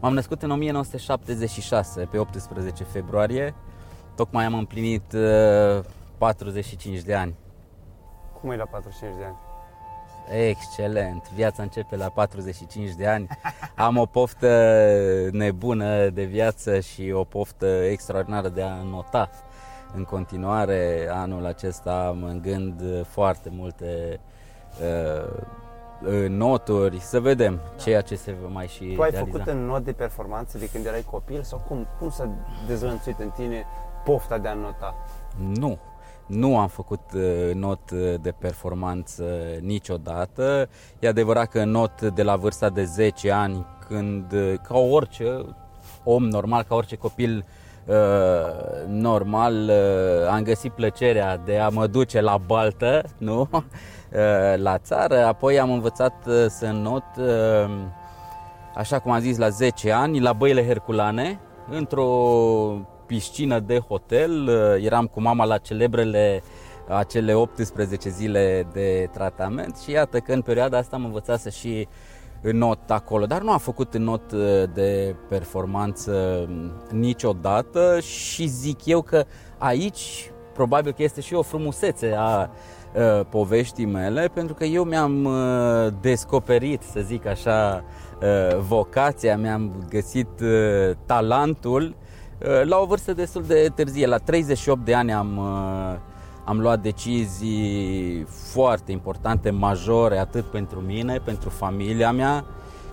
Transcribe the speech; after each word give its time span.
M-am 0.00 0.14
născut 0.14 0.42
în 0.42 0.50
1976, 0.50 2.08
pe 2.10 2.18
18 2.18 2.84
februarie. 2.84 3.54
Tocmai 4.16 4.44
am 4.44 4.54
împlinit 4.54 5.12
uh, 5.12 5.84
45 6.18 7.00
de 7.00 7.14
ani. 7.14 7.34
Cum 8.40 8.50
e 8.50 8.56
la 8.56 8.64
45 8.64 9.18
de 9.18 9.24
ani? 9.24 9.36
Excelent! 10.48 11.30
Viața 11.34 11.62
începe 11.62 11.96
la 11.96 12.08
45 12.08 12.90
de 12.90 13.06
ani. 13.06 13.26
Am 13.74 13.96
o 13.96 14.06
poftă 14.06 14.48
nebună 15.32 16.08
de 16.08 16.24
viață 16.24 16.80
și 16.80 17.10
o 17.14 17.24
poftă 17.24 17.66
extraordinară 17.66 18.48
de 18.48 18.62
a 18.62 18.82
nota 18.82 19.30
în 19.94 20.04
continuare. 20.04 21.08
Anul 21.10 21.46
acesta 21.46 22.06
am 22.06 22.22
în 22.22 22.40
gând 22.42 22.82
foarte 23.06 23.48
multe 23.52 24.20
uh, 24.80 25.42
noturi, 26.28 26.98
să 27.00 27.20
vedem 27.20 27.54
da. 27.54 27.82
ceea 27.82 28.00
ce 28.00 28.16
se 28.16 28.36
va 28.42 28.48
mai 28.48 28.66
și 28.66 28.84
Tu 28.94 29.02
ai 29.02 29.10
realiza. 29.10 29.32
făcut 29.32 29.52
în 29.52 29.66
not 29.66 29.84
de 29.84 29.92
performanță 29.92 30.58
de 30.58 30.68
când 30.72 30.86
erai 30.86 31.04
copil 31.10 31.42
sau 31.42 31.64
cum, 31.68 31.86
cum 31.98 32.10
s-a 32.10 32.28
dezlănțuit 32.66 33.18
în 33.18 33.30
tine 33.30 33.64
pofta 34.04 34.38
de 34.38 34.48
a 34.48 34.54
nota? 34.54 34.94
Nu, 35.54 35.78
nu 36.26 36.58
am 36.58 36.68
făcut 36.68 37.00
uh, 37.14 37.54
not 37.54 37.90
uh, 37.90 38.14
de 38.20 38.30
performanță 38.38 39.24
niciodată. 39.60 40.68
E 40.98 41.08
adevărat 41.08 41.48
că 41.48 41.64
not 41.64 42.02
de 42.02 42.22
la 42.22 42.36
vârsta 42.36 42.68
de 42.68 42.84
10 42.84 43.30
ani, 43.30 43.66
când, 43.88 44.32
uh, 44.32 44.54
ca 44.62 44.78
orice 44.78 45.44
om 46.04 46.24
normal, 46.24 46.62
ca 46.62 46.74
orice 46.74 46.96
copil 46.96 47.36
uh, 47.36 47.44
normal, 48.86 49.54
uh, 49.54 50.28
am 50.30 50.42
găsit 50.42 50.72
plăcerea 50.72 51.36
de 51.36 51.58
a 51.58 51.68
mă 51.68 51.86
duce 51.86 52.20
la 52.20 52.38
baltă, 52.46 53.02
nu? 53.18 53.48
Uh, 53.52 54.56
la 54.56 54.78
țară, 54.78 55.24
apoi 55.24 55.58
am 55.60 55.70
învățat 55.70 56.26
uh, 56.26 56.46
să 56.48 56.66
not, 56.66 57.04
uh, 57.18 57.70
așa 58.74 58.98
cum 58.98 59.10
am 59.10 59.20
zis, 59.20 59.36
la 59.36 59.48
10 59.48 59.92
ani, 59.92 60.20
la 60.20 60.32
băile 60.32 60.66
Herculane, 60.66 61.40
într-o 61.70 62.06
piscină 63.06 63.58
de 63.58 63.78
hotel. 63.78 64.48
Uh, 64.48 64.84
Eram 64.84 65.06
cu 65.06 65.20
mama 65.20 65.44
la 65.44 65.58
celebrele 65.58 66.42
acele 66.88 67.34
18 67.34 68.08
zile 68.08 68.66
de 68.72 69.08
tratament 69.12 69.76
și 69.76 69.90
iată 69.90 70.18
că 70.18 70.32
în 70.32 70.42
perioada 70.42 70.78
asta 70.78 70.96
am 70.96 71.04
învățat 71.04 71.40
să 71.40 71.48
și 71.48 71.88
not 72.42 72.90
acolo, 72.90 73.26
dar 73.26 73.42
nu 73.42 73.50
am 73.50 73.58
făcut 73.58 73.96
not 73.96 74.32
uh, 74.32 74.62
de 74.74 75.16
performanță 75.28 76.48
niciodată 76.90 78.00
și 78.00 78.46
zic 78.46 78.86
eu 78.86 79.02
că 79.02 79.24
aici 79.58 80.32
probabil 80.52 80.92
că 80.92 81.02
este 81.02 81.20
și 81.20 81.34
o 81.34 81.42
frumusețe 81.42 82.14
a 82.16 82.50
uh, 82.94 83.26
poveștii 83.28 83.86
mele, 83.86 84.30
pentru 84.34 84.54
că 84.54 84.64
eu 84.64 84.84
mi-am 84.84 85.24
uh, 85.24 85.92
descoperit, 86.00 86.82
să 86.82 87.00
zic 87.00 87.26
așa, 87.26 87.84
uh, 88.22 88.58
vocația, 88.58 89.36
mi-am 89.36 89.86
găsit 89.88 90.40
uh, 90.42 90.96
talentul 91.06 91.82
uh, 92.42 92.62
la 92.64 92.78
o 92.78 92.84
vârstă 92.84 93.12
destul 93.12 93.42
de 93.42 93.70
târzie. 93.74 94.06
La 94.06 94.16
38 94.16 94.84
de 94.84 94.94
ani 94.94 95.12
am, 95.12 95.36
uh, 95.36 95.98
am 96.50 96.60
luat 96.60 96.80
decizii 96.80 98.26
foarte 98.28 98.92
importante, 98.92 99.50
majore, 99.50 100.18
atât 100.18 100.44
pentru 100.44 100.80
mine, 100.80 101.20
pentru 101.24 101.48
familia 101.48 102.12
mea 102.12 102.44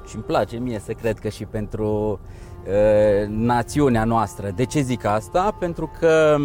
și 0.07 0.15
îmi 0.15 0.23
place 0.23 0.57
mie 0.57 0.79
să 0.79 0.91
cred 0.91 1.19
că 1.19 1.29
și 1.29 1.45
pentru 1.45 2.19
uh, 2.65 3.27
națiunea 3.27 4.03
noastră. 4.03 4.49
De 4.55 4.65
ce 4.65 4.81
zic 4.81 5.05
asta? 5.05 5.55
Pentru 5.59 5.91
că 5.99 6.37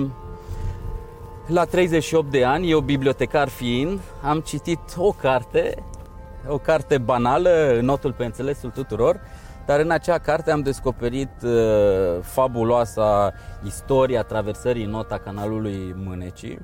la 1.47 1.65
38 1.65 2.31
de 2.31 2.45
ani, 2.45 2.71
eu 2.71 2.81
bibliotecar 2.81 3.49
fiind, 3.49 4.01
am 4.23 4.41
citit 4.41 4.81
o 4.97 5.11
carte, 5.11 5.85
o 6.49 6.59
carte 6.59 6.99
banală, 6.99 7.79
notul 7.81 8.13
pe 8.13 8.25
înțelesul 8.25 8.71
tuturor, 8.71 9.21
dar 9.67 9.81
în 9.81 9.91
acea 9.91 10.19
carte 10.19 10.51
am 10.51 10.61
descoperit 10.61 11.43
uh, 11.43 11.51
fabuloasa 12.21 13.33
istoria 13.65 14.23
traversării 14.23 14.85
nota 14.85 15.19
canalului 15.19 15.95
Mânecii. 16.05 16.59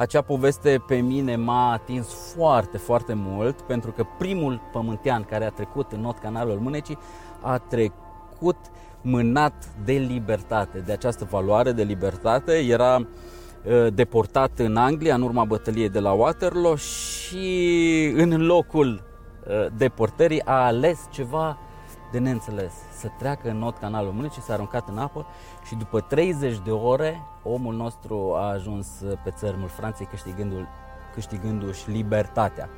Acea 0.00 0.20
poveste 0.20 0.82
pe 0.86 0.96
mine 0.96 1.36
m-a 1.36 1.72
atins 1.72 2.32
foarte, 2.34 2.76
foarte 2.76 3.12
mult, 3.14 3.60
pentru 3.60 3.90
că 3.92 4.06
primul 4.18 4.60
pământean 4.72 5.22
care 5.22 5.44
a 5.44 5.50
trecut 5.50 5.92
în 5.92 6.00
not 6.00 6.18
canalul 6.18 6.58
Mânecii 6.58 6.98
a 7.40 7.58
trecut 7.58 8.56
mânat 9.00 9.68
de 9.84 9.92
libertate, 9.92 10.78
de 10.78 10.92
această 10.92 11.26
valoare 11.30 11.72
de 11.72 11.82
libertate. 11.82 12.52
Era 12.52 12.96
uh, 12.96 13.86
deportat 13.94 14.58
în 14.58 14.76
Anglia 14.76 15.14
în 15.14 15.22
urma 15.22 15.44
bătăliei 15.44 15.88
de 15.88 16.00
la 16.00 16.12
Waterloo 16.12 16.74
și 16.74 18.12
în 18.16 18.46
locul 18.46 19.02
uh, 19.48 19.66
deportării 19.76 20.44
a 20.44 20.64
ales 20.64 20.98
ceva 21.10 21.58
de 22.10 22.18
neînțeles. 22.18 22.72
Să 22.92 23.08
treacă 23.18 23.50
în 23.50 23.58
not 23.58 23.78
canalul 23.78 24.12
Mânecii, 24.12 24.42
s-a 24.42 24.52
aruncat 24.52 24.88
în 24.88 24.98
apă 24.98 25.26
și 25.66 25.74
după 25.74 26.00
30 26.00 26.58
de 26.64 26.70
ore 26.70 27.22
omul 27.42 27.74
nostru 27.74 28.32
a 28.34 28.50
ajuns 28.50 28.86
pe 29.24 29.30
țărmul 29.30 29.68
Franței 29.68 30.06
câștigându- 30.06 30.68
câștigându-și 31.14 31.90
libertatea. 31.90 32.68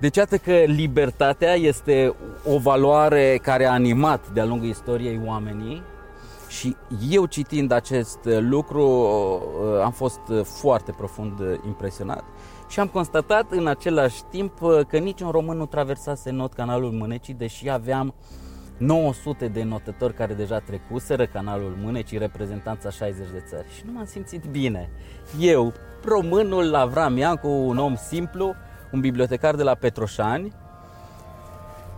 Deci 0.00 0.16
iată 0.16 0.36
că 0.36 0.52
libertatea 0.52 1.54
este 1.54 2.14
o 2.44 2.58
valoare 2.58 3.38
care 3.42 3.64
a 3.64 3.72
animat 3.72 4.28
de-a 4.30 4.44
lungul 4.44 4.68
istoriei 4.68 5.20
oamenii 5.26 5.82
și 6.48 6.76
eu 7.10 7.26
citind 7.26 7.70
acest 7.72 8.18
lucru 8.24 8.86
uh, 8.86 9.82
am 9.82 9.90
fost 9.90 10.20
foarte 10.42 10.92
profund 10.92 11.32
impresionat 11.66 12.24
și 12.68 12.80
am 12.80 12.88
constatat 12.88 13.50
în 13.50 13.66
același 13.66 14.22
timp 14.30 14.62
uh, 14.62 14.80
că 14.88 14.98
niciun 14.98 15.30
român 15.30 15.56
nu 15.56 15.66
traversase 15.66 16.30
not 16.30 16.52
canalul 16.52 16.90
Mânecii, 16.90 17.34
deși 17.34 17.70
aveam 17.70 18.14
900 18.76 19.48
de 19.48 19.62
notători 19.62 20.14
care 20.14 20.34
deja 20.34 20.58
trecuseră 20.58 21.26
canalul 21.26 21.76
Mânecii, 21.82 22.18
reprezentanța 22.18 22.90
60 22.90 23.26
de 23.32 23.44
țări. 23.48 23.66
Și 23.76 23.82
nu 23.86 23.92
m-am 23.92 24.04
simțit 24.04 24.44
bine. 24.44 24.90
Eu, 25.40 25.72
românul 26.04 26.74
Avram 26.74 27.16
Iancu, 27.16 27.48
un 27.48 27.78
om 27.78 27.94
simplu, 27.96 28.54
un 28.92 29.00
bibliotecar 29.00 29.54
de 29.54 29.62
la 29.62 29.74
Petroșani, 29.74 30.52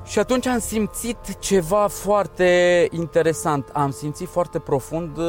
și 0.06 0.18
atunci 0.18 0.46
am 0.46 0.58
simțit 0.58 1.38
ceva 1.38 1.86
foarte 1.86 2.88
interesant. 2.90 3.68
Am 3.72 3.90
simțit 3.90 4.28
foarte 4.28 4.58
profund 4.58 5.16
uh, 5.16 5.24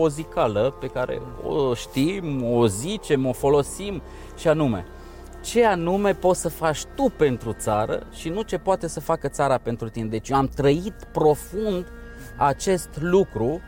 o 0.00 0.08
zicală 0.08 0.74
pe 0.80 0.86
care 0.86 1.22
o 1.46 1.74
știm, 1.74 2.44
o 2.44 2.66
zicem, 2.66 3.26
o 3.26 3.32
folosim 3.32 4.02
și 4.40 4.48
anume 4.48 4.84
ce 5.40 5.64
anume 5.64 6.14
poți 6.14 6.40
să 6.40 6.48
faci 6.48 6.84
tu 6.94 7.12
pentru 7.16 7.52
țară 7.52 8.06
și 8.12 8.28
nu 8.28 8.42
ce 8.42 8.58
poate 8.58 8.86
să 8.86 9.00
facă 9.00 9.28
țara 9.28 9.58
pentru 9.58 9.88
tine. 9.88 10.08
Deci 10.08 10.28
eu 10.28 10.36
am 10.36 10.48
trăit 10.48 10.94
profund 11.12 11.86
acest 12.36 12.88
lucru 12.98 13.60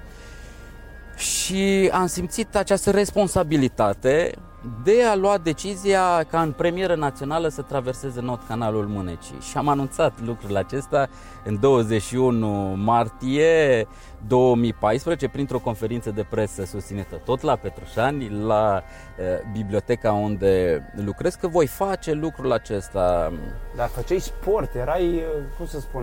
și 1.17 1.91
am 1.93 2.07
simțit 2.07 2.57
această 2.57 2.91
responsabilitate 2.91 4.35
de 4.83 5.03
a 5.03 5.15
lua 5.15 5.39
decizia 5.39 6.25
ca 6.31 6.41
în 6.43 6.53
premieră 6.53 6.95
națională 6.95 7.49
să 7.49 7.63
traverseze 7.63 8.21
not 8.21 8.47
canalul 8.47 8.87
Mânecii. 8.87 9.39
Și 9.41 9.57
am 9.57 9.69
anunțat 9.69 10.13
lucrul 10.25 10.57
acesta 10.57 11.09
în 11.45 11.61
21 11.61 12.47
martie 12.77 13.87
2014 14.27 15.29
printr-o 15.29 15.59
conferință 15.59 16.11
de 16.11 16.27
presă 16.31 16.65
susținută 16.65 17.21
tot 17.25 17.41
la 17.41 17.57
Petroșani, 17.57 18.31
la 18.45 18.83
uh, 18.83 19.25
biblioteca 19.53 20.13
unde 20.13 20.83
lucrez, 21.05 21.35
că 21.35 21.49
voi 21.49 21.67
face 21.67 22.13
lucrul 22.13 22.53
acesta. 22.53 23.33
Dar 23.77 23.89
făceai 23.89 24.19
sport, 24.19 24.75
erai, 24.75 25.07
uh, 25.15 25.23
cum 25.57 25.67
să 25.67 25.81
spun, 25.81 26.03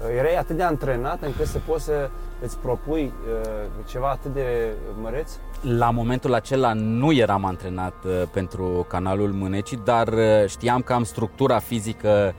uh, 0.00 0.16
erai 0.18 0.34
atât 0.34 0.56
de 0.56 0.62
antrenat 0.62 1.22
încât 1.22 1.46
să 1.46 1.58
poți 1.66 1.84
să 1.84 2.10
îți 2.42 2.58
propui 2.58 3.02
uh, 3.04 3.84
ceva 3.86 4.10
atât 4.10 4.34
de 4.34 4.74
măreț? 5.00 5.30
La 5.62 5.90
momentul 5.90 6.34
acela 6.34 6.72
nu 6.72 7.12
eram 7.12 7.44
antrenat 7.44 7.94
uh, 8.04 8.22
pentru 8.32 8.86
canalul 8.88 9.32
Mânecii, 9.32 9.80
dar 9.84 10.08
uh, 10.08 10.46
știam 10.46 10.80
că 10.82 10.92
am 10.92 11.04
structura 11.04 11.58
fizică 11.58 12.34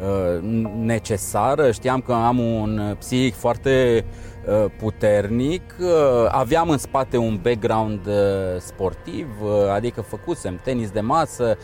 uh, 0.00 0.42
necesară, 0.76 1.70
știam 1.70 2.00
că 2.00 2.12
am 2.12 2.38
un 2.38 2.96
psihic 2.98 3.34
foarte 3.34 4.04
uh, 4.46 4.70
puternic, 4.78 5.62
uh, 5.80 5.88
aveam 6.28 6.68
în 6.68 6.78
spate 6.78 7.16
un 7.16 7.38
background 7.42 8.06
uh, 8.06 8.14
sportiv, 8.58 9.28
uh, 9.42 9.70
adică 9.72 10.00
făcusem 10.00 10.60
tenis 10.62 10.90
de 10.90 11.00
masă, 11.00 11.56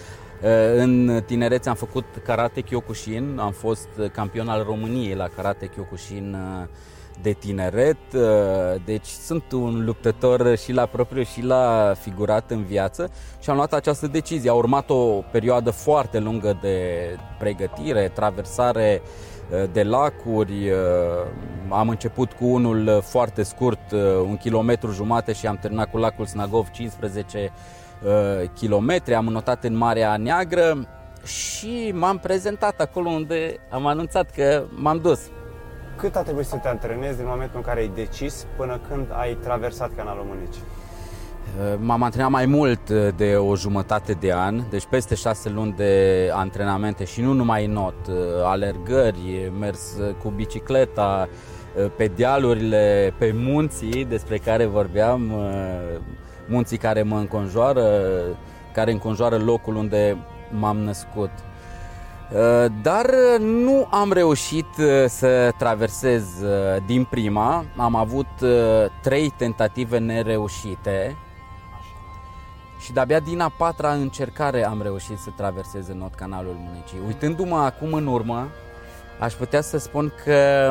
uh, 0.43 0.49
în 0.77 1.23
tinerețe 1.27 1.69
am 1.69 1.75
făcut 1.75 2.05
karate 2.25 2.61
Kyokushin, 2.61 3.39
am 3.39 3.53
fost 3.53 3.89
campion 4.13 4.49
al 4.49 4.63
României 4.63 5.15
la 5.15 5.29
karate 5.37 5.67
Kyokushin 5.67 6.37
uh, 6.61 6.69
de 7.23 7.33
tineret, 7.33 7.97
uh, 8.15 8.21
deci 8.85 9.07
sunt 9.07 9.53
un 9.53 9.85
luptător 9.85 10.57
și 10.57 10.73
la 10.73 10.87
propriu 10.87 11.23
și 11.23 11.43
la 11.43 11.95
figurat 12.01 12.51
în 12.51 12.65
viață 12.65 13.11
și 13.41 13.51
am 13.51 13.57
luat 13.57 13.73
această 13.73 14.07
decizie. 14.07 14.51
A 14.51 14.55
urmat 14.55 14.91
o 14.91 15.05
perioadă 15.31 15.71
foarte 15.71 16.19
lungă 16.19 16.59
de 16.61 16.79
pregătire, 17.39 18.09
traversare 18.15 19.03
uh, 19.03 19.65
de 19.73 19.83
lacuri, 19.83 20.71
uh, 20.71 20.77
am 21.69 21.89
început 21.89 22.33
cu 22.33 22.47
unul 22.47 23.01
foarte 23.03 23.43
scurt, 23.43 23.93
un 24.27 24.37
kilometru 24.37 24.91
jumate 24.91 25.33
și 25.33 25.47
am 25.47 25.57
terminat 25.57 25.91
cu 25.91 25.99
lacul 25.99 26.27
Snagov 26.27 26.69
15 26.71 27.53
kilometri, 28.55 29.15
am 29.15 29.25
notat 29.25 29.65
în 29.65 29.77
Marea 29.77 30.17
Neagră 30.17 30.89
și 31.25 31.93
m-am 31.95 32.19
prezentat 32.19 32.81
acolo 32.81 33.09
unde 33.09 33.57
am 33.71 33.87
anunțat 33.87 34.31
că 34.31 34.65
m-am 34.71 34.99
dus. 34.99 35.21
Cât 36.03 36.17
a 36.17 36.23
trebuit 36.23 36.47
să 36.47 36.57
te 36.57 36.69
antrenezi 36.69 37.17
din 37.17 37.27
momentul 37.29 37.57
în 37.57 37.63
care 37.63 37.81
ai 37.81 37.91
decis 37.95 38.47
până 38.57 38.81
când 38.89 39.07
ai 39.13 39.35
traversat 39.35 39.91
canalul 39.97 40.25
Mânecii? 40.29 40.63
Uh, 40.63 41.79
m-am 41.81 42.03
antrenat 42.03 42.31
mai 42.31 42.47
mult 42.47 42.89
uh, 42.89 43.09
de 43.17 43.37
o 43.37 43.57
jumătate 43.57 44.13
de 44.13 44.33
an, 44.33 44.63
deci 44.71 44.87
peste 44.91 45.15
șase 45.15 45.49
luni 45.49 45.73
de 45.73 46.31
antrenamente 46.35 47.05
și 47.05 47.21
nu 47.21 47.33
numai 47.33 47.67
not, 47.67 48.07
uh, 48.09 48.15
alergări, 48.45 49.53
mers 49.59 49.97
cu 50.23 50.31
bicicleta, 50.31 51.29
pe 51.97 52.07
dealurile, 52.07 53.15
pe 53.19 53.33
munții 53.35 54.05
despre 54.05 54.37
care 54.39 54.67
vorbeam, 54.67 55.33
munții 56.49 56.77
care 56.77 57.03
mă 57.03 57.17
înconjoară, 57.17 57.85
care 58.73 58.93
înconjoară 58.93 59.37
locul 59.37 59.77
unde 59.77 60.17
m-am 60.51 60.77
născut. 60.77 61.31
Dar 62.83 63.15
nu 63.39 63.87
am 63.91 64.13
reușit 64.13 64.67
să 65.07 65.53
traversez 65.59 66.25
din 66.87 67.05
prima, 67.05 67.65
am 67.77 67.95
avut 67.95 68.27
trei 69.03 69.33
tentative 69.37 69.99
nereușite 69.99 71.17
și 72.79 72.93
de-abia 72.93 73.21
din 73.21 73.41
a 73.41 73.49
patra 73.49 73.93
încercare 73.93 74.67
am 74.67 74.83
reușit 74.83 75.19
să 75.19 75.31
traversez 75.37 75.89
în 75.89 75.99
not 75.99 76.15
canalul 76.15 76.57
Mânecii. 76.67 76.99
Uitându-mă 77.07 77.57
acum 77.57 77.93
în 77.93 78.07
urmă, 78.07 78.49
aș 79.19 79.33
putea 79.33 79.61
să 79.61 79.79
spun 79.79 80.13
că 80.25 80.71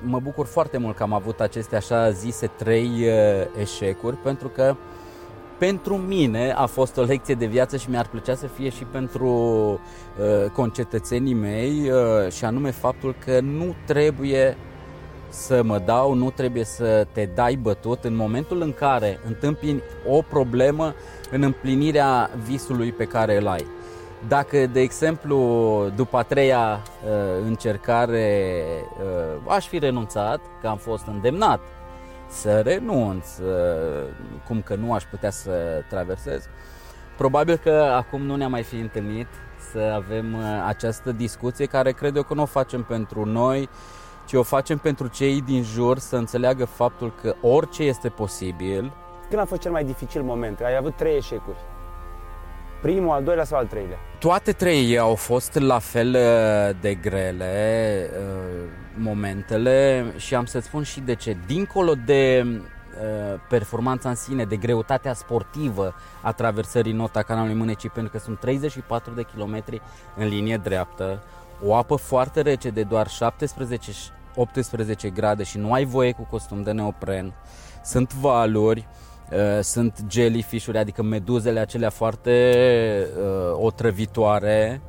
mă 0.00 0.20
bucur 0.20 0.46
foarte 0.46 0.78
mult 0.78 0.96
că 0.96 1.02
am 1.02 1.12
avut 1.12 1.40
aceste 1.40 1.76
așa 1.76 2.10
zise 2.10 2.46
trei 2.46 2.88
uh, 2.88 3.46
eșecuri, 3.60 4.16
pentru 4.16 4.48
că 4.48 4.76
pentru 5.68 5.96
mine 5.96 6.52
a 6.56 6.66
fost 6.66 6.96
o 6.96 7.02
lecție 7.02 7.34
de 7.34 7.46
viață 7.46 7.76
și 7.76 7.90
mi-ar 7.90 8.06
plăcea 8.06 8.34
să 8.34 8.46
fie 8.46 8.68
și 8.68 8.84
pentru 8.84 9.28
uh, 9.28 10.50
concetățenii 10.50 11.34
mei 11.34 11.90
uh, 11.90 12.32
și 12.32 12.44
anume 12.44 12.70
faptul 12.70 13.14
că 13.24 13.40
nu 13.40 13.74
trebuie 13.86 14.56
să 15.28 15.62
mă 15.62 15.78
dau, 15.78 16.14
nu 16.14 16.30
trebuie 16.30 16.64
să 16.64 17.06
te 17.12 17.28
dai 17.34 17.54
bătut 17.54 18.04
în 18.04 18.16
momentul 18.16 18.60
în 18.60 18.72
care 18.72 19.18
întâmpini 19.26 19.82
o 20.08 20.22
problemă 20.22 20.94
în 21.30 21.42
împlinirea 21.42 22.30
visului 22.44 22.92
pe 22.92 23.04
care 23.04 23.36
îl 23.36 23.46
ai. 23.46 23.66
Dacă, 24.28 24.66
de 24.66 24.80
exemplu, 24.80 25.38
după 25.96 26.16
a 26.16 26.22
treia 26.22 26.82
uh, 26.82 27.44
încercare 27.46 28.64
uh, 29.02 29.54
aș 29.54 29.66
fi 29.66 29.78
renunțat, 29.78 30.40
că 30.60 30.66
am 30.66 30.76
fost 30.76 31.06
îndemnat 31.06 31.60
să 32.32 32.60
renunț, 32.60 33.38
uh, 33.38 34.08
cum 34.46 34.62
că 34.62 34.74
nu 34.74 34.92
aș 34.92 35.04
putea 35.04 35.30
să 35.30 35.84
traversez, 35.88 36.48
probabil 37.16 37.56
că 37.56 37.70
acum 37.70 38.22
nu 38.22 38.36
ne-am 38.36 38.50
mai 38.50 38.62
fi 38.62 38.76
întâlnit 38.76 39.26
să 39.72 39.92
avem 39.94 40.34
uh, 40.34 40.64
această 40.66 41.12
discuție 41.12 41.66
care 41.66 41.92
cred 41.92 42.16
eu 42.16 42.22
că 42.22 42.34
nu 42.34 42.42
o 42.42 42.46
facem 42.46 42.82
pentru 42.82 43.24
noi, 43.24 43.68
ci 44.26 44.32
o 44.32 44.42
facem 44.42 44.78
pentru 44.78 45.06
cei 45.06 45.40
din 45.40 45.62
jur 45.62 45.98
să 45.98 46.16
înțeleagă 46.16 46.64
faptul 46.64 47.14
că 47.22 47.34
orice 47.40 47.82
este 47.82 48.08
posibil. 48.08 48.92
Când 49.28 49.40
a 49.40 49.44
fost 49.44 49.60
cel 49.60 49.70
mai 49.70 49.84
dificil 49.84 50.22
moment? 50.22 50.60
Ai 50.60 50.76
avut 50.76 50.96
trei 50.96 51.16
eșecuri. 51.16 51.56
Primul, 52.82 53.10
al 53.10 53.24
doilea 53.24 53.44
sau 53.44 53.58
al 53.58 53.66
treilea? 53.66 53.98
Toate 54.18 54.52
trei 54.52 54.98
au 54.98 55.14
fost 55.14 55.54
la 55.54 55.78
fel 55.78 56.08
uh, 56.08 56.76
de 56.80 56.94
grele 56.94 58.10
uh, 58.10 58.68
momentele 58.96 60.04
și 60.16 60.34
am 60.34 60.44
să 60.44 60.60
spun 60.60 60.82
și 60.82 61.00
de 61.00 61.14
ce. 61.14 61.36
Dincolo 61.46 61.94
de 62.06 62.44
uh, 62.46 63.40
performanța 63.48 64.08
în 64.08 64.14
sine, 64.14 64.44
de 64.44 64.56
greutatea 64.56 65.14
sportivă 65.14 65.94
a 66.22 66.32
traversării 66.32 66.92
nota 66.92 67.22
canalului 67.22 67.56
Mânecii, 67.56 67.90
pentru 67.90 68.12
că 68.12 68.18
sunt 68.18 68.40
34 68.40 69.12
de 69.14 69.22
kilometri 69.32 69.82
în 70.16 70.28
linie 70.28 70.56
dreaptă, 70.56 71.22
o 71.64 71.74
apă 71.74 71.96
foarte 71.96 72.40
rece 72.40 72.70
de 72.70 72.82
doar 72.82 73.08
17-18 73.08 73.10
grade 75.14 75.42
și 75.42 75.58
nu 75.58 75.72
ai 75.72 75.84
voie 75.84 76.12
cu 76.12 76.26
costum 76.30 76.62
de 76.62 76.70
neopren. 76.72 77.32
Sunt 77.84 78.14
valuri, 78.14 78.86
uh, 78.88 79.11
sunt 79.60 80.04
jellyfish-uri, 80.10 80.78
adică 80.78 81.02
meduzele 81.02 81.60
acelea 81.60 81.90
foarte 81.90 82.56
uh, 83.18 83.58
otrăvitoare, 83.64 84.80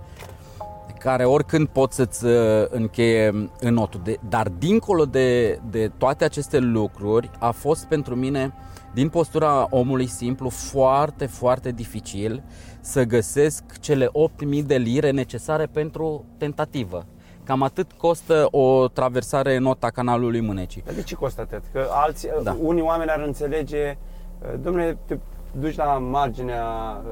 care 0.99 1.25
oricând 1.25 1.67
pot 1.67 1.91
să-ți 1.91 2.25
uh, 2.25 2.65
încheie 2.69 3.49
notul. 3.61 4.01
De, 4.03 4.17
dar 4.29 4.49
dincolo 4.49 5.05
de, 5.05 5.59
de 5.69 5.91
toate 5.97 6.23
aceste 6.23 6.59
lucruri, 6.59 7.29
a 7.39 7.51
fost 7.51 7.85
pentru 7.85 8.15
mine, 8.15 8.53
din 8.93 9.09
postura 9.09 9.67
omului 9.69 10.07
simplu, 10.07 10.49
foarte, 10.49 11.25
foarte 11.25 11.71
dificil 11.71 12.43
să 12.81 13.03
găsesc 13.03 13.63
cele 13.79 14.05
8.000 14.05 14.63
de 14.65 14.75
lire 14.75 15.11
necesare 15.11 15.65
pentru 15.65 16.25
tentativă. 16.37 17.05
Cam 17.43 17.61
atât 17.61 17.91
costă 17.91 18.47
o 18.51 18.87
traversare 18.87 19.55
în 19.55 19.63
nota 19.63 19.89
canalului 19.89 20.41
Mânecii. 20.41 20.83
de 20.95 21.01
ce 21.01 21.15
costă 21.15 21.41
atât? 21.41 21.63
Că 21.71 21.87
alții, 21.91 22.29
da. 22.43 22.57
unii 22.59 22.81
oameni 22.81 23.09
ar 23.09 23.19
înțelege, 23.19 23.97
domnule, 24.61 24.97
te 25.05 25.17
duci 25.59 25.75
la 25.75 25.97
marginea 25.97 26.65
uh, 27.05 27.11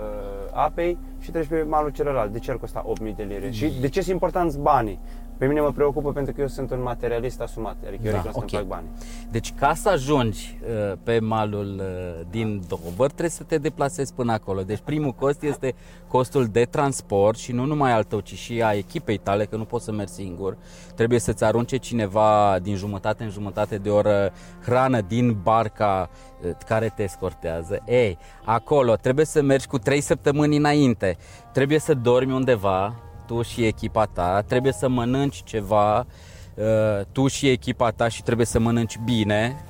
apei 0.53 0.97
și 1.19 1.31
treci 1.31 1.47
pe 1.47 1.63
malul 1.63 1.89
celălalt. 1.89 2.31
De 2.31 2.39
ce 2.39 2.51
ar 2.51 2.57
costa 2.57 2.85
8.000 3.01 3.15
de 3.15 3.23
lire? 3.23 3.45
Mm. 3.45 3.51
Și 3.51 3.79
de 3.79 3.87
ce 3.87 4.01
sunt 4.01 4.13
importanți 4.13 4.59
banii? 4.59 4.99
Pe 5.41 5.47
mine 5.47 5.61
mă 5.61 5.71
preocupă 5.71 6.11
pentru 6.11 6.33
că 6.33 6.41
eu 6.41 6.47
sunt 6.47 6.71
un 6.71 6.81
materialist 6.81 7.41
asumat, 7.41 7.75
adică 7.87 8.07
eu 8.07 8.11
da, 8.11 8.19
okay. 8.19 8.31
să-mi 8.33 8.49
fac 8.49 8.63
bani. 8.63 8.87
Deci 9.31 9.53
ca 9.53 9.73
să 9.73 9.89
ajungi 9.89 10.59
uh, 10.61 10.97
pe 11.03 11.19
malul 11.19 11.79
uh, 11.79 12.25
din 12.29 12.61
Dover, 12.67 13.07
trebuie 13.07 13.29
să 13.29 13.43
te 13.43 13.57
deplasezi 13.57 14.13
până 14.13 14.31
acolo. 14.31 14.61
Deci 14.61 14.79
primul 14.83 15.11
cost 15.11 15.43
este 15.43 15.75
costul 16.07 16.45
de 16.45 16.63
transport 16.63 17.37
și 17.37 17.51
nu 17.51 17.65
numai 17.65 17.91
al 17.91 18.03
tău, 18.03 18.19
ci 18.19 18.33
și 18.33 18.63
a 18.63 18.73
echipei 18.73 19.17
tale, 19.17 19.45
că 19.45 19.55
nu 19.55 19.65
poți 19.65 19.85
să 19.85 19.91
mergi 19.91 20.13
singur. 20.13 20.57
Trebuie 20.95 21.19
să-ți 21.19 21.43
arunce 21.43 21.77
cineva 21.77 22.59
din 22.61 22.75
jumătate 22.75 23.23
în 23.23 23.29
jumătate 23.29 23.77
de 23.77 23.89
oră 23.89 24.31
hrană 24.63 25.01
din 25.01 25.37
barca 25.43 26.09
uh, 26.43 26.51
care 26.67 26.93
te 26.95 27.03
escortează. 27.03 27.81
Ei, 27.85 28.17
acolo 28.43 28.95
trebuie 28.95 29.25
să 29.25 29.41
mergi 29.41 29.67
cu 29.67 29.77
3 29.77 30.01
săptămâni 30.01 30.57
înainte. 30.57 31.17
Trebuie 31.51 31.79
să 31.79 31.93
dormi 31.93 32.33
undeva, 32.33 32.95
tu 33.31 33.41
și 33.41 33.65
echipa 33.65 34.05
ta, 34.05 34.41
trebuie 34.41 34.71
să 34.71 34.87
mănânci 34.87 35.43
ceva 35.43 35.97
uh, 35.99 37.05
tu 37.11 37.27
și 37.27 37.49
echipa 37.49 37.91
ta 37.91 38.07
și 38.07 38.23
trebuie 38.23 38.45
să 38.45 38.59
mănânci 38.59 38.97
bine. 39.03 39.65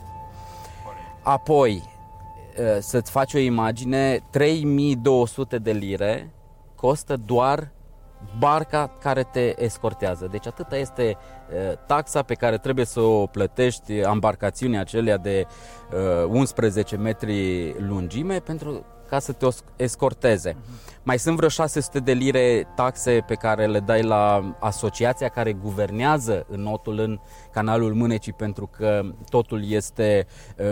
Apoi, 1.21 1.83
uh, 2.57 2.77
să-ți 2.79 3.11
faci 3.11 3.33
o 3.33 3.37
imagine, 3.37 4.19
3200 4.29 5.57
de 5.57 5.71
lire 5.71 6.33
costă 6.75 7.17
doar 7.25 7.71
barca 8.37 8.91
care 9.01 9.23
te 9.23 9.63
escortează. 9.63 10.27
Deci 10.31 10.47
atâta 10.47 10.77
este 10.77 11.17
uh, 11.17 11.40
taxa 11.85 12.21
pe 12.21 12.33
care 12.33 12.57
trebuie 12.57 12.85
să 12.85 12.99
o 12.99 13.25
plătești 13.25 13.93
embarcațiunii 13.93 14.77
acelea 14.77 15.17
de 15.17 15.45
11 16.27 16.95
metri 16.95 17.75
lungime 17.79 18.39
pentru 18.39 18.85
ca 19.09 19.19
să 19.19 19.31
te 19.31 19.47
escorteze. 19.75 20.51
Uh-huh. 20.51 21.03
Mai 21.03 21.19
sunt 21.19 21.35
vreo 21.35 21.49
600 21.49 21.99
de 21.99 22.11
lire 22.11 22.67
taxe 22.75 23.23
pe 23.27 23.33
care 23.35 23.65
le 23.65 23.79
dai 23.79 24.03
la 24.03 24.55
asociația 24.59 25.27
care 25.27 25.53
guvernează 25.53 26.45
notul 26.49 26.99
în 26.99 27.19
canalul 27.51 27.93
Mânecii 27.93 28.33
pentru 28.33 28.69
că 28.77 29.01
totul 29.29 29.71
este 29.71 30.27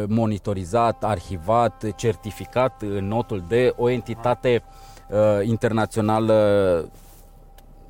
monitorizat, 0.07 1.03
arhivat, 1.03 1.95
certificat 1.95 2.81
în 2.81 3.07
notul 3.07 3.43
de 3.47 3.73
o 3.77 3.89
entitate 3.89 4.63
uh, 5.09 5.17
internațională 5.47 6.91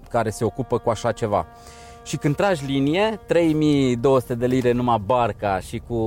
care 0.10 0.30
se 0.30 0.44
ocupă 0.44 0.78
cu 0.78 0.90
așa 0.90 1.12
ceva. 1.12 1.48
Și 2.10 2.18
când 2.18 2.36
tragi 2.36 2.66
linie, 2.66 3.20
3200 3.26 4.36
de 4.36 4.46
lire 4.46 4.72
numai 4.72 5.02
barca 5.06 5.60
și 5.60 5.82
cu 5.88 5.98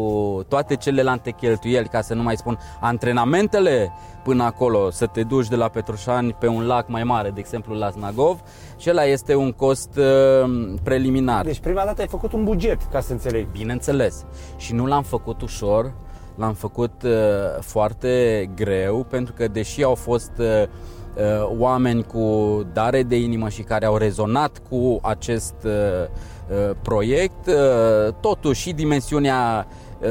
toate 0.48 0.76
celelalte 0.76 1.30
cheltuieli, 1.30 1.88
ca 1.88 2.00
să 2.00 2.14
nu 2.14 2.22
mai 2.22 2.36
spun 2.36 2.58
antrenamentele 2.80 3.92
până 4.24 4.42
acolo, 4.42 4.90
să 4.90 5.06
te 5.06 5.22
duci 5.22 5.48
de 5.48 5.56
la 5.56 5.68
Petrușani 5.68 6.32
pe 6.32 6.46
un 6.46 6.66
lac 6.66 6.88
mai 6.88 7.04
mare, 7.04 7.30
de 7.30 7.40
exemplu 7.40 7.74
la 7.74 7.90
Snagov, 7.90 8.40
și 8.76 8.90
ăla 8.90 9.04
este 9.04 9.34
un 9.34 9.52
cost 9.52 9.96
uh, 9.96 10.74
preliminar. 10.82 11.44
Deci 11.44 11.60
prima 11.60 11.84
dată 11.84 12.00
ai 12.00 12.08
făcut 12.08 12.32
un 12.32 12.44
buget, 12.44 12.82
ca 12.90 13.00
să 13.00 13.12
înțeleg. 13.12 13.46
Bineînțeles. 13.50 14.24
Și 14.56 14.74
nu 14.74 14.86
l-am 14.86 15.02
făcut 15.02 15.42
ușor, 15.42 15.92
l-am 16.36 16.54
făcut 16.54 17.02
uh, 17.02 17.10
foarte 17.60 18.50
greu, 18.54 19.06
pentru 19.10 19.32
că 19.36 19.48
deși 19.48 19.82
au 19.82 19.94
fost 19.94 20.32
uh, 20.38 20.46
Uh, 20.46 20.68
oameni 21.58 22.04
cu 22.04 22.26
dare 22.72 23.02
de 23.02 23.16
inimă 23.16 23.48
și 23.48 23.62
care 23.62 23.86
au 23.86 23.96
rezonat 23.96 24.62
cu 24.68 24.98
acest 25.02 25.54
uh, 25.64 25.70
uh, 25.70 26.76
proiect, 26.82 27.50
totuși 28.20 28.60
și 28.60 28.72
dimensiunea 28.72 29.66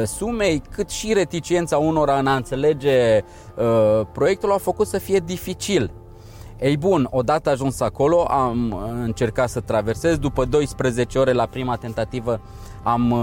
sumei, 0.05 0.61
cât 0.71 0.89
și 0.89 1.13
reticența 1.13 1.77
unora 1.77 2.17
în 2.17 2.27
a 2.27 2.35
înțelege 2.35 3.23
proiectul 4.11 4.51
au 4.51 4.57
făcut 4.57 4.87
să 4.87 4.97
fie 4.97 5.21
dificil. 5.25 5.91
Ei 6.59 6.77
bun, 6.77 7.07
odată 7.11 7.49
ajuns 7.49 7.79
acolo, 7.79 8.25
am 8.29 8.81
încercat 9.03 9.49
să 9.49 9.59
traversez. 9.59 10.17
După 10.17 10.45
12 10.45 11.19
ore 11.19 11.31
la 11.31 11.45
prima 11.45 11.75
tentativă 11.75 12.39
am, 12.83 13.13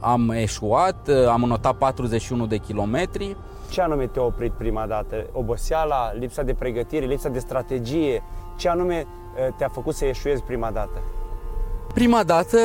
am 0.00 0.30
eșuat, 0.30 1.08
am 1.28 1.40
notat 1.40 1.76
41 1.76 2.46
de 2.46 2.56
kilometri. 2.56 3.36
Ce 3.70 3.80
anume 3.80 4.06
te-a 4.06 4.22
oprit 4.22 4.52
prima 4.52 4.86
dată? 4.86 5.26
Oboseala, 5.32 6.12
lipsa 6.12 6.42
de 6.42 6.54
pregătire, 6.54 7.06
lipsa 7.06 7.28
de 7.28 7.38
strategie? 7.38 8.22
Ce 8.56 8.68
anume 8.68 8.94
eh, 8.94 9.54
te-a 9.56 9.68
făcut 9.68 9.94
să 9.94 10.04
ieșuiezi 10.04 10.42
prima 10.42 10.70
dată? 10.70 11.02
Prima 11.94 12.22
dată, 12.22 12.58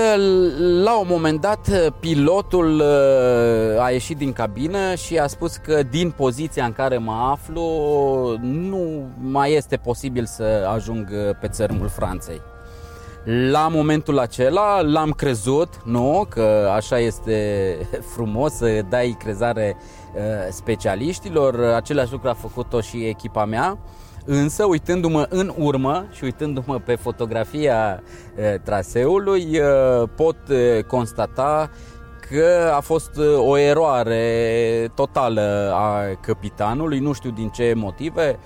la 0.83 0.99
un 0.99 1.05
moment 1.09 1.41
dat, 1.41 1.91
pilotul 1.99 2.79
uh, 2.79 3.83
a 3.83 3.89
ieșit 3.91 4.17
din 4.17 4.33
cabină 4.33 4.95
și 4.95 5.17
a 5.17 5.27
spus 5.27 5.55
că 5.55 5.83
din 5.83 6.11
poziția 6.11 6.65
în 6.65 6.73
care 6.73 6.97
mă 6.97 7.29
aflu 7.31 7.61
nu 8.41 9.09
mai 9.21 9.53
este 9.53 9.77
posibil 9.77 10.25
să 10.25 10.69
ajung 10.73 11.07
pe 11.39 11.47
țărmul 11.47 11.87
Franței. 11.87 12.41
La 13.51 13.67
momentul 13.67 14.19
acela 14.19 14.81
l-am 14.81 15.11
crezut, 15.11 15.69
nu, 15.83 16.25
că 16.29 16.71
așa 16.75 16.99
este 16.99 17.77
frumos 18.15 18.53
să 18.53 18.81
dai 18.89 19.15
crezare 19.19 19.77
uh, 19.77 20.04
specialiștilor, 20.49 21.63
același 21.63 22.11
lucru 22.11 22.29
a 22.29 22.33
făcut-o 22.33 22.81
și 22.81 23.05
echipa 23.05 23.45
mea. 23.45 23.77
Însă, 24.25 24.65
uitându-mă 24.65 25.25
în 25.29 25.53
urmă 25.57 26.05
și 26.11 26.23
uitându-mă 26.23 26.79
pe 26.79 26.95
fotografia 26.95 28.03
e, 28.35 28.57
traseului, 28.57 29.41
e, 29.51 29.61
pot 30.15 30.49
e, 30.49 30.81
constata 30.81 31.69
că 32.29 32.71
a 32.75 32.79
fost 32.79 33.19
o 33.37 33.57
eroare 33.57 34.91
totală 34.95 35.71
a 35.73 36.01
capitanului, 36.21 36.99
nu 36.99 37.13
știu 37.13 37.29
din 37.29 37.49
ce 37.49 37.73
motive. 37.75 38.39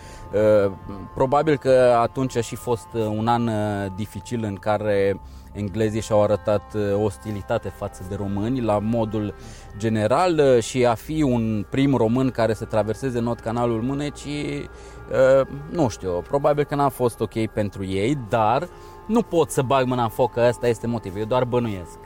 Probabil 1.16 1.58
că 1.58 1.98
atunci 2.02 2.38
a 2.38 2.42
și 2.42 2.56
fost 2.56 2.88
un 2.94 3.28
an 3.28 3.50
dificil 3.96 4.44
în 4.44 4.56
care 4.56 5.20
englezii 5.60 6.02
și-au 6.02 6.24
arătat 6.24 6.76
ostilitate 7.04 7.70
față 7.70 8.04
de 8.10 8.16
români 8.16 8.62
la 8.62 8.80
modul 8.80 9.34
general 9.78 10.60
și 10.60 10.86
a 10.86 10.94
fi 10.94 11.22
un 11.22 11.66
prim 11.70 11.96
român 11.96 12.30
care 12.30 12.54
să 12.54 12.66
traverseze 12.66 13.20
not 13.20 13.40
canalul 13.40 13.82
Mânecii 13.82 14.70
Uh, 15.10 15.48
nu 15.70 15.88
știu, 15.88 16.24
probabil 16.28 16.64
că 16.64 16.76
n-a 16.76 16.90
fost 16.90 17.20
ok 17.20 17.48
pentru 17.48 17.86
ei, 17.86 18.18
dar 18.30 18.70
nu 19.08 19.22
pot 19.22 19.50
să 19.52 19.62
bag 19.62 19.86
mâna 19.86 20.04
în 20.04 20.10
foc 20.10 20.32
că 20.32 20.46
ăsta 20.48 20.68
este 20.68 20.88
motivul, 20.88 21.20
eu 21.20 21.26
doar 21.26 21.44
bănuiesc. 21.44 21.98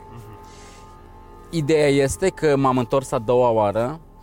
Ideea 1.50 1.88
este 1.88 2.28
că 2.28 2.56
m-am 2.56 2.78
întors 2.78 3.12
a 3.12 3.18
doua 3.18 3.50
oară, 3.50 4.00
uh, 4.00 4.13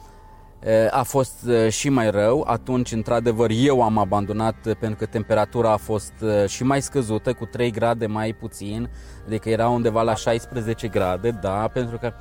a 0.91 1.03
fost 1.03 1.34
uh, 1.48 1.70
și 1.70 1.89
mai 1.89 2.12
rău, 2.12 2.44
atunci 2.48 2.91
într-adevăr 2.91 3.50
eu 3.53 3.82
am 3.82 3.98
abandonat 3.98 4.56
pentru 4.56 4.96
că 4.98 5.06
temperatura 5.06 5.72
a 5.72 5.77
fost 5.77 6.13
și 6.48 6.63
mai 6.63 6.82
scăzută, 6.82 7.34
cu 7.34 7.46
3 7.46 7.72
grade 7.72 8.06
mai 8.06 8.34
puțin, 8.34 8.89
adică 9.25 9.50
era 9.50 9.68
undeva 9.68 10.01
la 10.01 10.15
16 10.15 10.88
grade, 10.88 11.30
da, 11.30 11.70
pentru 11.74 11.98
că 11.98 12.13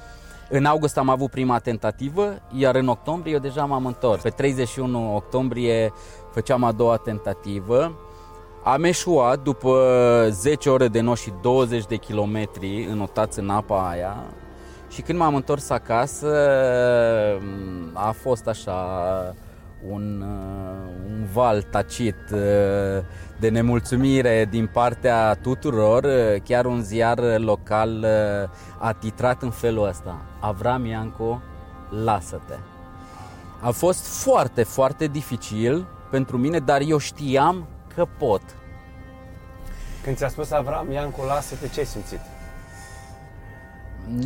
în 0.48 0.64
august 0.64 0.98
am 0.98 1.08
avut 1.08 1.30
prima 1.30 1.58
tentativă, 1.58 2.42
iar 2.52 2.74
în 2.74 2.88
octombrie 2.88 3.32
eu 3.32 3.38
deja 3.38 3.64
m-am 3.64 3.86
întors. 3.86 4.22
Pe 4.22 4.28
31 4.28 5.14
octombrie 5.14 5.92
făceam 6.30 6.64
a 6.64 6.72
doua 6.72 6.96
tentativă. 6.96 7.98
Am 8.64 8.84
eșuat 8.84 9.42
după 9.42 10.26
10 10.30 10.70
ore 10.70 10.88
de 10.88 11.00
noș 11.00 11.20
și 11.20 11.32
20 11.42 11.86
de 11.86 11.96
kilometri 11.96 12.84
înotați 12.84 13.38
în 13.38 13.50
apa 13.50 13.88
aia 13.88 14.24
și 14.90 15.00
când 15.02 15.18
m-am 15.18 15.34
întors 15.34 15.70
acasă 15.70 16.34
a 17.92 18.10
fost 18.10 18.46
așa 18.46 18.74
un, 19.88 20.24
un 21.06 21.26
val 21.32 21.62
tacit 21.62 22.16
de 23.38 23.48
nemulțumire 23.48 24.46
din 24.50 24.66
partea 24.66 25.34
tuturor, 25.34 26.06
chiar 26.44 26.64
un 26.64 26.82
ziar 26.82 27.38
local 27.38 28.06
a 28.78 28.92
titrat 28.92 29.42
în 29.42 29.50
felul 29.50 29.86
ăsta. 29.88 30.22
Avram 30.40 30.86
Ianco, 30.86 31.40
lasă-te. 32.04 32.54
A 33.60 33.70
fost 33.70 34.06
foarte, 34.22 34.62
foarte 34.62 35.06
dificil 35.06 35.86
pentru 36.10 36.38
mine, 36.38 36.58
dar 36.58 36.80
eu 36.80 36.98
știam 36.98 37.66
că 37.94 38.06
pot. 38.18 38.42
Când 40.02 40.16
ți-a 40.16 40.28
spus 40.28 40.50
Avram 40.50 40.92
Iancu, 40.92 41.22
lasă-te, 41.24 41.68
ce 41.68 41.80
ai 41.80 41.86
simțit? 41.86 42.20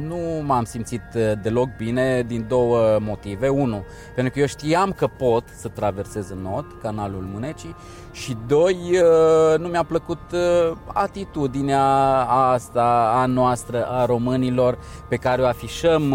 Nu 0.07 0.43
m-am 0.47 0.65
simțit 0.65 1.03
uh, 1.15 1.33
deloc 1.43 1.69
bine 1.77 2.23
din 2.27 2.45
două 2.49 2.99
motive. 3.01 3.49
Unu, 3.49 3.85
pentru 4.15 4.33
că 4.33 4.41
eu 4.41 4.47
știam 4.47 4.93
că 4.93 5.07
pot 5.07 5.45
să 5.57 5.69
traversez 5.69 6.31
în 6.31 6.39
not, 6.39 6.81
canalul 6.83 7.29
Mânecii 7.33 7.77
și 8.13 8.37
doi, 8.47 8.77
uh, 8.93 9.59
nu 9.59 9.69
mi-a 9.69 9.85
plăcut 9.85 10.21
uh, 10.33 10.77
atitudinea 10.87 11.85
asta 12.29 13.13
a 13.15 13.27
noastră, 13.27 13.87
a 13.87 14.05
românilor, 14.05 14.79
pe 15.09 15.17
care 15.17 15.43
o 15.43 15.47
afișăm 15.47 16.15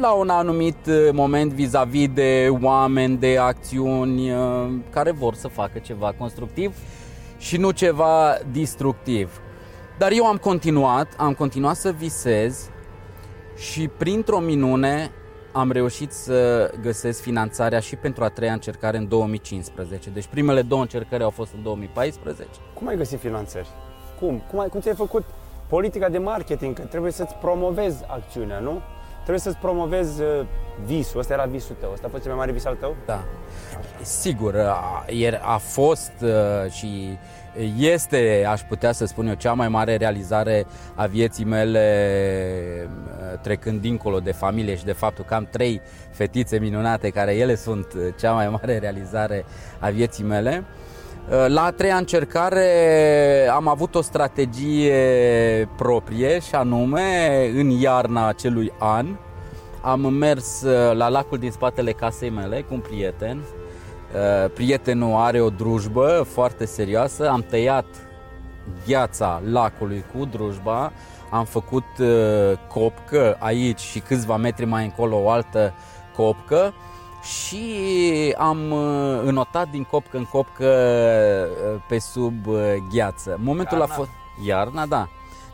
la 0.00 0.10
un 0.12 0.28
anumit 0.28 0.86
uh, 0.86 1.08
moment 1.12 1.52
vis-a-vis 1.52 2.08
de 2.14 2.48
oameni, 2.60 3.16
de 3.16 3.38
acțiuni 3.38 4.32
uh, 4.32 4.68
care 4.90 5.10
vor 5.10 5.34
să 5.34 5.48
facă 5.48 5.78
ceva 5.78 6.14
constructiv 6.18 6.76
și 7.38 7.56
nu 7.56 7.70
ceva 7.70 8.38
destructiv. 8.52 9.40
Dar 10.00 10.12
eu 10.12 10.26
am 10.26 10.36
continuat, 10.36 11.14
am 11.16 11.34
continuat 11.34 11.76
să 11.76 11.90
visez 11.90 12.70
și 13.56 13.88
printr-o 13.88 14.38
minune 14.38 15.10
am 15.52 15.70
reușit 15.70 16.12
să 16.12 16.70
găsesc 16.82 17.20
finanțarea 17.20 17.80
și 17.80 17.96
pentru 17.96 18.24
a 18.24 18.28
treia 18.28 18.52
încercare 18.52 18.96
în 18.96 19.08
2015. 19.08 20.10
Deci 20.10 20.26
primele 20.26 20.62
două 20.62 20.80
încercări 20.80 21.22
au 21.22 21.30
fost 21.30 21.52
în 21.52 21.62
2014. 21.62 22.46
Cum 22.74 22.86
ai 22.86 22.96
găsit 22.96 23.20
finanțări? 23.20 23.68
Cum? 24.20 24.42
Cum, 24.50 24.58
ai, 24.58 24.68
cum 24.68 24.80
ți-ai 24.80 24.94
făcut 24.94 25.24
politica 25.68 26.08
de 26.08 26.18
marketing? 26.18 26.74
Că 26.74 26.82
trebuie 26.82 27.12
să-ți 27.12 27.34
promovezi 27.34 28.04
acțiunea, 28.06 28.58
nu? 28.58 28.82
trebuie 29.20 29.38
să-ți 29.38 29.56
promovezi 29.56 30.22
uh, 30.22 30.46
visul. 30.84 31.20
Ăsta 31.20 31.32
era 31.32 31.44
visul 31.44 31.76
tău. 31.80 31.90
Ăsta 31.92 32.06
a 32.06 32.10
fost 32.10 32.22
cel 32.22 32.30
mai 32.30 32.40
mare 32.40 32.52
vis 32.52 32.64
al 32.64 32.76
tău? 32.76 32.96
Da. 33.06 33.24
Sigur, 34.02 34.56
a, 34.56 35.04
a 35.42 35.56
fost 35.56 36.12
uh, 36.22 36.70
și 36.70 37.18
este, 37.78 38.46
aș 38.48 38.60
putea 38.60 38.92
să 38.92 39.04
spun 39.04 39.26
eu, 39.26 39.34
cea 39.34 39.52
mai 39.52 39.68
mare 39.68 39.96
realizare 39.96 40.66
a 40.94 41.06
vieții 41.06 41.44
mele 41.44 41.84
uh, 42.86 43.38
trecând 43.40 43.80
dincolo 43.80 44.18
de 44.18 44.32
familie 44.32 44.76
și 44.76 44.84
de 44.84 44.92
faptul 44.92 45.24
că 45.24 45.34
am 45.34 45.48
trei 45.50 45.80
fetițe 46.10 46.58
minunate 46.58 47.08
care 47.08 47.34
ele 47.34 47.54
sunt 47.54 47.86
cea 48.20 48.32
mai 48.32 48.48
mare 48.48 48.78
realizare 48.78 49.44
a 49.78 49.88
vieții 49.88 50.24
mele. 50.24 50.64
La 51.46 51.64
a 51.64 51.70
treia 51.70 51.96
încercare 51.96 52.66
am 53.52 53.68
avut 53.68 53.94
o 53.94 54.00
strategie 54.00 55.68
proprie 55.76 56.38
și 56.38 56.54
anume 56.54 57.50
în 57.54 57.70
iarna 57.70 58.28
acelui 58.28 58.72
an 58.78 59.06
am 59.82 60.14
mers 60.14 60.62
uh, 60.62 60.96
la 60.96 61.08
lacul 61.08 61.38
din 61.38 61.50
spatele 61.50 61.92
casei 61.92 62.30
mele 62.30 62.60
cu 62.60 62.74
un 62.74 62.80
prieten. 62.80 63.40
Uh, 64.14 64.50
prietenul 64.54 65.14
are 65.14 65.40
o 65.40 65.50
drujbă 65.50 66.26
foarte 66.28 66.64
serioasă, 66.64 67.28
am 67.28 67.44
tăiat 67.48 67.84
gheața 68.86 69.42
lacului 69.44 70.04
cu 70.14 70.24
drujba, 70.24 70.92
am 71.30 71.44
făcut 71.44 71.84
uh, 71.98 72.52
copcă 72.68 73.36
aici 73.38 73.80
și 73.80 73.98
câțiva 73.98 74.36
metri 74.36 74.64
mai 74.64 74.84
încolo 74.84 75.22
o 75.22 75.30
altă 75.30 75.74
copcă 76.16 76.74
și 77.22 77.64
am 78.38 78.70
uh, 78.70 79.20
înotat 79.24 79.70
din 79.70 79.84
copcă 79.84 80.16
în 80.16 80.24
copcă 80.24 80.66
uh, 81.74 81.82
pe 81.88 81.98
sub 81.98 82.46
uh, 82.46 82.74
gheață. 82.92 83.38
Momentul 83.42 83.78
iarna. 83.78 83.94
a 83.94 83.96
fost 83.96 84.10
iarna, 84.44 84.86
da. 84.86 85.08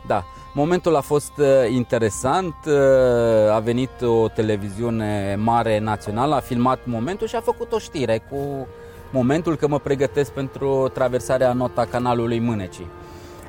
Da. 0.07 0.23
Momentul 0.53 0.95
a 0.95 1.01
fost 1.01 1.31
interesant, 1.69 2.55
a 3.51 3.59
venit 3.59 4.01
o 4.01 4.27
televiziune 4.27 5.37
mare 5.39 5.79
națională, 5.79 6.35
a 6.35 6.39
filmat 6.39 6.79
momentul 6.83 7.27
și 7.27 7.35
a 7.35 7.41
făcut 7.41 7.71
o 7.71 7.79
știre 7.79 8.21
cu 8.29 8.67
momentul 9.11 9.55
că 9.55 9.67
mă 9.67 9.79
pregătesc 9.79 10.31
pentru 10.31 10.89
traversarea 10.93 11.53
nota 11.53 11.85
canalului 11.85 12.39
Mânecii. 12.39 12.89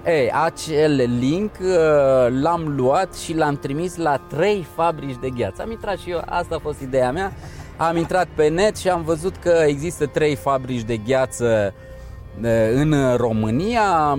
Ei, 0.07 0.31
acel 0.33 1.09
link 1.19 1.51
l-am 2.43 2.75
luat 2.77 3.15
și 3.15 3.35
l-am 3.35 3.57
trimis 3.57 3.97
la 3.97 4.17
trei 4.17 4.67
fabrici 4.75 5.21
de 5.21 5.31
gheață. 5.31 5.63
Am 5.63 5.71
intrat 5.71 5.99
și 5.99 6.11
eu, 6.11 6.23
asta 6.27 6.55
a 6.55 6.59
fost 6.59 6.81
ideea 6.81 7.13
mea. 7.13 7.33
Am 7.77 7.97
intrat 7.97 8.29
pe 8.35 8.49
net 8.49 8.77
și 8.77 8.89
am 8.89 9.03
văzut 9.03 9.37
că 9.37 9.63
există 9.67 10.07
trei 10.07 10.35
fabrici 10.35 10.83
de 10.83 10.97
gheață 10.97 11.75
în 12.75 13.17
România 13.17 14.19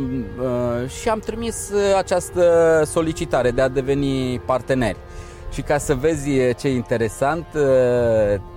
și 0.99 1.09
am 1.09 1.19
trimis 1.19 1.71
această 1.97 2.81
solicitare 2.85 3.51
de 3.51 3.61
a 3.61 3.67
deveni 3.67 4.39
parteneri. 4.39 4.97
Și 5.51 5.61
ca 5.61 5.77
să 5.77 5.93
vezi 5.95 6.29
ce 6.57 6.69
interesant, 6.69 7.45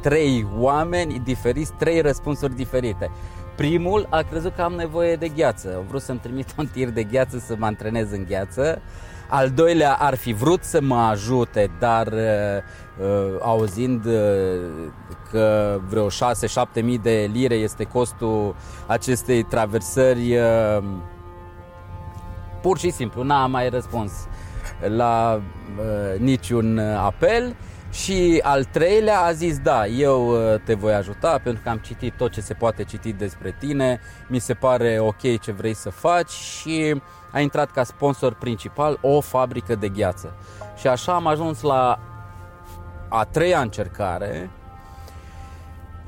trei 0.00 0.47
oameni 0.59 1.21
diferiți, 1.25 1.73
trei 1.78 2.00
răspunsuri 2.00 2.57
diferite. 2.57 3.11
Primul 3.57 4.07
a 4.11 4.23
crezut 4.31 4.54
că 4.54 4.62
am 4.62 4.73
nevoie 4.73 5.16
de 5.16 5.28
gheață. 5.28 5.75
A 5.76 5.85
vrut 5.88 6.02
să-mi 6.02 6.19
trimit 6.19 6.54
un 6.59 6.66
tir 6.66 6.88
de 6.88 7.02
gheață 7.02 7.38
să 7.47 7.54
mă 7.59 7.66
antrenez 7.66 8.11
în 8.11 8.25
gheață. 8.28 8.83
Al 9.28 9.50
doilea 9.50 9.97
ar 9.99 10.14
fi 10.14 10.33
vrut 10.33 10.62
să 10.62 10.81
mă 10.81 10.97
ajute, 10.97 11.71
dar 11.78 12.07
uh, 12.07 12.21
auzind 13.40 14.04
uh, 14.04 14.12
că 15.30 15.78
vreo 15.88 16.06
6-7 16.08 16.11
mii 16.82 16.99
de 16.99 17.30
lire 17.32 17.54
este 17.54 17.84
costul 17.84 18.54
acestei 18.87 19.42
traversări, 19.42 20.37
uh, 20.37 20.84
pur 22.62 22.78
și 22.78 22.90
simplu 22.90 23.22
n-a 23.22 23.46
mai 23.46 23.68
răspuns 23.68 24.12
la 24.96 25.42
uh, 25.78 26.20
niciun 26.20 26.78
apel. 26.78 27.56
Și 27.90 28.40
al 28.42 28.64
treilea 28.64 29.20
a 29.20 29.32
zis, 29.32 29.58
da, 29.58 29.87
eu 29.87 30.28
uh, 30.28 30.61
te 30.64 30.75
voi 30.75 30.92
ajuta 30.92 31.40
pentru 31.42 31.62
că 31.62 31.68
am 31.68 31.78
citit 31.78 32.16
tot 32.16 32.32
ce 32.32 32.40
se 32.40 32.54
poate 32.54 32.84
citi 32.84 33.12
despre 33.12 33.56
tine, 33.58 34.00
mi 34.28 34.38
se 34.38 34.54
pare 34.54 34.99
ok 35.00 35.40
ce 35.40 35.52
vrei 35.52 35.75
să 35.75 35.90
faci. 35.90 36.30
Și 36.30 37.02
a 37.30 37.40
intrat 37.40 37.70
ca 37.70 37.82
sponsor 37.84 38.34
principal 38.34 38.99
o 39.00 39.20
fabrică 39.20 39.75
de 39.75 39.88
gheață. 39.88 40.34
Și 40.76 40.87
așa 40.87 41.14
am 41.14 41.26
ajuns 41.26 41.61
la 41.61 41.99
a 43.14 43.25
treia 43.25 43.61
încercare, 43.61 44.50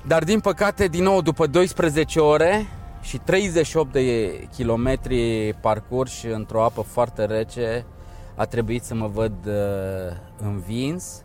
dar 0.07 0.25
din 0.25 0.41
păcate, 0.41 0.87
din 0.87 1.03
nou, 1.03 1.23
după 1.23 1.47
12 1.47 2.21
ore 2.21 2.67
și 3.01 3.19
38 3.19 3.93
de 3.93 4.31
kilometri 4.55 5.53
parcurși 5.61 6.27
într-o 6.27 6.65
apă 6.65 6.81
foarte 6.81 7.25
rece, 7.25 7.85
a 8.35 8.45
trebuit 8.45 8.83
să 8.83 8.95
mă 8.95 9.07
văd 9.07 9.33
uh, 9.47 10.17
învins 10.43 11.25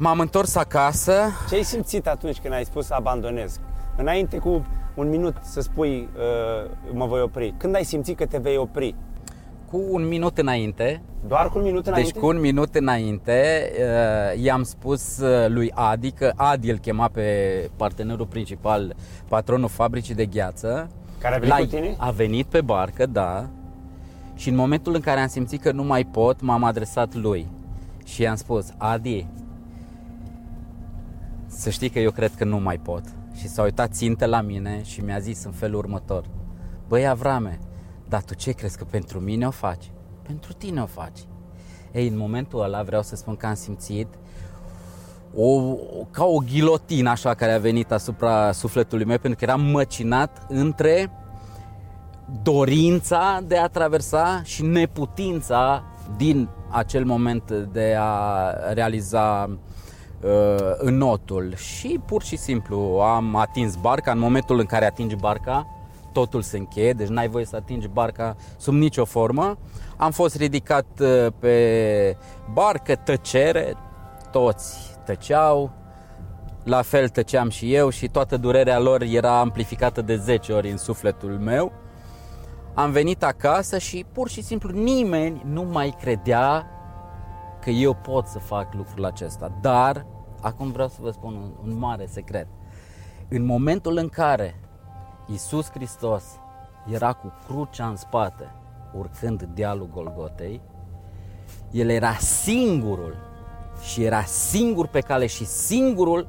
M-am 0.00 0.20
întors 0.20 0.54
acasă. 0.54 1.12
Ce 1.48 1.54
ai 1.54 1.62
simțit 1.62 2.06
atunci 2.06 2.38
când 2.38 2.54
ai 2.54 2.64
spus 2.64 2.90
abandonez? 2.90 3.60
Înainte 3.96 4.38
cu 4.38 4.66
un 4.94 5.08
minut 5.08 5.36
să 5.42 5.60
spui 5.60 6.08
uh, 6.16 6.70
mă 6.92 7.06
voi 7.06 7.20
opri. 7.20 7.54
Când 7.56 7.74
ai 7.74 7.84
simțit 7.84 8.16
că 8.16 8.26
te 8.26 8.38
vei 8.38 8.56
opri? 8.56 8.94
Cu 9.70 9.84
un 9.90 10.08
minut 10.08 10.38
înainte. 10.38 11.02
Doar 11.28 11.48
cu 11.48 11.58
un 11.58 11.64
minut 11.64 11.86
înainte? 11.86 12.10
Deci 12.10 12.20
cu 12.20 12.26
un 12.26 12.40
minut 12.40 12.74
înainte 12.74 13.70
uh, 13.78 14.42
i-am 14.42 14.62
spus 14.62 15.18
uh, 15.18 15.48
lui 15.48 15.70
Adi, 15.74 16.10
că 16.10 16.32
Adi 16.36 16.70
îl 16.70 16.78
chema 16.78 17.08
pe 17.08 17.70
partenerul 17.76 18.26
principal, 18.26 18.94
patronul 19.28 19.68
fabricii 19.68 20.14
de 20.14 20.26
gheață. 20.26 20.90
Care 21.18 21.34
a 21.34 21.38
venit 21.38 21.54
La, 21.54 21.60
cu 21.60 21.64
tine? 21.64 21.94
A 21.98 22.10
venit 22.10 22.46
pe 22.46 22.60
barcă, 22.60 23.06
da. 23.06 23.48
Și 24.34 24.48
în 24.48 24.54
momentul 24.54 24.94
în 24.94 25.00
care 25.00 25.20
am 25.20 25.26
simțit 25.26 25.62
că 25.62 25.72
nu 25.72 25.84
mai 25.84 26.04
pot, 26.04 26.40
m-am 26.40 26.64
adresat 26.64 27.14
lui. 27.14 27.48
Și 28.04 28.22
i-am 28.22 28.36
spus, 28.36 28.72
Adi, 28.76 29.26
să 31.46 31.70
știi 31.70 31.88
că 31.88 31.98
eu 31.98 32.10
cred 32.10 32.30
că 32.36 32.44
nu 32.44 32.58
mai 32.58 32.78
pot. 32.78 33.02
Și 33.34 33.48
s-a 33.48 33.62
uitat 33.62 33.92
țintă 33.92 34.26
la 34.26 34.40
mine 34.40 34.80
și 34.84 35.00
mi-a 35.00 35.18
zis 35.18 35.44
în 35.44 35.52
felul 35.52 35.78
următor. 35.78 36.24
Băi 36.88 37.08
Avrame, 37.08 37.58
dar 38.08 38.22
tu 38.22 38.34
ce 38.34 38.52
crezi 38.52 38.78
că 38.78 38.84
pentru 38.84 39.20
mine 39.20 39.46
o 39.46 39.50
faci? 39.50 39.90
Pentru 40.22 40.52
tine 40.52 40.82
o 40.82 40.86
faci. 40.86 41.18
Ei, 41.92 42.08
în 42.08 42.16
momentul 42.16 42.62
ăla 42.62 42.82
vreau 42.82 43.02
să 43.02 43.16
spun 43.16 43.36
că 43.36 43.46
am 43.46 43.54
simțit 43.54 44.06
o, 45.34 45.74
ca 46.10 46.24
o 46.24 46.38
ghilotină 46.38 47.10
așa 47.10 47.34
care 47.34 47.52
a 47.52 47.58
venit 47.58 47.92
asupra 47.92 48.52
sufletului 48.52 49.04
meu 49.04 49.18
pentru 49.18 49.38
că 49.38 49.44
eram 49.44 49.60
măcinat 49.60 50.46
între 50.48 51.10
dorința 52.42 53.40
de 53.46 53.56
a 53.56 53.66
traversa 53.66 54.40
și 54.44 54.62
neputința 54.62 55.84
din 56.16 56.48
acel 56.68 57.04
moment 57.04 57.50
de 57.50 57.96
a 57.98 58.50
realiza 58.72 59.58
uh, 60.22 60.90
notul 60.90 61.54
și 61.54 62.00
pur 62.06 62.22
și 62.22 62.36
simplu 62.36 62.78
am 63.00 63.36
atins 63.36 63.76
barca. 63.76 64.10
În 64.10 64.18
momentul 64.18 64.58
în 64.58 64.66
care 64.66 64.86
atingi 64.86 65.16
barca, 65.16 65.66
totul 66.18 66.42
se 66.42 66.56
încheie, 66.56 66.92
deci 66.92 67.08
n-ai 67.08 67.28
voie 67.28 67.44
să 67.44 67.56
atingi 67.56 67.88
barca 67.88 68.36
sub 68.56 68.74
nicio 68.74 69.04
formă. 69.04 69.58
Am 69.96 70.10
fost 70.10 70.36
ridicat 70.36 70.86
uh, 71.00 71.26
pe 71.38 72.16
barcă, 72.52 72.94
tăcere, 72.94 73.74
toți 74.30 74.96
tăceau, 75.04 75.70
la 76.64 76.82
fel 76.82 77.08
tăceam 77.08 77.48
și 77.48 77.74
eu 77.74 77.88
și 77.88 78.08
toată 78.08 78.36
durerea 78.36 78.78
lor 78.78 79.02
era 79.02 79.38
amplificată 79.38 80.02
de 80.02 80.16
10 80.16 80.52
ori 80.52 80.70
în 80.70 80.76
sufletul 80.76 81.30
meu. 81.30 81.72
Am 82.74 82.90
venit 82.90 83.22
acasă 83.22 83.78
și 83.78 84.04
pur 84.12 84.28
și 84.28 84.42
simplu 84.42 84.70
nimeni 84.70 85.42
nu 85.44 85.62
mai 85.62 85.94
credea 86.00 86.66
că 87.60 87.70
eu 87.70 87.94
pot 87.94 88.26
să 88.26 88.38
fac 88.38 88.74
lucrul 88.74 89.04
acesta. 89.04 89.58
Dar, 89.60 90.06
acum 90.40 90.70
vreau 90.70 90.88
să 90.88 90.98
vă 91.00 91.10
spun 91.10 91.34
un, 91.34 91.50
un 91.62 91.78
mare 91.78 92.06
secret. 92.06 92.46
În 93.28 93.44
momentul 93.44 93.96
în 93.96 94.08
care 94.08 94.67
Iisus 95.30 95.70
Hristos 95.70 96.24
era 96.92 97.12
cu 97.12 97.32
crucea 97.46 97.86
în 97.86 97.96
spate, 97.96 98.50
urcând 98.92 99.48
dealul 99.54 99.88
Golgotei, 99.94 100.60
el 101.70 101.88
era 101.88 102.12
singurul 102.12 103.16
și 103.82 104.04
era 104.04 104.22
singur 104.22 104.86
pe 104.86 105.00
cale 105.00 105.26
și 105.26 105.44
singurul 105.44 106.28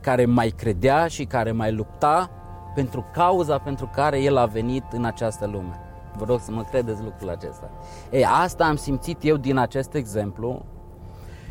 care 0.00 0.24
mai 0.24 0.48
credea 0.48 1.06
și 1.06 1.24
care 1.24 1.52
mai 1.52 1.72
lupta 1.72 2.30
pentru 2.74 3.06
cauza 3.12 3.58
pentru 3.58 3.90
care 3.94 4.20
el 4.20 4.36
a 4.36 4.46
venit 4.46 4.84
în 4.92 5.04
această 5.04 5.46
lume. 5.46 5.80
Vă 6.16 6.24
rog 6.24 6.40
să 6.40 6.50
mă 6.50 6.62
credeți 6.62 7.02
lucrul 7.02 7.28
acesta. 7.28 7.70
Ei, 8.10 8.24
asta 8.24 8.64
am 8.64 8.76
simțit 8.76 9.24
eu 9.24 9.36
din 9.36 9.56
acest 9.56 9.94
exemplu, 9.94 10.64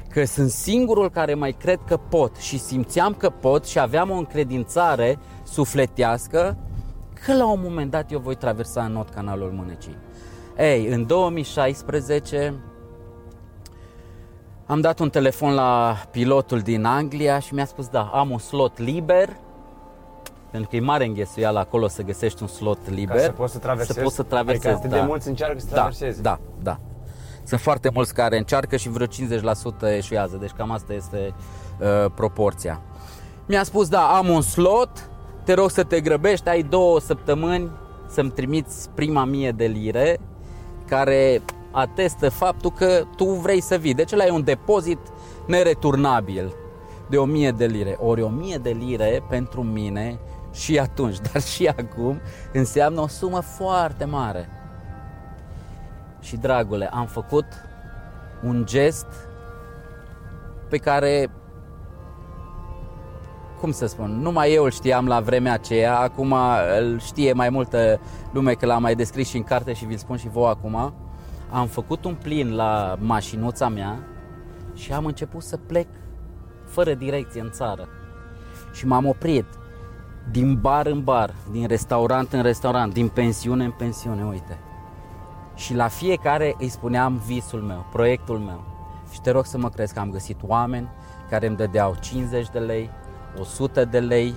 că 0.09 0.25
sunt 0.25 0.49
singurul 0.49 1.09
care 1.09 1.33
mai 1.33 1.51
cred 1.51 1.79
că 1.85 1.97
pot 1.97 2.35
și 2.35 2.59
simțeam 2.59 3.13
că 3.13 3.29
pot 3.29 3.65
și 3.65 3.79
aveam 3.79 4.09
o 4.09 4.15
încredințare 4.15 5.19
sufletească 5.43 6.57
că 7.25 7.35
la 7.35 7.51
un 7.51 7.59
moment 7.63 7.91
dat 7.91 8.11
eu 8.11 8.19
voi 8.19 8.35
traversa 8.35 8.83
în 8.83 8.91
not 8.91 9.09
canalul 9.09 9.51
Mânecii. 9.51 9.97
Ei, 10.57 10.87
în 10.87 11.05
2016 11.05 12.53
am 14.65 14.81
dat 14.81 14.99
un 14.99 15.09
telefon 15.09 15.53
la 15.53 16.01
pilotul 16.11 16.59
din 16.59 16.85
Anglia 16.85 17.39
și 17.39 17.53
mi-a 17.53 17.65
spus 17.65 17.87
da, 17.87 18.01
am 18.01 18.29
un 18.29 18.37
slot 18.37 18.77
liber 18.77 19.29
pentru 20.51 20.69
că 20.69 20.75
e 20.75 20.79
mare 20.79 21.05
înghesuială 21.05 21.59
acolo 21.59 21.87
să 21.87 22.01
găsești 22.01 22.41
un 22.41 22.47
slot 22.47 22.89
liber. 22.89 23.15
Ca 23.15 23.21
să 23.21 23.31
poți 23.31 23.53
să 23.53 23.59
traversezi. 23.59 23.97
Să 23.97 24.03
poți 24.03 24.15
să 24.15 24.23
traversezi, 24.23 24.67
adică 24.67 24.87
da. 24.87 24.95
de 24.95 25.01
mulți 25.01 25.27
încearcă 25.27 25.59
să 25.59 25.65
da, 25.69 25.73
traverseze. 25.73 26.21
Da, 26.21 26.39
da. 26.61 26.79
Sunt 27.43 27.59
foarte 27.59 27.89
mulți 27.93 28.13
care 28.13 28.37
încearcă 28.37 28.75
și 28.75 28.89
vreo 28.89 29.07
50% 29.07 29.09
eșuează, 29.81 30.37
deci 30.37 30.51
cam 30.51 30.71
asta 30.71 30.93
este 30.93 31.33
uh, 31.79 32.11
proporția. 32.15 32.81
Mi-a 33.45 33.63
spus, 33.63 33.87
da, 33.87 34.01
am 34.01 34.29
un 34.29 34.41
slot, 34.41 35.09
te 35.47 35.53
rog 35.53 35.69
să 35.69 35.83
te 35.83 36.01
grăbești, 36.01 36.49
ai 36.49 36.63
două 36.63 36.99
săptămâni 36.99 37.71
să-mi 38.07 38.31
trimiți 38.31 38.89
prima 38.89 39.25
mie 39.25 39.51
de 39.51 39.65
lire, 39.65 40.19
care 40.87 41.41
atestă 41.71 42.29
faptul 42.29 42.71
că 42.71 43.03
tu 43.15 43.25
vrei 43.25 43.61
să 43.61 43.75
vii. 43.75 43.93
Deci 43.93 44.11
ăla 44.11 44.25
e 44.25 44.31
un 44.31 44.43
depozit 44.43 44.99
nereturnabil 45.45 46.53
de 47.09 47.17
1000 47.17 47.51
de 47.51 47.65
lire. 47.65 47.97
Ori 47.99 48.21
1000 48.21 48.57
de 48.57 48.69
lire 48.69 49.23
pentru 49.29 49.63
mine 49.63 50.19
și 50.53 50.79
atunci, 50.79 51.17
dar 51.31 51.41
și 51.41 51.67
acum, 51.67 52.19
înseamnă 52.53 53.01
o 53.01 53.07
sumă 53.07 53.39
foarte 53.39 54.05
mare. 54.05 54.49
Și 56.19 56.37
dragule, 56.37 56.89
am 56.93 57.05
făcut 57.05 57.45
un 58.43 58.65
gest 58.65 59.07
pe 60.69 60.77
care 60.77 61.29
cum 63.59 63.71
să 63.71 63.85
spun, 63.85 64.19
numai 64.21 64.53
eu 64.53 64.63
îl 64.63 64.71
știam 64.71 65.07
la 65.07 65.19
vremea 65.19 65.53
aceea, 65.53 65.99
acum 65.99 66.35
îl 66.79 66.99
știe 66.99 67.33
mai 67.33 67.49
multă 67.49 67.99
lume 68.31 68.53
că 68.53 68.65
l-am 68.65 68.81
mai 68.81 68.95
descris 68.95 69.27
și 69.27 69.37
în 69.37 69.43
carte 69.43 69.73
și 69.73 69.85
vi-l 69.85 69.97
spun 69.97 70.17
și 70.17 70.29
vouă 70.29 70.47
acum. 70.47 70.93
Am 71.51 71.67
făcut 71.67 72.05
un 72.05 72.15
plin 72.21 72.55
la 72.55 72.97
mașinuța 72.99 73.67
mea 73.67 73.99
și 74.73 74.93
am 74.93 75.05
început 75.05 75.43
să 75.43 75.57
plec 75.57 75.87
fără 76.65 76.93
direcție 76.93 77.41
în 77.41 77.51
țară. 77.51 77.87
Și 78.73 78.87
m-am 78.87 79.05
oprit 79.05 79.45
din 80.31 80.55
bar 80.55 80.85
în 80.85 81.03
bar, 81.03 81.33
din 81.51 81.67
restaurant 81.67 82.33
în 82.33 82.41
restaurant, 82.41 82.93
din 82.93 83.07
pensiune 83.07 83.63
în 83.63 83.71
pensiune, 83.71 84.25
uite. 84.25 84.59
Și 85.55 85.73
la 85.73 85.87
fiecare 85.87 86.55
îi 86.59 86.69
spuneam 86.69 87.21
visul 87.25 87.61
meu, 87.61 87.85
proiectul 87.91 88.37
meu. 88.37 88.63
Și 89.11 89.21
te 89.21 89.31
rog 89.31 89.45
să 89.45 89.57
mă 89.57 89.69
crezi 89.69 89.93
că 89.93 89.99
am 89.99 90.11
găsit 90.11 90.37
oameni 90.41 90.89
care 91.29 91.47
îmi 91.47 91.55
dădeau 91.55 91.95
50 91.99 92.49
de 92.49 92.59
lei, 92.59 92.89
100 93.39 93.85
de 93.85 93.99
lei, 93.99 94.35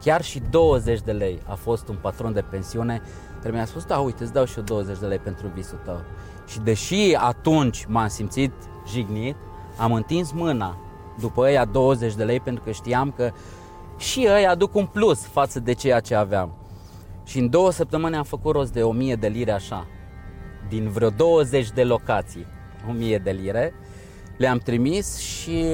chiar 0.00 0.22
și 0.22 0.42
20 0.50 1.00
de 1.00 1.12
lei. 1.12 1.42
A 1.46 1.54
fost 1.54 1.88
un 1.88 1.96
patron 2.00 2.32
de 2.32 2.40
pensiune 2.40 3.02
care 3.42 3.54
mi-a 3.54 3.64
spus, 3.64 3.84
da, 3.84 3.98
uite, 3.98 4.22
îți 4.22 4.32
dau 4.32 4.44
și 4.44 4.58
eu 4.58 4.64
20 4.64 4.98
de 4.98 5.06
lei 5.06 5.18
pentru 5.18 5.46
visul 5.54 5.78
tău. 5.84 6.00
Și 6.46 6.60
deși 6.60 7.14
atunci 7.14 7.84
m-am 7.88 8.08
simțit 8.08 8.52
jignit, 8.88 9.36
am 9.76 9.92
întins 9.92 10.32
mâna 10.32 10.78
după 11.20 11.40
ăia 11.40 11.64
20 11.64 12.14
de 12.14 12.24
lei 12.24 12.40
pentru 12.40 12.64
că 12.64 12.70
știam 12.70 13.10
că 13.16 13.32
și 13.96 14.20
ei 14.20 14.46
aduc 14.46 14.74
un 14.74 14.86
plus 14.86 15.26
față 15.26 15.60
de 15.60 15.72
ceea 15.72 16.00
ce 16.00 16.14
aveam. 16.14 16.52
Și 17.24 17.38
în 17.38 17.50
două 17.50 17.70
săptămâni 17.70 18.16
am 18.16 18.24
făcut 18.24 18.54
rost 18.54 18.72
de 18.72 18.82
1000 18.82 19.14
de 19.14 19.26
lire 19.26 19.50
așa, 19.50 19.86
din 20.68 20.88
vreo 20.88 21.10
20 21.10 21.70
de 21.70 21.84
locații, 21.84 22.46
1000 22.88 23.18
de 23.18 23.30
lire. 23.30 23.74
Le-am 24.36 24.58
trimis 24.58 25.18
și 25.18 25.64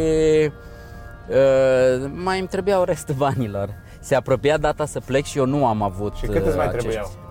uh, 1.29 2.11
mai 2.15 2.39
îmi 2.39 2.49
trebuiau 2.49 2.85
restul 2.85 3.15
banilor. 3.15 3.75
Se 4.01 4.15
apropia 4.15 4.57
data 4.57 4.87
să 4.87 5.01
plec 5.01 5.25
și 5.25 5.39
eu 5.39 5.47
nu 5.47 5.67
am 5.67 5.83
avut 5.83 6.15
Și 6.15 6.27
cât 6.27 6.47
îți 6.47 6.57
mai 6.57 6.67
uh, 6.67 6.73
acești... 6.73 6.89
trebuiau? 6.89 7.23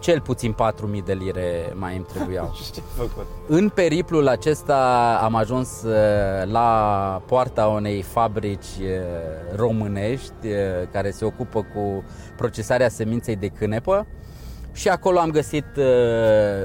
cel 0.00 0.20
puțin 0.20 0.54
4.000 0.98 1.04
de 1.04 1.12
lire 1.12 1.72
mai 1.74 1.96
îmi 1.96 2.04
trebuiau. 2.04 2.54
Ce 2.74 2.80
făcut? 2.96 3.26
În 3.46 3.68
periplul 3.68 4.28
acesta 4.28 5.20
am 5.22 5.34
ajuns 5.34 5.82
uh, 5.82 6.50
la 6.50 7.22
poarta 7.26 7.66
unei 7.66 8.02
fabrici 8.02 8.78
uh, 8.80 8.86
românești 9.56 10.46
uh, 10.46 10.52
care 10.92 11.10
se 11.10 11.24
ocupă 11.24 11.66
cu 11.74 12.04
procesarea 12.36 12.88
seminței 12.88 13.36
de 13.36 13.48
cânepă 13.48 14.06
și 14.72 14.88
acolo 14.88 15.18
am 15.18 15.30
găsit 15.30 15.66
uh, 15.76 15.84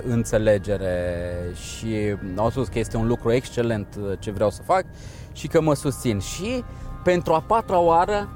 înțelegere 0.08 1.12
și 1.54 2.16
au 2.36 2.50
spus 2.50 2.68
că 2.68 2.80
este 2.80 2.98
un 2.98 3.08
lucru 3.08 3.32
excelent 3.32 3.88
uh, 4.00 4.12
ce 4.20 4.32
vreau 4.32 4.50
să 4.50 4.62
fac 4.62 4.86
și 5.34 5.48
că 5.48 5.62
mă 5.62 5.74
susțin. 5.74 6.20
Și 6.20 6.64
pentru 7.04 7.34
a 7.34 7.44
patra 7.48 7.80
oară 7.80 8.30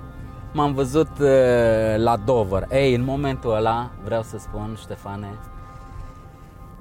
m-am 0.53 0.73
văzut 0.73 1.09
uh, 1.19 1.27
la 1.97 2.17
Dover. 2.25 2.67
Ei, 2.71 2.95
în 2.95 3.03
momentul 3.03 3.55
ăla 3.55 3.91
vreau 4.03 4.21
să 4.21 4.37
spun, 4.37 4.77
Ștefane, 4.81 5.27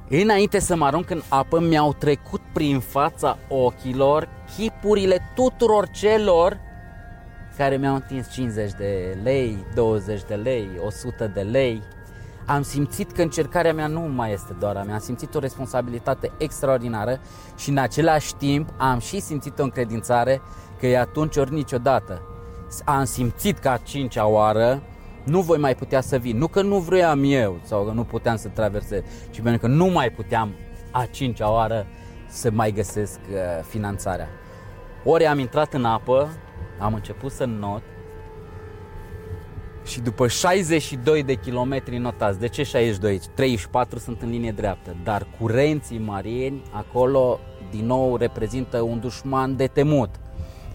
Înainte 0.09 0.59
să 0.59 0.77
mă 0.77 0.85
arunc 0.85 1.11
în 1.11 1.23
apă, 1.29 1.61
mi-au 1.61 1.93
trecut 1.93 2.41
prin 2.53 2.81
fața 2.81 3.39
ochilor 3.49 4.29
chipurile 4.57 5.33
tuturor 5.35 5.89
celor 5.89 6.61
care 7.57 7.77
mi-au 7.77 7.95
întins 7.95 8.31
50 8.31 8.73
de 8.73 9.19
lei, 9.23 9.65
20 9.75 10.23
de 10.29 10.35
lei, 10.35 10.69
100 10.87 11.27
de 11.35 11.41
lei. 11.41 11.83
Am 12.47 12.63
simțit 12.63 13.13
că 13.13 13.23
încercarea 13.23 13.73
mea 13.73 13.87
nu 13.87 14.01
mai 14.01 14.33
este 14.33 14.53
doar 14.59 14.77
a 14.77 14.83
mea, 14.83 14.95
am 14.95 15.01
simțit 15.01 15.35
o 15.35 15.39
responsabilitate 15.39 16.33
extraordinară 16.39 17.21
și 17.57 17.71
în 17.71 17.79
același 17.79 18.35
timp 18.35 18.69
am 18.77 18.99
și 18.99 19.21
simțit 19.21 19.59
o 19.59 19.63
încredințare 19.63 20.41
că 20.79 20.87
e 20.87 20.99
atunci 20.99 21.37
ori 21.37 21.53
niciodată. 21.53 22.23
Am 22.85 23.05
simțit 23.05 23.59
că 23.59 23.69
a 23.69 23.77
cincea 23.77 24.27
oară 24.27 24.83
nu 25.25 25.41
voi 25.41 25.59
mai 25.59 25.75
putea 25.75 26.01
să 26.01 26.17
vin. 26.17 26.39
Nu 26.39 26.47
că 26.47 26.63
nu 26.63 26.79
vreau 26.79 27.25
eu 27.25 27.61
sau 27.63 27.85
că 27.85 27.91
nu 27.91 28.05
puteam 28.05 28.37
să 28.37 28.49
traversez, 28.49 29.03
ci 29.31 29.41
pentru 29.41 29.61
că 29.61 29.67
nu 29.67 29.87
mai 29.87 30.11
puteam 30.11 30.55
a 30.91 31.07
cincea 31.11 31.53
oară 31.53 31.87
să 32.29 32.51
mai 32.51 32.73
găsesc 32.73 33.19
uh, 33.31 33.65
finanțarea. 33.69 34.29
Ori 35.05 35.27
am 35.27 35.39
intrat 35.39 35.75
în 35.75 35.85
apă, 35.85 36.29
am 36.79 36.95
început 36.95 37.33
să 37.33 37.45
not 37.45 37.83
și 39.87 40.01
după 40.01 40.29
62 40.29 41.23
de 41.23 41.35
kilometri 41.35 41.97
notați, 41.97 42.39
de 42.39 42.49
ce 42.49 42.63
62? 42.63 43.21
34 43.35 43.99
sunt 43.99 44.23
în 44.23 44.31
linie 44.31 44.53
dreaptă, 44.53 44.97
dar 45.05 45.27
curenții 45.41 45.99
marieni 45.99 46.63
acolo 46.71 47.41
din 47.71 47.87
nou 47.87 48.17
reprezintă 48.17 48.81
un 48.81 49.01
dușman 49.01 49.57
de 49.57 49.67
temut. 49.67 50.11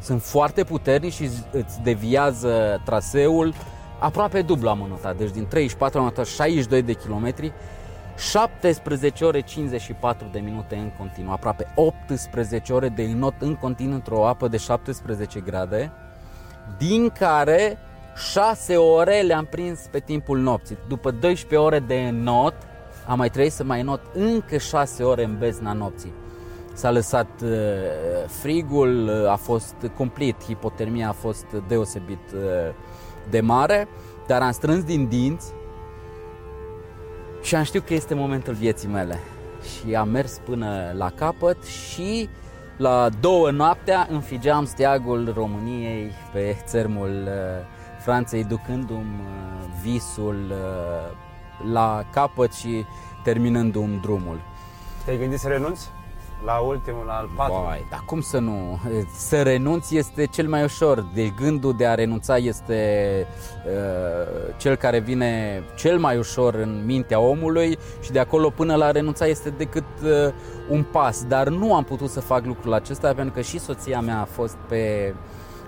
Sunt 0.01 0.21
foarte 0.21 0.63
puternici 0.63 1.13
și 1.13 1.29
îți 1.51 1.81
deviază 1.83 2.81
traseul, 2.85 3.53
aproape 3.99 4.41
dublu 4.41 4.69
am 4.69 4.85
notat, 4.89 5.17
deci 5.17 5.31
din 5.31 5.45
34 5.45 5.99
am 5.99 6.03
notat 6.03 6.25
62 6.25 6.81
de 6.81 6.93
kilometri, 6.93 7.53
17 8.17 9.25
ore 9.25 9.41
54 9.41 10.27
de 10.31 10.39
minute 10.39 10.75
în 10.75 10.91
continuu, 10.97 11.31
aproape 11.31 11.73
18 11.75 12.73
ore 12.73 12.89
de 12.89 13.11
not 13.15 13.33
în 13.39 13.55
continuu 13.55 13.93
într-o 13.93 14.27
apă 14.27 14.47
de 14.47 14.57
17 14.57 15.39
grade, 15.39 15.91
din 16.77 17.09
care 17.09 17.77
6 18.29 18.75
ore 18.75 19.21
le-am 19.21 19.45
prins 19.45 19.79
pe 19.91 19.99
timpul 19.99 20.39
nopții. 20.39 20.77
După 20.87 21.11
12 21.11 21.67
ore 21.67 21.79
de 21.79 22.09
not, 22.09 22.53
am 23.07 23.17
mai 23.17 23.29
trebuit 23.29 23.51
să 23.51 23.63
mai 23.63 23.81
not 23.81 24.01
încă 24.13 24.57
6 24.57 25.03
ore 25.03 25.23
în 25.23 25.37
bezna 25.37 25.73
nopții. 25.73 26.13
S-a 26.73 26.91
lăsat 26.91 27.41
uh, 27.43 27.49
frigul, 28.27 29.07
uh, 29.23 29.31
a 29.31 29.35
fost 29.35 29.75
complet, 29.97 30.43
hipotermia 30.43 31.07
a 31.09 31.11
fost 31.11 31.45
deosebit 31.67 32.31
uh, 32.35 32.41
de 33.29 33.39
mare, 33.39 33.87
dar 34.27 34.41
am 34.41 34.51
strâns 34.51 34.83
din 34.83 35.07
dinți 35.07 35.53
și 37.41 37.55
am 37.55 37.63
știut 37.63 37.85
că 37.85 37.93
este 37.93 38.13
momentul 38.13 38.53
vieții 38.53 38.87
mele. 38.87 39.19
Și 39.61 39.95
am 39.95 40.09
mers 40.09 40.41
până 40.45 40.93
la 40.93 41.09
capăt 41.09 41.63
și 41.63 42.29
la 42.77 43.09
două 43.19 43.51
noaptea 43.51 44.07
înfigeam 44.09 44.65
steagul 44.65 45.33
României 45.35 46.11
pe 46.33 46.57
țărmul 46.65 47.29
Franței, 48.03 48.43
ducându-mi 48.43 49.21
visul 49.81 50.53
la 51.71 52.05
capăt 52.11 52.53
și 52.53 52.85
terminându-mi 53.23 53.99
drumul. 54.01 54.39
Te-ai 55.05 55.17
gândit 55.17 55.39
să 55.39 55.47
renunți? 55.47 55.89
La 56.45 56.57
ultimul, 56.57 57.05
la 57.05 57.13
al 57.13 57.29
patrulea. 57.35 57.63
Vai, 57.63 57.85
dar 57.89 58.03
cum 58.05 58.21
să 58.21 58.39
nu? 58.39 58.79
Să 59.29 59.41
renunți 59.41 59.97
este 59.97 60.25
cel 60.25 60.47
mai 60.47 60.63
ușor. 60.63 61.05
De 61.13 61.31
gândul 61.35 61.73
de 61.73 61.85
a 61.85 61.95
renunța 61.95 62.37
este 62.37 63.25
uh, 63.65 64.53
cel 64.57 64.75
care 64.75 64.99
vine 64.99 65.63
cel 65.75 65.99
mai 65.99 66.17
ușor 66.17 66.53
în 66.53 66.81
mintea 66.85 67.19
omului 67.19 67.77
și 68.01 68.11
de 68.11 68.19
acolo 68.19 68.49
până 68.49 68.75
la 68.75 68.91
renunța 68.91 69.25
este 69.25 69.49
decât 69.49 69.83
uh, 70.03 70.33
un 70.69 70.83
pas. 70.83 71.25
Dar 71.27 71.49
nu 71.49 71.75
am 71.75 71.83
putut 71.83 72.09
să 72.09 72.19
fac 72.19 72.45
lucrul 72.45 72.73
acesta 72.73 73.13
pentru 73.13 73.33
că 73.33 73.41
și 73.41 73.59
soția 73.59 73.99
mea 73.99 74.19
a 74.19 74.25
fost 74.25 74.55
pe, 74.67 75.13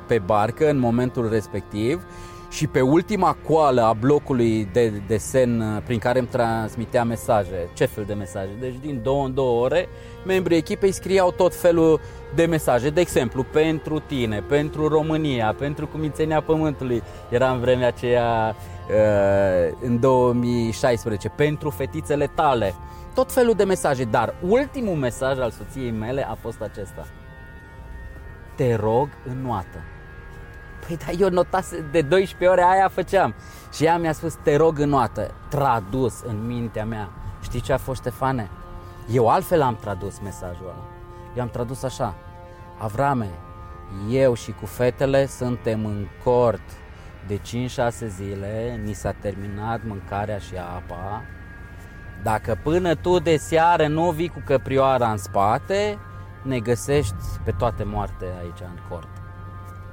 pe 0.07 0.19
barcă 0.19 0.69
în 0.69 0.79
momentul 0.79 1.29
respectiv 1.29 2.05
și 2.53 2.67
pe 2.67 2.81
ultima 2.81 3.37
coală 3.47 3.81
a 3.81 3.93
blocului 3.93 4.69
de 4.71 5.01
desen 5.07 5.59
uh, 5.59 5.81
prin 5.85 5.99
care 5.99 6.19
îmi 6.19 6.27
transmitea 6.27 7.03
mesaje. 7.03 7.69
Ce 7.73 7.85
fel 7.85 8.03
de 8.03 8.13
mesaje? 8.13 8.49
Deci 8.59 8.75
din 8.81 8.99
două 9.03 9.25
în 9.25 9.33
două 9.33 9.63
ore, 9.63 9.87
membrii 10.25 10.57
echipei 10.57 10.91
scriau 10.91 11.31
tot 11.31 11.55
felul 11.55 11.99
de 12.35 12.45
mesaje. 12.45 12.89
De 12.89 13.01
exemplu, 13.01 13.43
pentru 13.43 13.99
tine, 13.99 14.43
pentru 14.47 14.87
România, 14.87 15.55
pentru 15.57 15.87
Cumințenia 15.87 16.41
Pământului. 16.41 17.03
Era 17.29 17.51
în 17.51 17.59
vremea 17.59 17.87
aceea, 17.87 18.55
uh, 18.89 19.77
în 19.81 19.99
2016, 19.99 21.29
pentru 21.29 21.69
fetițele 21.69 22.27
tale. 22.35 22.73
Tot 23.13 23.31
felul 23.31 23.53
de 23.53 23.63
mesaje, 23.63 24.03
dar 24.03 24.35
ultimul 24.41 24.95
mesaj 24.95 25.39
al 25.39 25.51
soției 25.51 25.91
mele 25.91 26.27
a 26.29 26.37
fost 26.41 26.61
acesta. 26.61 27.07
Te 28.55 28.75
rog 28.75 29.09
în 29.25 29.41
noată 29.41 29.77
Păi 30.87 30.97
da, 31.05 31.11
eu 31.11 31.29
notase 31.29 31.85
de 31.91 32.01
12 32.01 32.47
ore 32.47 32.63
aia 32.73 32.87
făceam. 32.87 33.33
Și 33.73 33.85
ea 33.85 33.97
mi-a 33.97 34.11
spus, 34.11 34.33
te 34.43 34.55
rog 34.55 34.79
în 34.79 34.89
noată, 34.89 35.31
tradus 35.49 36.21
în 36.21 36.45
mintea 36.45 36.85
mea. 36.85 37.09
Știi 37.41 37.61
ce 37.61 37.73
a 37.73 37.77
fost, 37.77 37.99
Ștefane? 37.99 38.49
Eu 39.11 39.29
altfel 39.29 39.61
am 39.61 39.75
tradus 39.75 40.19
mesajul 40.19 40.65
ăla. 40.65 40.87
Eu 41.35 41.41
am 41.41 41.49
tradus 41.49 41.83
așa. 41.83 42.15
Avrame, 42.77 43.29
eu 44.09 44.33
și 44.33 44.51
cu 44.51 44.65
fetele 44.65 45.25
suntem 45.25 45.85
în 45.85 46.07
cort 46.23 46.61
de 47.27 47.37
5-6 47.37 47.41
zile, 48.07 48.81
ni 48.83 48.93
s-a 48.93 49.11
terminat 49.11 49.81
mâncarea 49.85 50.37
și 50.37 50.53
apa. 50.55 51.23
Dacă 52.23 52.59
până 52.63 52.95
tu 52.95 53.19
de 53.19 53.37
seară 53.37 53.87
nu 53.87 54.11
vii 54.11 54.29
cu 54.29 54.41
căprioara 54.45 55.11
în 55.11 55.17
spate, 55.17 55.97
ne 56.41 56.59
găsești 56.59 57.15
pe 57.43 57.51
toate 57.51 57.83
moarte 57.83 58.25
aici 58.39 58.59
în 58.59 58.79
cort. 58.89 59.12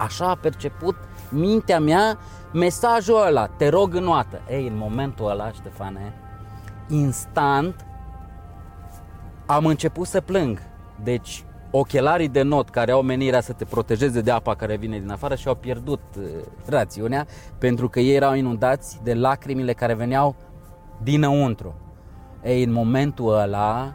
Așa 0.00 0.28
a 0.28 0.34
perceput 0.34 0.96
mintea 1.30 1.80
mea 1.80 2.18
mesajul 2.52 3.26
ăla, 3.26 3.46
te 3.46 3.68
rog 3.68 3.94
în 3.94 4.02
noată. 4.02 4.40
Ei, 4.50 4.66
în 4.66 4.76
momentul 4.76 5.30
ăla, 5.30 5.50
Ștefane, 5.52 6.12
instant 6.88 7.86
am 9.46 9.66
început 9.66 10.06
să 10.06 10.20
plâng. 10.20 10.62
Deci, 11.02 11.44
ochelarii 11.70 12.28
de 12.28 12.42
not 12.42 12.68
care 12.68 12.90
au 12.90 13.02
menirea 13.02 13.40
să 13.40 13.52
te 13.52 13.64
protejeze 13.64 14.20
de 14.20 14.30
apa 14.30 14.54
care 14.54 14.76
vine 14.76 14.98
din 14.98 15.10
afară 15.10 15.34
și-au 15.34 15.54
pierdut 15.54 16.00
uh, 16.18 16.24
rațiunea 16.66 17.26
pentru 17.58 17.88
că 17.88 18.00
ei 18.00 18.14
erau 18.14 18.34
inundați 18.34 19.00
de 19.02 19.14
lacrimile 19.14 19.72
care 19.72 19.94
veneau 19.94 20.34
dinăuntru. 21.02 21.74
Ei, 22.42 22.62
în 22.62 22.72
momentul 22.72 23.38
ăla, 23.38 23.92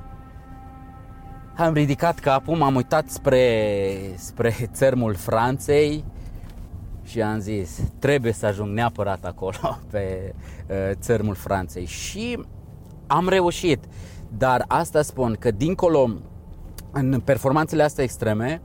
am 1.58 1.74
ridicat 1.74 2.20
capul, 2.20 2.56
m-am 2.58 2.76
uitat 2.76 3.10
spre, 3.10 3.98
spre 4.16 4.56
țărmul 4.74 5.16
Franței 5.16 6.04
și 7.04 7.22
am 7.22 7.40
zis, 7.40 7.80
trebuie 8.00 8.32
să 8.32 8.46
ajung 8.46 8.74
neapărat 8.74 9.26
acolo, 9.26 9.80
pe 9.92 10.34
uh, 10.70 10.76
țărmul 10.94 11.36
Franței. 11.36 11.86
Și 11.86 12.40
am 13.08 13.30
reușit. 13.30 13.84
Dar 14.38 14.66
asta 14.68 15.02
spun 15.02 15.36
că 15.40 15.52
dincolo, 15.52 16.10
în 16.92 17.22
performanțele 17.24 17.84
astea 17.84 18.04
extreme, 18.04 18.62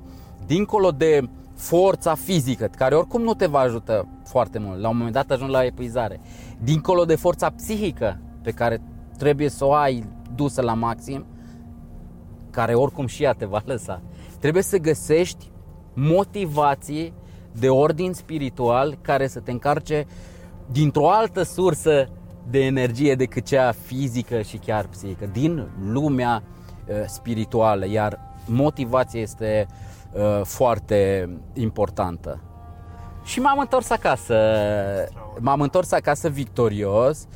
dincolo 0.47 0.91
de 0.91 1.29
forța 1.57 2.15
fizică, 2.15 2.71
care 2.77 2.95
oricum 2.95 3.23
nu 3.23 3.35
te 3.35 3.47
va 3.47 3.59
ajuta 3.59 4.09
foarte 4.25 4.59
mult, 4.59 4.81
la 4.81 4.89
un 4.89 4.97
moment 4.97 5.15
dat 5.15 5.31
ajung 5.31 5.51
la 5.51 5.65
epuizare, 5.65 6.21
dincolo 6.59 7.05
de 7.05 7.15
forța 7.15 7.51
psihică 7.51 8.21
pe 8.43 8.51
care 8.51 8.81
trebuie 9.19 9.49
să 9.49 9.65
o 9.65 9.73
ai 9.73 10.05
dusă 10.35 10.61
la 10.63 10.75
maxim, 10.75 11.25
care 12.51 12.75
oricum 12.75 13.07
și 13.07 13.23
ea 13.23 13.33
te 13.33 13.45
va 13.45 13.63
lăsa. 13.65 14.03
Trebuie 14.39 14.63
să 14.63 14.77
găsești 14.77 15.51
motivații 15.95 17.13
de 17.53 17.69
ordin 17.69 18.13
spiritual 18.13 18.99
care 19.03 19.27
să 19.27 19.41
te 19.41 19.51
încarce 19.51 20.07
dintr-o 20.67 21.11
altă 21.11 21.43
sursă 21.43 22.09
de 22.51 22.65
energie 22.65 23.15
decât 23.15 23.45
cea 23.45 23.73
fizică 23.73 24.43
și 24.43 24.57
chiar 24.57 24.87
psihică, 24.87 25.27
din 25.33 25.69
lumea 25.85 26.43
uh, 26.43 26.95
spirituală, 27.07 27.87
iar 27.89 28.19
motivația 28.47 29.21
este 29.21 29.67
uh, 30.13 30.41
foarte 30.45 31.29
importantă. 31.55 32.41
Și 33.25 33.41
m-am 33.41 33.59
întors 33.59 33.91
acasă, 33.91 34.37
m-am 35.39 35.61
întors 35.61 35.93
acasă 35.93 36.29
victorios 36.29 37.27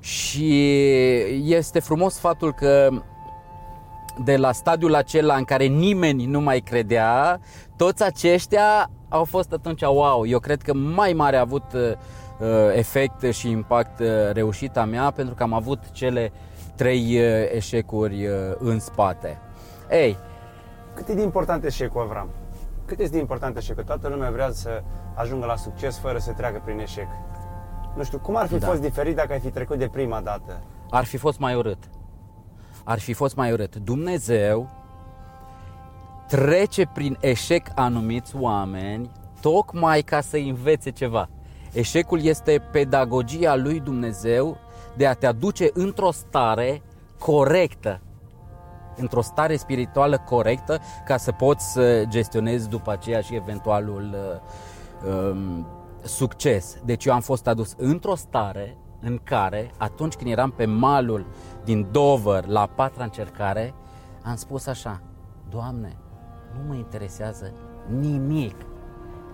și 0.00 0.78
este 1.44 1.80
frumos 1.80 2.18
faptul 2.18 2.52
că 2.52 2.88
de 4.24 4.36
la 4.36 4.52
stadiul 4.52 4.94
acela 4.94 5.34
în 5.34 5.44
care 5.44 5.64
nimeni 5.64 6.24
nu 6.24 6.40
mai 6.40 6.60
credea, 6.60 7.40
toți 7.76 8.02
aceștia 8.02 8.90
au 9.08 9.24
fost 9.24 9.52
atunci 9.52 9.82
wow. 9.82 10.26
Eu 10.26 10.38
cred 10.38 10.62
că 10.62 10.74
mai 10.74 11.12
mare 11.12 11.36
a 11.36 11.40
avut 11.40 11.72
uh, 11.72 11.92
efect 12.74 13.32
și 13.32 13.50
impact 13.50 14.02
reușita 14.32 14.84
mea 14.84 15.10
pentru 15.10 15.34
că 15.34 15.42
am 15.42 15.52
avut 15.52 15.90
cele 15.90 16.32
trei 16.76 17.18
eșecuri 17.52 18.28
în 18.58 18.80
spate. 18.80 19.38
Ei, 19.90 20.18
cât 20.94 21.08
e 21.08 21.14
de 21.14 21.22
important 21.22 21.64
eșecul, 21.64 22.00
Avram? 22.00 22.28
Cât 22.84 22.98
este 22.98 23.14
de 23.14 23.20
important 23.20 23.56
eșecul? 23.56 23.82
Toată 23.82 24.08
lumea 24.08 24.30
vrea 24.30 24.50
să 24.50 24.82
ajungă 25.14 25.46
la 25.46 25.56
succes 25.56 25.98
fără 25.98 26.18
să 26.18 26.32
treacă 26.32 26.62
prin 26.64 26.78
eșec. 26.78 27.06
Nu 27.96 28.02
știu, 28.02 28.18
cum 28.18 28.36
ar 28.36 28.46
fi 28.46 28.58
da. 28.58 28.66
fost 28.66 28.80
diferit 28.80 29.16
dacă 29.16 29.32
ai 29.32 29.40
fi 29.40 29.50
trecut 29.50 29.78
de 29.78 29.88
prima 29.88 30.20
dată? 30.20 30.60
Ar 30.90 31.04
fi 31.04 31.16
fost 31.16 31.38
mai 31.38 31.54
urât. 31.54 31.78
Ar 32.84 32.98
fi 32.98 33.12
fost 33.12 33.36
mai 33.36 33.52
urât. 33.52 33.76
Dumnezeu 33.76 34.70
trece 36.28 36.90
prin 36.94 37.16
eșec 37.20 37.66
anumiți 37.74 38.36
oameni 38.36 39.10
tocmai 39.40 40.02
ca 40.02 40.20
să 40.20 40.36
învețe 40.36 40.90
ceva. 40.90 41.28
Eșecul 41.72 42.22
este 42.22 42.62
pedagogia 42.72 43.56
lui 43.56 43.80
Dumnezeu 43.80 44.56
de 44.96 45.06
a 45.06 45.14
te 45.14 45.26
aduce 45.26 45.70
într-o 45.72 46.10
stare 46.10 46.82
corectă, 47.18 48.00
într-o 48.96 49.20
stare 49.20 49.56
spirituală 49.56 50.18
corectă 50.18 50.80
ca 51.06 51.16
să 51.16 51.32
poți 51.32 51.72
să 51.72 52.04
gestionezi 52.08 52.68
după 52.68 52.90
aceea 52.90 53.20
și 53.20 53.34
eventualul 53.34 54.16
uh, 55.04 55.12
um, 55.12 55.66
succes. 56.02 56.76
Deci 56.84 57.04
eu 57.04 57.12
am 57.12 57.20
fost 57.20 57.46
adus 57.46 57.74
într-o 57.76 58.14
stare 58.14 58.76
în 59.04 59.20
care, 59.24 59.70
atunci 59.76 60.14
când 60.14 60.30
eram 60.30 60.50
pe 60.50 60.64
malul 60.64 61.26
din 61.64 61.86
Dover 61.90 62.46
la 62.46 62.66
patra 62.66 63.04
încercare, 63.04 63.74
am 64.22 64.36
spus 64.36 64.66
așa, 64.66 65.00
Doamne, 65.50 65.96
nu 66.56 66.68
mă 66.68 66.74
interesează 66.74 67.52
nimic. 68.00 68.56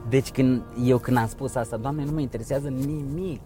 Deci 0.09 0.30
când 0.30 0.62
eu 0.85 0.98
când 0.98 1.16
am 1.16 1.26
spus 1.26 1.54
asta, 1.54 1.76
Doamne, 1.76 2.04
nu 2.04 2.12
mă 2.12 2.20
interesează 2.20 2.68
nimic. 2.68 3.40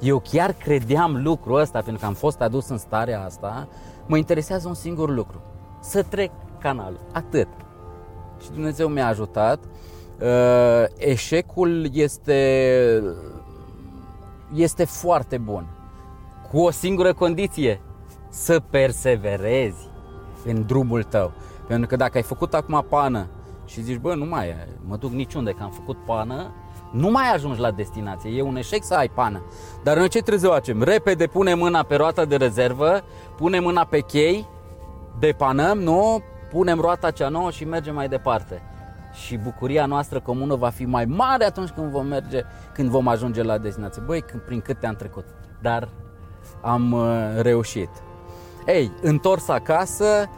Eu 0.00 0.18
chiar 0.18 0.52
credeam 0.52 1.22
lucrul 1.22 1.60
ăsta, 1.60 1.80
pentru 1.80 2.00
că 2.00 2.06
am 2.06 2.14
fost 2.14 2.40
adus 2.40 2.68
în 2.68 2.78
starea 2.78 3.24
asta, 3.24 3.68
mă 4.06 4.16
interesează 4.16 4.68
un 4.68 4.74
singur 4.74 5.10
lucru, 5.10 5.42
să 5.80 6.02
trec 6.02 6.30
canalul, 6.58 7.00
atât. 7.12 7.48
Și 8.42 8.50
Dumnezeu 8.50 8.88
mi-a 8.88 9.06
ajutat. 9.06 9.58
Uh, 10.20 10.84
eșecul 10.96 11.88
este, 11.92 13.02
este 14.54 14.84
foarte 14.84 15.38
bun, 15.38 15.66
cu 16.50 16.58
o 16.58 16.70
singură 16.70 17.12
condiție, 17.12 17.80
să 18.28 18.60
perseverezi 18.70 19.88
în 20.44 20.66
drumul 20.66 21.02
tău. 21.02 21.32
Pentru 21.66 21.86
că 21.86 21.96
dacă 21.96 22.16
ai 22.16 22.22
făcut 22.22 22.54
acum 22.54 22.86
pană 22.88 23.26
și 23.64 23.82
zici, 23.82 23.98
bă, 23.98 24.14
nu 24.14 24.24
mai 24.24 24.54
mă 24.86 24.96
duc 24.96 25.10
niciunde 25.10 25.50
că 25.50 25.62
am 25.62 25.70
făcut 25.70 25.96
pană, 26.04 26.52
nu 26.92 27.10
mai 27.10 27.32
ajungi 27.34 27.60
la 27.60 27.70
destinație. 27.70 28.30
E 28.30 28.42
un 28.42 28.56
eșec 28.56 28.84
să 28.84 28.94
ai 28.94 29.08
pană. 29.08 29.42
Dar 29.82 29.96
noi 29.96 30.08
ce 30.08 30.18
trebuie 30.18 30.38
să 30.38 30.48
facem? 30.48 30.82
Repede 30.82 31.26
pune 31.26 31.54
mâna 31.54 31.82
pe 31.82 31.94
roata 31.94 32.24
de 32.24 32.36
rezervă, 32.36 33.04
pune 33.36 33.60
mâna 33.60 33.84
pe 33.84 34.00
chei, 34.00 34.48
depanăm, 35.18 35.78
nu? 35.78 36.22
Punem 36.50 36.80
roata 36.80 37.10
cea 37.10 37.28
nouă 37.28 37.50
și 37.50 37.64
mergem 37.64 37.94
mai 37.94 38.08
departe. 38.08 38.62
Și 39.14 39.36
bucuria 39.36 39.86
noastră 39.86 40.20
comună 40.20 40.54
va 40.54 40.68
fi 40.68 40.84
mai 40.84 41.04
mare 41.04 41.44
atunci 41.44 41.70
când 41.70 41.90
vom 41.90 42.06
merge, 42.06 42.42
când 42.72 42.88
vom 42.88 43.08
ajunge 43.08 43.42
la 43.42 43.58
destinație. 43.58 44.02
Băi, 44.06 44.24
prin 44.46 44.60
cât 44.60 44.80
te-am 44.80 44.94
trecut. 44.94 45.24
Dar 45.60 45.88
am 46.60 46.92
uh, 46.92 47.06
reușit. 47.40 47.88
Ei, 48.66 48.92
întors 49.02 49.48
acasă, 49.48 50.28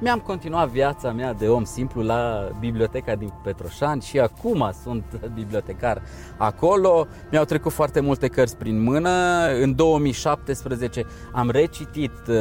mi-am 0.00 0.18
continuat 0.18 0.68
viața 0.68 1.12
mea 1.12 1.32
de 1.32 1.48
om 1.48 1.64
simplu 1.64 2.02
la 2.02 2.48
biblioteca 2.60 3.14
din 3.14 3.32
Petroșani 3.42 4.02
și 4.02 4.18
acum 4.18 4.70
sunt 4.82 5.04
bibliotecar 5.34 6.02
acolo. 6.36 7.06
Mi-au 7.30 7.44
trecut 7.44 7.72
foarte 7.72 8.00
multe 8.00 8.28
cărți 8.28 8.56
prin 8.56 8.82
mână. 8.82 9.10
În 9.62 9.74
2017 9.74 11.06
am 11.32 11.50
recitit 11.50 12.12
uh, 12.28 12.36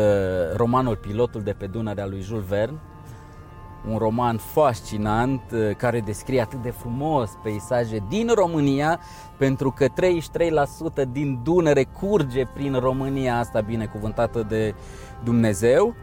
romanul 0.55 0.95
Pilotul 0.95 1.41
de 1.41 1.55
pe 1.57 1.65
Dunărea 1.65 2.05
lui 2.05 2.21
Jules 2.21 2.45
Verne, 2.45 2.79
un 3.89 3.97
roman 3.97 4.37
fascinant 4.37 5.41
uh, 5.51 5.75
care 5.75 5.99
descrie 5.99 6.41
atât 6.41 6.61
de 6.61 6.69
frumos 6.69 7.31
peisaje 7.43 8.03
din 8.09 8.29
România, 8.33 8.99
pentru 9.37 9.71
că 9.71 9.87
33% 9.87 9.91
din 11.11 11.39
Dunăre 11.43 11.83
curge 11.83 12.45
prin 12.45 12.73
România 12.79 13.37
asta 13.37 13.59
binecuvântată 13.59 14.45
de 14.49 14.75
Dumnezeu. 15.23 15.95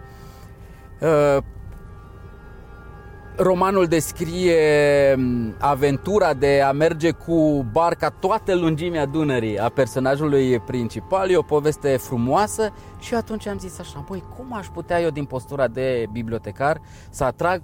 Uh, 3.41 3.47
romanul 3.47 3.87
descrie 3.87 5.15
mm, 5.17 5.55
aventura 5.59 6.35
de 6.35 6.61
a 6.61 6.73
merge 6.73 7.11
cu 7.11 7.67
barca 7.73 8.09
toată 8.09 8.55
lungimea 8.55 9.07
Dunării 9.07 9.59
a 9.59 9.69
personajului 9.69 10.59
principal. 10.59 11.31
E 11.31 11.37
o 11.37 11.43
poveste 11.43 11.97
frumoasă 11.97 12.73
și 12.99 13.15
atunci 13.15 13.47
am 13.47 13.59
zis 13.59 13.79
așa, 13.79 14.05
băi, 14.09 14.25
cum 14.37 14.55
aș 14.57 14.67
putea 14.67 15.01
eu 15.01 15.11
din 15.11 15.25
postura 15.25 15.69
de 15.69 16.07
bibliotecar 16.13 16.81
să 17.11 17.25
atrag 17.25 17.63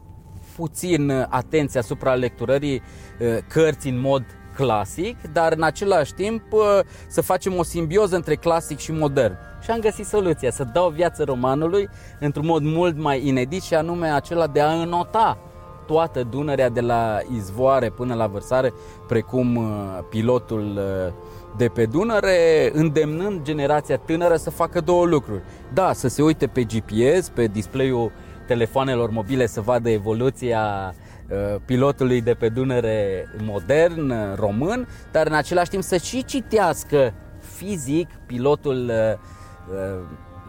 puțin 0.57 1.11
atenția 1.29 1.81
asupra 1.81 2.15
lecturării 2.15 2.83
uh, 3.21 3.39
cărții 3.49 3.91
în 3.91 4.01
mod 4.01 4.25
clasic, 4.55 5.17
dar 5.33 5.53
în 5.53 5.63
același 5.63 6.13
timp 6.13 6.53
uh, 6.53 6.79
să 7.09 7.21
facem 7.21 7.57
o 7.57 7.63
simbioză 7.63 8.17
între 8.17 8.35
clasic 8.35 8.79
și 8.79 8.93
modern. 8.93 9.37
Și 9.63 9.71
am 9.71 9.81
găsit 9.81 10.07
soluția, 10.07 10.51
să 10.51 10.65
dau 10.73 10.89
viață 10.89 11.25
romanului 11.25 11.89
într-un 12.21 12.47
mod 12.47 12.63
mult 12.63 12.99
mai 12.99 13.27
inedit 13.27 13.63
și 13.63 13.75
anume 13.75 14.09
acela 14.09 14.47
de 14.47 14.61
a 14.61 14.73
înota 14.73 15.39
toată 15.87 16.23
Dunărea 16.23 16.69
de 16.69 16.81
la 16.81 17.19
izvoare 17.35 17.91
până 17.91 18.15
la 18.15 18.27
vărsare, 18.27 18.73
precum 19.07 19.57
uh, 19.57 19.99
pilotul 20.09 20.77
uh, 20.77 21.13
de 21.57 21.69
pe 21.69 21.87
Dunăre, 21.87 22.71
îndemnând 22.73 23.43
generația 23.43 23.97
tânără 23.97 24.37
să 24.37 24.51
facă 24.51 24.81
două 24.81 25.05
lucruri. 25.05 25.43
Da, 25.73 25.93
să 25.93 26.09
se 26.09 26.23
uite 26.23 26.47
pe 26.47 26.65
GPS, 26.65 27.29
pe 27.29 27.47
display-ul 27.47 28.13
telefoanelor 28.47 29.11
mobile 29.11 29.47
să 29.47 29.61
vadă 29.61 29.91
evoluția 29.91 30.95
uh, 31.29 31.61
pilotului 31.65 32.21
de 32.21 32.35
pe 32.35 32.49
Dunăre 32.49 33.29
modern, 33.43 34.15
român, 34.35 34.89
dar 35.13 35.27
în 35.27 35.35
același 35.35 35.71
timp 35.71 35.83
să 35.83 35.97
și 35.97 36.25
citească 36.25 37.13
fizic 37.41 38.09
pilotul 38.27 38.91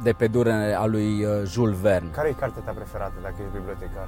de 0.03 0.11
pe 0.11 0.27
Dunăre 0.27 0.73
al 0.73 0.89
lui 0.89 1.25
Jules 1.45 1.79
Verne. 1.79 2.09
Care 2.09 2.27
e 2.27 2.31
cartea 2.39 2.61
ta 2.61 2.71
preferată 2.71 3.13
dacă 3.21 3.35
ești 3.39 3.57
bibliotecar? 3.57 4.07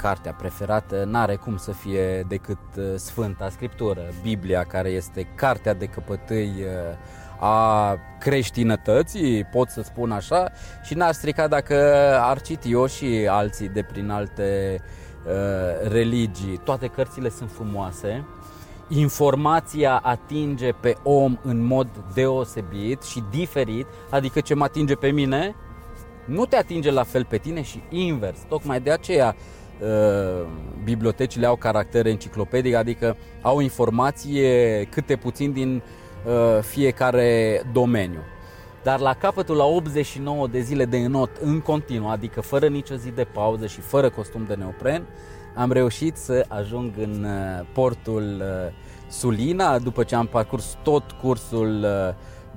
Cartea 0.00 0.32
preferată 0.32 1.04
n-are 1.06 1.36
cum 1.36 1.56
să 1.56 1.72
fie 1.72 2.24
decât 2.28 2.58
uh, 2.76 2.84
Sfânta 2.96 3.48
Scriptură, 3.48 4.00
Biblia, 4.22 4.64
care 4.64 4.88
este 4.88 5.26
cartea 5.34 5.74
de 5.74 5.86
căpătâi 5.86 6.52
uh, 6.58 7.42
a 7.42 7.98
creștinătății, 8.18 9.44
pot 9.44 9.68
să 9.68 9.82
spun 9.82 10.10
așa, 10.10 10.50
și 10.82 10.94
n-ar 10.94 11.12
strica 11.12 11.46
dacă 11.46 11.74
ar 12.20 12.40
citi 12.40 12.70
eu 12.70 12.86
și 12.86 13.26
alții 13.30 13.68
de 13.68 13.82
prin 13.82 14.10
alte 14.10 14.80
uh, 15.26 15.90
religii. 15.90 16.60
Toate 16.64 16.86
cărțile 16.86 17.28
sunt 17.28 17.50
frumoase, 17.50 18.24
informația 18.88 20.00
atinge 20.02 20.72
pe 20.72 20.96
om 21.02 21.38
în 21.42 21.62
mod 21.64 21.88
deosebit 22.14 23.02
și 23.02 23.24
diferit, 23.30 23.86
adică 24.10 24.40
ce 24.40 24.54
mă 24.54 24.64
atinge 24.64 24.94
pe 24.94 25.10
mine, 25.10 25.54
nu 26.24 26.46
te 26.46 26.56
atinge 26.56 26.90
la 26.90 27.02
fel 27.02 27.24
pe 27.24 27.36
tine 27.36 27.62
și 27.62 27.82
invers. 27.88 28.38
Tocmai 28.48 28.80
de 28.80 28.90
aceea 28.90 29.34
Uh, 29.36 29.59
bibliotecile 30.84 31.46
au 31.46 31.56
caracter 31.56 32.06
enciclopedic, 32.06 32.74
adică 32.74 33.16
au 33.40 33.60
informație 33.60 34.84
câte 34.84 35.16
puțin 35.16 35.52
din 35.52 35.82
uh, 36.26 36.62
fiecare 36.62 37.62
domeniu. 37.72 38.20
Dar 38.82 39.00
la 39.00 39.14
capătul 39.14 39.56
la 39.56 39.64
89 39.64 40.46
de 40.46 40.60
zile 40.60 40.84
de 40.84 40.96
înot 40.96 41.30
în 41.40 41.60
continuu, 41.60 42.08
adică 42.08 42.40
fără 42.40 42.66
nicio 42.66 42.94
zi 42.94 43.10
de 43.10 43.24
pauză 43.24 43.66
și 43.66 43.80
fără 43.80 44.10
costum 44.10 44.44
de 44.48 44.54
neopren, 44.54 45.06
am 45.54 45.72
reușit 45.72 46.16
să 46.16 46.44
ajung 46.48 46.92
în 46.98 47.24
uh, 47.24 47.66
portul 47.72 48.42
Sulina 49.08 49.78
după 49.78 50.02
ce 50.02 50.14
am 50.14 50.26
parcurs 50.26 50.76
tot 50.82 51.10
cursul 51.10 51.86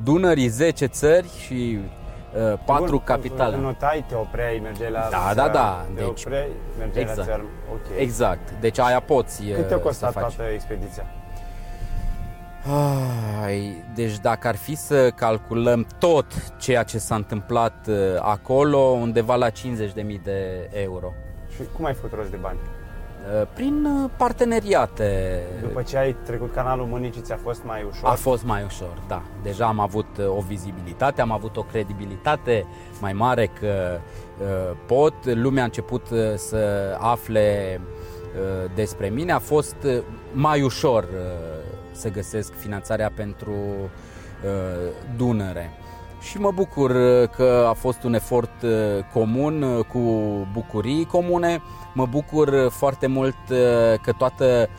Dunării, 0.04 0.48
10 0.48 0.86
țări 0.86 1.30
și 1.46 1.80
Uh, 2.36 2.60
patru 2.66 2.86
Bun, 2.90 3.04
capitale. 3.04 3.58
Notai, 3.58 4.04
te 4.08 4.16
opreai, 4.16 4.60
mergeai 4.64 4.92
la 4.92 5.08
Da, 5.12 5.32
da, 5.36 5.48
da. 5.48 5.86
Te 5.94 6.02
deci, 6.02 6.24
opreai, 6.26 6.48
mergeai 6.78 7.04
exact. 7.04 7.28
la 7.28 7.34
țărm. 7.34 7.46
Okay. 7.72 8.02
Exact. 8.02 8.54
Deci 8.60 8.80
aia 8.80 9.00
poți 9.00 9.44
Cât 9.44 9.68
te-a 9.68 9.80
costat 9.80 10.14
toată 10.14 10.44
expediția? 10.54 11.06
Ai, 13.44 13.84
deci 13.96 14.20
dacă 14.20 14.48
ar 14.48 14.56
fi 14.56 14.76
să 14.76 15.10
calculăm 15.10 15.88
tot 16.00 16.58
ceea 16.58 16.84
ce 16.84 16.98
s-a 16.98 17.16
întâmplat 17.16 17.88
uh, 17.88 17.96
acolo, 18.20 18.78
undeva 18.78 19.36
la 19.36 19.50
50.000 19.50 19.54
de 20.24 20.70
euro. 20.72 21.14
Și 21.56 21.62
cum 21.76 21.86
ai 21.86 21.94
făcut 21.94 22.14
rost 22.14 22.30
de 22.30 22.38
bani? 22.38 22.60
Uh, 23.24 23.48
prin 23.54 23.86
uh, 23.86 24.10
parteneriate. 24.18 25.40
După 25.62 25.82
ce 25.82 25.98
ai 25.98 26.16
trecut 26.26 26.54
canalul 26.54 26.86
Mânicii, 26.86 27.22
ți-a 27.22 27.40
fost 27.44 27.64
mai 27.64 27.86
ușor? 27.90 28.10
A 28.10 28.14
fost 28.14 28.44
mai 28.44 28.64
ușor, 28.64 29.02
da. 29.08 29.22
Deja 29.44 29.66
am 29.66 29.80
avut 29.80 30.18
uh, 30.20 30.28
o 30.28 30.42
vizibilitate, 30.48 31.22
am 31.22 31.32
avut 31.32 31.58
o 31.58 31.62
credibilitate 31.62 32.66
mai 33.02 33.14
mare 33.14 33.50
că 33.60 34.00
pot. 34.86 35.14
Lumea 35.26 35.62
a 35.62 35.66
început 35.66 36.08
să 36.36 36.96
afle 37.00 37.80
despre 38.76 39.08
mine. 39.08 39.32
A 39.32 39.40
fost 39.40 39.76
mai 40.32 40.62
ușor 40.62 41.08
să 41.92 42.10
găsesc 42.10 42.54
finanțarea 42.54 43.12
pentru 43.16 43.52
uh, 43.52 44.92
Dunăre. 45.18 45.72
Și 46.24 46.40
mă 46.40 46.52
bucur 46.52 46.92
că 47.36 47.66
a 47.70 47.74
fost 47.74 48.04
un 48.04 48.14
efort 48.14 48.52
comun 49.14 49.82
cu 49.82 50.00
bucurii 50.52 51.06
comune. 51.06 51.62
Mă 51.94 52.06
bucur 52.06 52.70
foarte 52.70 53.08
mult 53.08 53.36
că 54.02 54.12
toată 54.18 54.70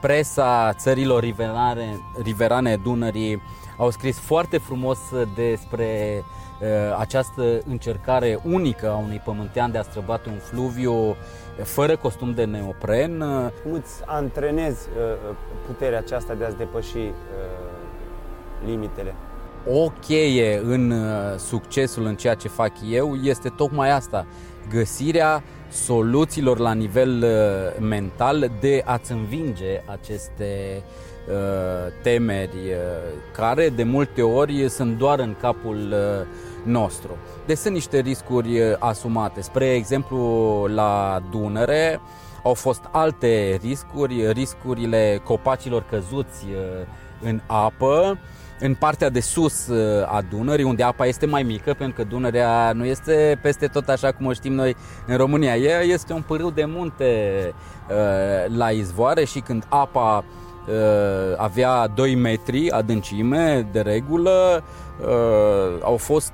presa 0.00 0.72
țărilor 0.72 1.22
riverane, 1.22 2.00
riverane 2.22 2.76
Dunării 2.76 3.42
au 3.78 3.90
scris 3.90 4.18
foarte 4.18 4.58
frumos 4.58 4.98
despre 5.34 6.22
uh, 6.60 6.66
această 6.98 7.60
încercare 7.66 8.38
unică 8.44 8.90
a 8.90 8.96
unui 8.96 9.20
pământean 9.24 9.70
de 9.70 9.78
a 9.78 9.82
străbate 9.82 10.28
un 10.28 10.38
fluviu 10.38 11.16
fără 11.62 11.96
costum 11.96 12.34
de 12.34 12.44
neopren. 12.44 13.18
Cum 13.62 13.72
îți 13.72 14.02
antrenezi 14.04 14.88
uh, 14.88 15.34
puterea 15.66 15.98
aceasta 15.98 16.34
de 16.34 16.44
a-ți 16.44 16.56
depăși 16.56 16.96
uh, 16.96 17.12
limitele? 18.64 19.14
O 19.66 19.92
cheie 20.06 20.60
în 20.64 20.94
succesul 21.38 22.04
în 22.04 22.16
ceea 22.16 22.34
ce 22.34 22.48
fac 22.48 22.72
eu 22.90 23.14
este 23.14 23.48
tocmai 23.48 23.90
asta, 23.90 24.26
găsirea 24.70 25.42
soluțiilor 25.70 26.58
la 26.58 26.72
nivel 26.72 27.26
mental 27.80 28.50
de 28.60 28.82
a-ți 28.84 29.12
învinge 29.12 29.82
aceste 29.86 30.82
uh, 31.28 31.92
temeri 32.02 32.56
uh, 32.56 33.18
care 33.32 33.68
de 33.68 33.82
multe 33.82 34.22
ori 34.22 34.68
sunt 34.68 34.98
doar 34.98 35.18
în 35.18 35.34
capul 35.40 35.76
uh, 35.76 36.26
nostru. 36.64 37.16
Deci 37.46 37.56
sunt 37.56 37.74
niște 37.74 37.98
riscuri 37.98 38.60
uh, 38.60 38.76
asumate. 38.78 39.40
Spre 39.40 39.74
exemplu, 39.74 40.18
la 40.74 41.22
Dunăre 41.30 42.00
au 42.42 42.54
fost 42.54 42.80
alte 42.90 43.58
riscuri, 43.62 44.32
riscurile 44.32 45.20
copacilor 45.24 45.84
căzuți 45.90 46.46
în 47.22 47.40
apă, 47.46 48.18
în 48.60 48.74
partea 48.74 49.08
de 49.08 49.20
sus 49.20 49.68
a 50.06 50.22
Dunării, 50.30 50.64
unde 50.64 50.82
apa 50.82 51.06
este 51.06 51.26
mai 51.26 51.42
mică, 51.42 51.74
pentru 51.74 52.02
că 52.02 52.08
Dunărea 52.08 52.72
nu 52.72 52.84
este 52.84 53.38
peste 53.42 53.66
tot 53.66 53.88
așa 53.88 54.12
cum 54.12 54.26
o 54.26 54.32
știm 54.32 54.52
noi 54.52 54.76
în 55.06 55.16
România. 55.16 55.56
Ea 55.56 55.80
este 55.80 56.12
un 56.12 56.22
pârâu 56.22 56.50
de 56.50 56.64
munte 56.64 57.32
la 58.56 58.70
izvoare 58.70 59.24
și 59.24 59.40
când 59.40 59.66
apa 59.68 60.24
avea 61.36 61.86
2 61.86 62.14
metri 62.14 62.70
adâncime 62.70 63.68
de 63.72 63.80
regulă, 63.80 64.64
au 65.82 65.96
fost 65.96 66.32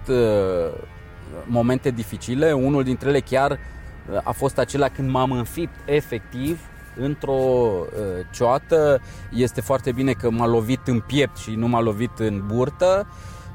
momente 1.47 1.91
dificile, 1.91 2.53
unul 2.53 2.83
dintre 2.83 3.09
ele 3.09 3.21
chiar 3.21 3.51
uh, 3.51 4.21
a 4.23 4.33
fost 4.33 4.59
acela 4.59 4.89
când 4.89 5.11
m-am 5.11 5.31
înfipt 5.33 5.75
efectiv 5.85 6.61
într-o 6.97 7.33
uh, 7.33 7.87
cioată. 8.33 9.01
Este 9.33 9.61
foarte 9.61 9.93
bine 9.93 10.13
că 10.13 10.31
m-a 10.31 10.47
lovit 10.47 10.87
în 10.87 11.01
piept 11.01 11.37
și 11.37 11.51
nu 11.51 11.69
m-a 11.69 11.81
lovit 11.81 12.19
în 12.19 12.43
burtă. 12.47 13.07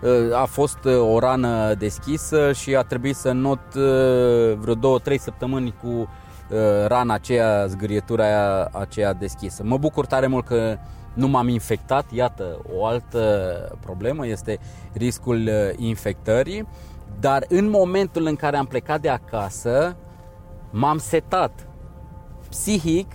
Uh, 0.02 0.36
a 0.36 0.46
fost 0.46 0.84
uh, 0.84 1.00
o 1.14 1.20
rană 1.20 1.74
deschisă 1.74 2.52
și 2.52 2.76
a 2.76 2.82
trebuit 2.82 3.16
să 3.16 3.32
not 3.32 3.74
uh, 3.76 4.58
vreo 4.58 4.74
două, 4.74 5.00
trei 5.00 5.20
săptămâni 5.20 5.76
cu 5.82 5.88
uh, 5.88 6.08
rana 6.88 7.14
aceea, 7.14 7.66
zgârietura 7.66 8.24
aia, 8.24 8.70
aceea 8.72 9.14
deschisă. 9.14 9.64
Mă 9.64 9.78
bucur 9.78 10.06
tare 10.06 10.28
mult 10.28 10.46
că 10.46 10.78
nu 11.14 11.28
m-am 11.28 11.48
infectat, 11.48 12.12
iată, 12.12 12.60
o 12.74 12.86
altă 12.86 13.78
problemă 13.80 14.28
este 14.28 14.60
riscul 14.94 15.48
uh, 15.48 15.70
infectării. 15.78 16.68
Dar 17.20 17.46
în 17.48 17.70
momentul 17.70 18.26
în 18.26 18.36
care 18.36 18.58
am 18.58 18.66
plecat 18.66 19.02
de 19.02 19.10
acasă, 19.10 19.96
m-am 20.72 20.98
setat 20.98 21.68
psihic 22.50 23.12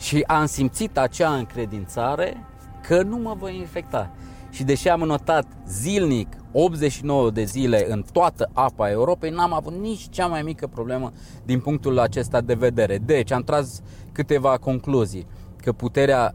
și 0.00 0.24
am 0.26 0.46
simțit 0.46 0.98
acea 0.98 1.34
încredințare 1.34 2.44
că 2.82 3.02
nu 3.02 3.16
mă 3.16 3.34
voi 3.38 3.56
infecta. 3.56 4.10
Și 4.50 4.64
deși 4.64 4.88
am 4.88 5.00
notat 5.00 5.46
zilnic 5.66 6.36
89 6.52 7.30
de 7.30 7.44
zile 7.44 7.86
în 7.88 8.04
toată 8.12 8.50
apa 8.52 8.90
Europei, 8.90 9.30
n-am 9.30 9.52
avut 9.52 9.72
nici 9.72 10.08
cea 10.08 10.26
mai 10.26 10.42
mică 10.42 10.66
problemă 10.66 11.12
din 11.44 11.60
punctul 11.60 11.98
acesta 11.98 12.40
de 12.40 12.54
vedere. 12.54 12.98
Deci 12.98 13.30
am 13.30 13.42
tras 13.42 13.80
câteva 14.12 14.58
concluzii. 14.58 15.26
Că 15.56 15.72
puterea 15.72 16.34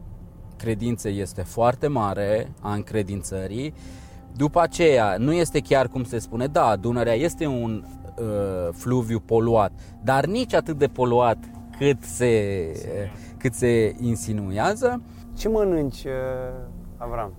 credinței 0.56 1.20
este 1.20 1.42
foarte 1.42 1.86
mare, 1.86 2.52
a 2.60 2.72
încredințării, 2.72 3.74
după 4.36 4.60
aceea, 4.60 5.16
nu 5.18 5.32
este 5.32 5.60
chiar 5.60 5.88
cum 5.88 6.04
se 6.04 6.18
spune, 6.18 6.46
da, 6.46 6.76
Dunărea 6.76 7.14
este 7.14 7.46
un 7.46 7.84
uh, 8.18 8.24
fluviu 8.72 9.20
poluat, 9.20 9.72
dar 10.02 10.26
nici 10.26 10.54
atât 10.54 10.78
de 10.78 10.86
poluat 10.86 11.38
cât 11.78 12.02
se, 12.02 12.72
uh, 12.74 13.25
cât 13.38 13.54
se 13.54 13.94
insinuează. 14.00 15.02
Ce 15.36 15.48
mănânci, 15.48 16.04
uh, 16.04 16.12
Avram? 16.96 17.32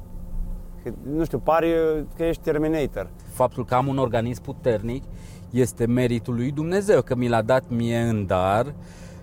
Că, 0.84 0.94
nu 1.16 1.26
știu, 1.26 1.40
pare 1.40 1.70
că 2.16 2.24
ești 2.24 2.42
Terminator. 2.42 3.10
Faptul 3.32 3.66
că 3.66 3.76
am 3.76 3.88
un 3.88 3.98
organism 3.98 4.42
puternic 4.42 5.04
este 5.50 5.86
meritul 5.86 6.36
lui 6.36 6.52
Dumnezeu, 6.52 7.02
că 7.02 7.16
mi 7.16 7.28
l-a 7.28 7.42
dat 7.42 7.64
mie 7.70 8.00
în 8.00 8.26
dar. 8.26 8.76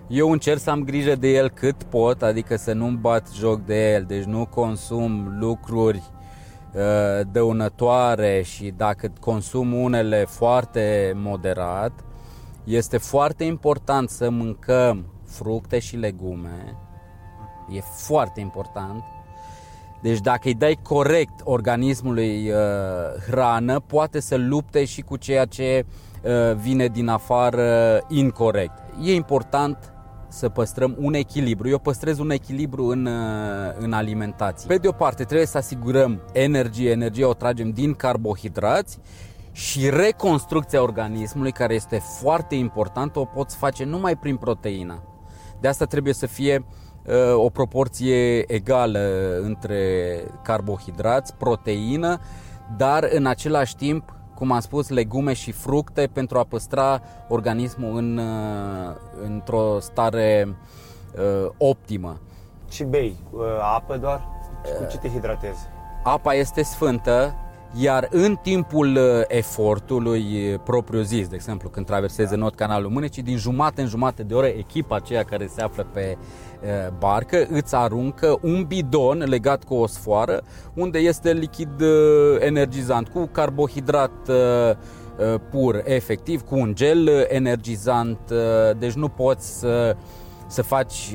Eu 0.07 0.31
încerc 0.31 0.59
să 0.59 0.69
am 0.69 0.83
grijă 0.83 1.15
de 1.15 1.27
el 1.27 1.49
cât 1.49 1.83
pot, 1.83 2.21
adică 2.21 2.55
să 2.55 2.73
nu-mi 2.73 2.97
bat 2.97 3.27
joc 3.33 3.65
de 3.65 3.93
el, 3.93 4.03
deci 4.07 4.23
nu 4.23 4.45
consum 4.45 5.35
lucruri 5.39 6.03
Uh, 6.75 7.27
dăunătoare 7.31 8.41
și 8.41 8.73
dacă 8.77 9.11
consum 9.19 9.73
unele 9.73 10.25
foarte 10.29 11.13
moderat, 11.15 11.91
este 12.63 12.97
foarte 12.97 13.43
important 13.43 14.09
să 14.09 14.29
mâncăm 14.29 15.05
fructe 15.35 15.79
și 15.79 15.95
legume. 15.95 16.77
E 17.69 17.79
foarte 17.79 18.39
important. 18.39 19.03
Deci 20.01 20.19
dacă 20.19 20.41
îi 20.43 20.53
dai 20.53 20.79
corect 20.81 21.39
organismului 21.43 22.49
uh, 22.49 22.55
hrană, 23.27 23.79
poate 23.79 24.19
să 24.19 24.35
lupte 24.35 24.85
și 24.85 25.01
cu 25.01 25.17
ceea 25.17 25.45
ce 25.45 25.85
uh, 26.21 26.55
vine 26.55 26.87
din 26.87 27.07
afară 27.07 28.01
incorrect. 28.07 28.83
E 29.03 29.13
important 29.13 29.93
să 30.27 30.49
păstrăm 30.49 30.95
un 30.99 31.13
echilibru. 31.13 31.69
Eu 31.69 31.79
păstrez 31.79 32.19
un 32.19 32.29
echilibru 32.29 32.85
în, 32.85 33.05
uh, 33.05 33.73
în 33.79 33.93
alimentație. 33.93 34.67
Pe 34.67 34.77
de 34.77 34.87
o 34.87 34.91
parte 34.91 35.23
trebuie 35.23 35.47
să 35.47 35.57
asigurăm 35.57 36.21
energie, 36.33 36.91
energia 36.91 37.27
o 37.27 37.33
tragem 37.33 37.69
din 37.69 37.93
carbohidrați 37.93 38.99
și 39.51 39.89
reconstrucția 39.89 40.81
organismului, 40.81 41.51
care 41.51 41.73
este 41.73 42.01
foarte 42.19 42.55
importantă, 42.55 43.19
o 43.19 43.25
poți 43.25 43.55
face 43.55 43.83
numai 43.83 44.17
prin 44.17 44.35
proteină. 44.35 45.03
De 45.65 45.71
asta 45.71 45.85
trebuie 45.85 46.13
să 46.13 46.25
fie 46.25 46.65
uh, 47.05 47.13
o 47.35 47.49
proporție 47.49 48.51
egală 48.53 49.37
între 49.41 49.77
carbohidrați, 50.43 51.35
proteină, 51.35 52.19
dar 52.77 53.07
în 53.11 53.25
același 53.25 53.75
timp 53.75 54.13
cum 54.35 54.51
am 54.51 54.59
spus, 54.59 54.89
legume 54.89 55.33
și 55.33 55.51
fructe 55.51 56.09
pentru 56.13 56.37
a 56.37 56.43
păstra 56.43 57.01
organismul 57.27 57.97
în, 57.97 58.17
uh, 58.17 58.95
într-o 59.23 59.79
stare 59.79 60.57
uh, 61.15 61.49
optimă. 61.57 62.19
Și 62.69 62.83
bei 62.83 63.15
uh, 63.31 63.41
apă 63.75 63.97
doar? 63.97 64.27
Cu 64.79 64.85
ce 64.91 64.97
te 64.97 65.09
hidratezi? 65.09 65.59
Apa 66.03 66.33
este 66.33 66.63
sfântă, 66.63 67.35
iar 67.77 68.07
în 68.11 68.35
timpul 68.41 68.95
uh, 68.95 69.21
efortului 69.27 70.23
uh, 70.53 70.59
propriu 70.63 71.01
zis, 71.01 71.27
de 71.27 71.35
exemplu, 71.35 71.69
când 71.69 71.85
traversezi 71.85 72.29
da. 72.29 72.35
not 72.35 72.55
canalul 72.55 72.89
Mânecii, 72.89 73.23
din 73.23 73.37
jumate 73.37 73.81
în 73.81 73.87
jumate 73.87 74.23
de 74.23 74.33
oră, 74.33 74.45
echipa 74.45 74.95
aceea 74.95 75.23
care 75.23 75.47
se 75.47 75.61
află 75.61 75.87
pe 75.93 76.17
uh, 76.17 76.93
barcă 76.99 77.47
îți 77.49 77.75
aruncă 77.75 78.37
un 78.41 78.63
bidon 78.63 79.23
legat 79.27 79.63
cu 79.63 79.73
o 79.73 79.87
sfoară 79.87 80.43
unde 80.73 80.99
este 80.99 81.33
lichid 81.33 81.81
energizant 82.39 83.07
cu 83.07 83.25
carbohidrat 83.31 84.11
pur, 85.51 85.81
efectiv, 85.85 86.41
cu 86.41 86.55
un 86.55 86.75
gel 86.75 87.07
energizant, 87.27 88.19
deci 88.77 88.93
nu 88.93 89.07
poți 89.07 89.59
să 89.59 89.95
să 90.47 90.61
faci 90.61 91.13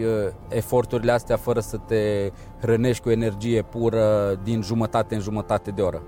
eforturile 0.49 1.13
astea 1.13 1.37
fără 1.37 1.61
să 1.61 1.77
te 1.77 2.31
hrănești 2.61 3.03
cu 3.03 3.11
energie 3.11 3.63
pură 3.63 4.41
din 4.43 4.63
jumătate 4.63 5.15
în 5.15 5.21
jumătate 5.21 5.71
de 5.71 5.83
oră. 5.83 6.03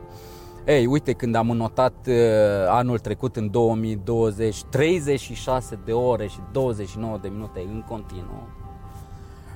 Ei, 0.64 0.86
uite, 0.86 1.12
când 1.12 1.34
am 1.34 1.46
notat 1.46 2.06
uh, 2.08 2.14
anul 2.68 2.98
trecut, 2.98 3.36
în 3.36 3.50
2020, 3.50 4.62
36 4.62 5.78
de 5.84 5.92
ore 5.92 6.26
și 6.26 6.38
29 6.52 7.18
de 7.22 7.28
minute 7.28 7.60
în 7.72 7.84
continuu, 7.88 8.48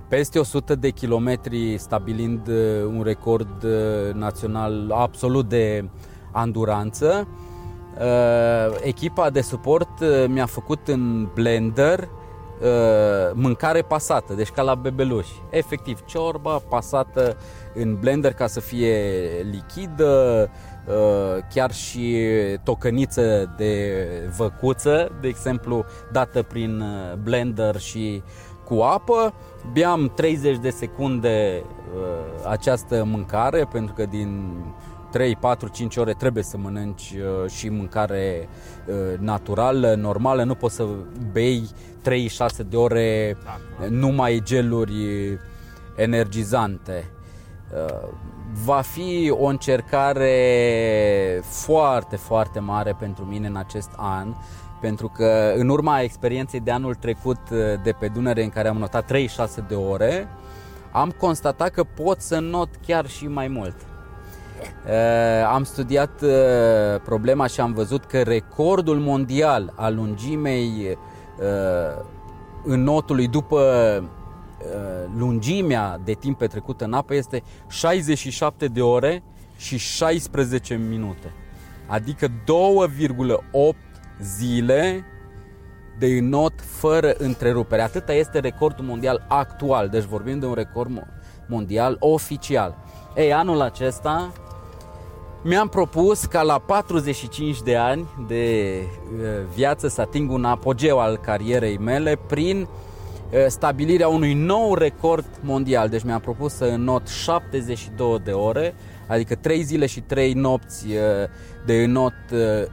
peste 0.08 0.38
100 0.38 0.74
de 0.74 0.90
kilometri 0.90 1.78
stabilind 1.78 2.48
uh, 2.48 2.84
un 2.84 3.02
record 3.02 3.62
uh, 3.62 4.14
național 4.14 4.90
absolut 4.94 5.48
de 5.48 5.88
anduranță. 6.32 7.28
Uh, 7.98 8.76
echipa 8.82 9.30
de 9.30 9.40
suport 9.40 10.00
uh, 10.00 10.24
mi-a 10.28 10.46
făcut 10.46 10.88
în 10.88 11.28
blender 11.34 12.08
uh, 12.60 13.32
mâncare 13.32 13.82
pasată, 13.82 14.34
deci 14.34 14.50
ca 14.50 14.62
la 14.62 14.74
bebeluși. 14.74 15.42
Efectiv, 15.50 16.04
ciorba 16.04 16.58
pasată 16.68 17.36
în 17.74 17.96
blender 18.00 18.32
ca 18.32 18.46
să 18.46 18.60
fie 18.60 19.12
lichidă, 19.50 20.50
Uh, 20.86 21.42
chiar 21.54 21.72
și 21.72 22.26
tocăniță 22.62 23.54
de 23.56 23.96
văcuță, 24.36 25.18
de 25.20 25.28
exemplu, 25.28 25.84
dată 26.12 26.42
prin 26.42 26.80
uh, 26.80 27.16
blender 27.22 27.78
și 27.78 28.22
cu 28.64 28.74
apă, 28.74 29.34
beam 29.72 30.12
30 30.14 30.58
de 30.58 30.70
secunde 30.70 31.62
această 32.48 33.04
mâncare 33.04 33.68
pentru 33.72 33.94
că 33.94 34.04
din 34.04 34.52
3, 35.10 35.36
4, 35.36 35.68
5 35.68 35.96
ore 35.96 36.12
trebuie 36.12 36.42
să 36.42 36.56
mănânci 36.58 37.14
uh, 37.16 37.50
și 37.50 37.68
mâncare 37.68 38.48
uh, 38.86 39.18
naturală, 39.18 39.94
normală, 39.94 40.42
nu 40.42 40.54
poți 40.54 40.74
să 40.74 40.86
bei 41.32 41.68
3, 42.02 42.28
6 42.28 42.62
de 42.62 42.76
ore 42.76 43.36
numai 43.88 44.40
geluri 44.44 44.94
energizante. 45.96 47.10
Uh, 47.74 48.08
va 48.64 48.80
fi 48.80 49.30
o 49.30 49.44
încercare 49.44 50.30
foarte, 51.42 52.16
foarte 52.16 52.58
mare 52.58 52.96
pentru 52.98 53.24
mine 53.24 53.46
în 53.46 53.56
acest 53.56 53.90
an, 53.96 54.34
pentru 54.80 55.08
că 55.08 55.52
în 55.56 55.68
urma 55.68 56.00
experienței 56.00 56.60
de 56.60 56.70
anul 56.70 56.94
trecut 56.94 57.50
de 57.82 57.92
pe 57.98 58.08
Dunăre 58.08 58.42
în 58.42 58.48
care 58.48 58.68
am 58.68 58.76
notat 58.76 59.06
36 59.06 59.64
de 59.68 59.74
ore, 59.74 60.28
am 60.92 61.10
constatat 61.10 61.70
că 61.70 61.84
pot 61.84 62.20
să 62.20 62.38
not 62.38 62.68
chiar 62.86 63.06
și 63.06 63.26
mai 63.26 63.48
mult. 63.48 63.74
Uh, 64.86 64.92
am 65.52 65.64
studiat 65.64 66.22
uh, 66.22 66.30
problema 67.04 67.46
și 67.46 67.60
am 67.60 67.72
văzut 67.72 68.04
că 68.04 68.22
recordul 68.22 68.98
mondial 68.98 69.72
al 69.76 69.94
lungimei 69.94 70.98
uh, 71.38 72.04
înotului 72.64 73.28
după 73.28 73.60
lungimea 75.16 76.00
de 76.04 76.12
timp 76.12 76.38
petrecută 76.38 76.84
în 76.84 76.92
apă 76.92 77.14
este 77.14 77.42
67 77.68 78.66
de 78.66 78.82
ore 78.82 79.22
și 79.56 79.78
16 79.78 80.74
minute. 80.74 81.32
Adică 81.86 82.26
2,8 82.28 82.32
zile 84.20 85.04
de 85.98 86.06
înot 86.06 86.52
fără 86.60 87.14
întrerupere. 87.18 87.82
Atâta 87.82 88.12
este 88.12 88.38
recordul 88.38 88.84
mondial 88.84 89.24
actual, 89.28 89.88
deci 89.88 90.02
vorbim 90.02 90.38
de 90.38 90.46
un 90.46 90.54
record 90.54 91.06
mondial 91.46 91.96
oficial. 92.00 92.76
Ei, 93.16 93.32
anul 93.32 93.60
acesta 93.60 94.32
mi-am 95.46 95.68
propus 95.68 96.24
ca 96.24 96.42
la 96.42 96.58
45 96.58 97.62
de 97.62 97.76
ani 97.76 98.08
de 98.28 98.76
uh, 98.82 99.20
viață 99.54 99.88
să 99.88 100.00
ating 100.00 100.30
un 100.30 100.44
apogeu 100.44 100.98
al 100.98 101.16
carierei 101.16 101.78
mele 101.78 102.18
prin 102.26 102.60
uh, 102.60 103.46
stabilirea 103.46 104.08
unui 104.08 104.34
nou 104.34 104.74
record 104.74 105.24
mondial. 105.40 105.88
Deci 105.88 106.02
mi-am 106.02 106.20
propus 106.20 106.52
să 106.52 106.64
înot 106.64 107.08
72 107.08 108.18
de 108.24 108.30
ore, 108.30 108.74
adică 109.06 109.34
3 109.34 109.62
zile 109.62 109.86
și 109.86 110.00
3 110.00 110.32
nopți 110.32 110.86
uh, 110.86 110.94
de 111.66 111.82
înot 111.82 112.14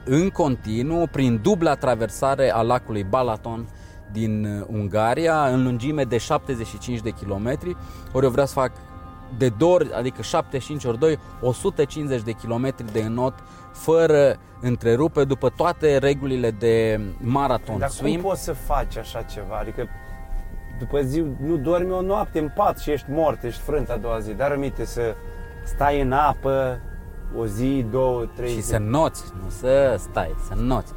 în 0.04 0.28
continuu 0.28 1.06
prin 1.12 1.40
dubla 1.42 1.74
traversare 1.74 2.52
a 2.52 2.62
lacului 2.62 3.06
Balaton 3.08 3.68
din 4.12 4.64
Ungaria 4.66 5.46
în 5.46 5.62
lungime 5.62 6.04
de 6.04 6.18
75 6.18 7.00
de 7.00 7.10
kilometri. 7.10 7.76
Ori 8.12 8.24
eu 8.24 8.30
vreau 8.30 8.46
să 8.46 8.52
fac 8.52 8.72
de 9.38 9.48
dor, 9.48 9.90
adică 9.94 10.22
75 10.22 10.84
ori 10.84 10.98
2, 10.98 11.18
150 11.40 12.22
de 12.22 12.32
kilometri 12.32 12.92
de 12.92 13.00
înot 13.02 13.34
fără 13.72 14.36
întrerupe 14.60 15.24
după 15.24 15.48
toate 15.48 15.98
regulile 15.98 16.50
de 16.50 17.00
maraton 17.20 17.78
Dar 17.78 17.88
swim. 17.88 18.20
cum 18.20 18.30
poți 18.30 18.42
să 18.42 18.52
faci 18.52 18.96
așa 18.96 19.22
ceva? 19.22 19.56
Adică 19.60 19.88
după 20.78 21.00
zi 21.00 21.24
nu 21.40 21.56
dormi 21.56 21.90
o 21.92 22.00
noapte 22.02 22.38
în 22.38 22.50
pat 22.54 22.78
și 22.78 22.90
ești 22.90 23.06
mort, 23.10 23.42
ești 23.42 23.60
frânt 23.60 23.90
a 23.90 23.96
doua 23.96 24.18
zi. 24.18 24.32
Dar 24.32 24.50
rămite 24.50 24.84
să 24.84 25.14
stai 25.64 26.00
în 26.00 26.12
apă 26.12 26.80
o 27.38 27.46
zi, 27.46 27.84
două, 27.90 28.24
trei 28.36 28.48
Și 28.48 28.60
zi. 28.60 28.68
să 28.68 28.78
noți, 28.78 29.24
nu 29.42 29.50
să 29.50 29.96
stai, 29.98 30.34
să 30.48 30.54
noți. 30.54 30.92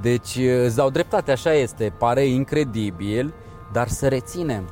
Deci 0.00 0.38
îți 0.64 0.76
dau 0.76 0.90
dreptate, 0.90 1.32
așa 1.32 1.52
este, 1.52 1.92
pare 1.98 2.24
incredibil, 2.24 3.34
dar 3.72 3.88
să 3.88 4.08
reținem, 4.08 4.68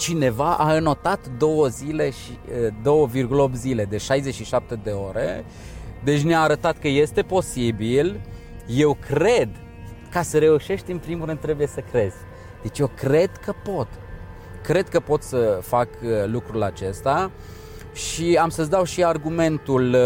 cineva 0.00 0.56
a 0.56 0.74
înotat 0.74 1.28
două 1.38 1.66
zile 1.66 2.10
și 2.10 2.38
2,8 3.48 3.52
zile 3.52 3.84
de 3.84 3.96
67 3.96 4.74
de 4.74 4.90
ore. 4.90 5.44
Deci 6.04 6.20
ne-a 6.20 6.40
arătat 6.40 6.78
că 6.78 6.88
este 6.88 7.22
posibil. 7.22 8.20
Eu 8.66 8.96
cred, 9.06 9.48
ca 10.10 10.22
să 10.22 10.38
reușești 10.38 10.90
în 10.90 10.98
primul 10.98 11.26
rând 11.26 11.38
trebuie 11.38 11.66
să 11.66 11.80
crezi. 11.80 12.16
Deci 12.62 12.78
eu 12.78 12.90
cred 12.96 13.30
că 13.36 13.54
pot. 13.72 13.88
Cred 14.62 14.88
că 14.88 15.00
pot 15.00 15.22
să 15.22 15.58
fac 15.62 15.88
lucrul 16.26 16.62
acesta 16.62 17.30
și 17.92 18.38
am 18.40 18.48
să-ți 18.48 18.70
dau 18.70 18.84
și 18.84 19.04
argumentul 19.04 19.96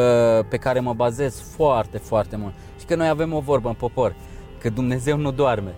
pe 0.49 0.57
care 0.57 0.80
mă 0.80 0.92
bazez 0.92 1.40
foarte, 1.57 1.99
foarte 1.99 2.36
mult. 2.36 2.55
Și 2.78 2.84
că 2.84 2.95
noi 2.95 3.09
avem 3.09 3.32
o 3.32 3.40
vorbă 3.40 3.68
în 3.68 3.74
popor, 3.74 4.16
că 4.59 4.70
Dumnezeu 4.70 5.16
nu 5.16 5.30
doarme. 5.30 5.74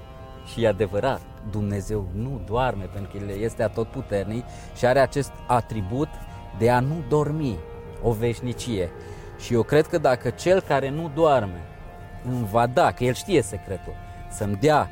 Și 0.52 0.62
e 0.62 0.68
adevărat. 0.68 1.20
Dumnezeu 1.50 2.08
nu 2.12 2.40
doarme 2.46 2.84
pentru 2.92 3.10
că 3.18 3.24
El 3.24 3.40
este 3.40 3.62
atotputernic 3.62 4.44
și 4.76 4.86
are 4.86 4.98
acest 4.98 5.32
atribut 5.46 6.08
de 6.58 6.70
a 6.70 6.80
nu 6.80 7.04
dormi 7.08 7.58
o 8.02 8.12
veșnicie. 8.12 8.90
Și 9.38 9.54
eu 9.54 9.62
cred 9.62 9.86
că 9.86 9.98
dacă 9.98 10.30
cel 10.30 10.60
care 10.60 10.90
nu 10.90 11.10
doarme 11.14 11.64
îmi 12.24 12.48
va 12.50 12.66
da, 12.66 12.92
că 12.92 13.04
el 13.04 13.14
știe 13.14 13.42
secretul, 13.42 13.94
să-mi 14.30 14.56
dea 14.56 14.90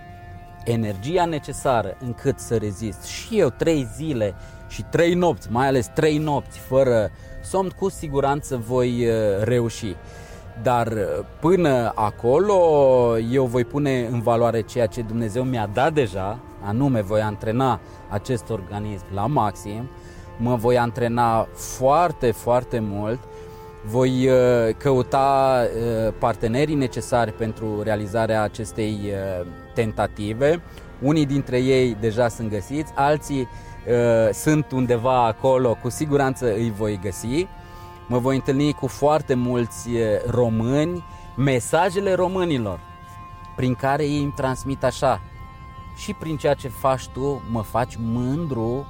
energia 0.65 1.25
necesară 1.25 1.97
încât 2.01 2.39
să 2.39 2.57
rezist 2.57 3.03
și 3.05 3.39
eu 3.39 3.49
trei 3.49 3.89
zile 3.97 4.35
și 4.69 4.83
trei 4.83 5.15
nopți, 5.15 5.51
mai 5.51 5.67
ales 5.67 5.87
trei 5.87 6.19
nopți 6.19 6.59
fără 6.59 7.11
somn, 7.43 7.69
cu 7.69 7.89
siguranță 7.89 8.57
voi 8.57 9.07
uh, 9.07 9.15
reuși. 9.43 9.97
Dar 10.63 10.87
uh, 10.87 11.25
până 11.41 11.93
acolo 11.95 12.59
eu 13.19 13.45
voi 13.45 13.65
pune 13.65 14.07
în 14.11 14.21
valoare 14.21 14.61
ceea 14.61 14.87
ce 14.87 15.03
Dumnezeu 15.03 15.43
mi-a 15.43 15.71
dat 15.73 15.93
deja, 15.93 16.39
anume 16.63 17.01
voi 17.01 17.21
antrena 17.21 17.81
acest 18.09 18.51
organism 18.51 19.05
la 19.15 19.27
maxim, 19.27 19.89
mă 20.39 20.55
voi 20.55 20.79
antrena 20.79 21.49
foarte, 21.53 22.31
foarte 22.31 22.79
mult, 22.79 23.19
voi 23.85 24.29
uh, 24.29 24.75
căuta 24.77 25.61
uh, 25.63 26.13
partenerii 26.19 26.75
necesari 26.75 27.33
pentru 27.33 27.83
realizarea 27.83 28.43
acestei 28.43 28.99
tentative. 29.75 30.63
Unii 31.03 31.27
dintre 31.27 31.59
ei 31.59 31.97
deja 32.01 32.29
sunt 32.29 32.51
găsiți, 32.51 32.93
alții 32.95 33.49
sunt 34.33 34.71
undeva 34.73 35.27
acolo, 35.27 35.79
cu 35.83 35.89
siguranță 35.89 36.53
îi 36.55 36.73
voi 36.77 36.99
găsi 37.03 37.47
mă 38.07 38.19
voi 38.19 38.35
întâlni 38.35 38.73
cu 38.73 38.87
foarte 38.87 39.35
mulți 39.35 39.89
români, 40.27 41.05
mesajele 41.37 42.13
românilor, 42.13 42.81
prin 43.57 43.75
care 43.75 44.05
ei 44.05 44.23
îmi 44.23 44.33
transmit 44.37 44.85
așa, 44.85 45.21
și 45.97 46.13
prin 46.13 46.37
ceea 46.37 46.55
ce 46.55 46.69
faci 46.69 47.09
tu, 47.09 47.43
mă 47.51 47.63
faci 47.63 47.97
mândru 47.97 48.87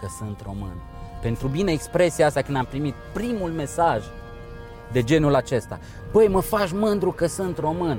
că 0.00 0.06
sunt 0.18 0.40
român. 0.44 0.74
Pentru 1.20 1.48
bine 1.48 1.72
expresia 1.72 2.26
asta 2.26 2.42
când 2.42 2.56
am 2.56 2.64
primit 2.64 2.94
primul 3.12 3.50
mesaj 3.50 4.04
de 4.92 5.02
genul 5.02 5.34
acesta. 5.34 5.78
Băi, 6.12 6.28
mă 6.28 6.40
faci 6.40 6.72
mândru 6.72 7.10
că 7.10 7.26
sunt 7.26 7.58
român. 7.58 7.98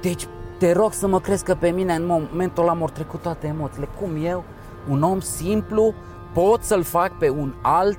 Deci 0.00 0.26
te 0.58 0.72
rog 0.72 0.92
să 0.92 1.06
mă 1.06 1.20
crezi 1.20 1.44
că 1.44 1.54
pe 1.54 1.70
mine 1.70 1.94
în 1.94 2.06
momentul 2.06 2.62
ăla 2.62 2.72
am 2.72 2.90
trecut 2.92 3.22
toate 3.22 3.46
emoțiile. 3.46 3.88
Cum 4.00 4.24
eu, 4.24 4.44
un 4.88 5.02
om 5.02 5.20
simplu, 5.20 5.94
pot 6.32 6.62
să-l 6.62 6.82
fac 6.82 7.18
pe 7.18 7.28
un 7.28 7.54
alt 7.62 7.98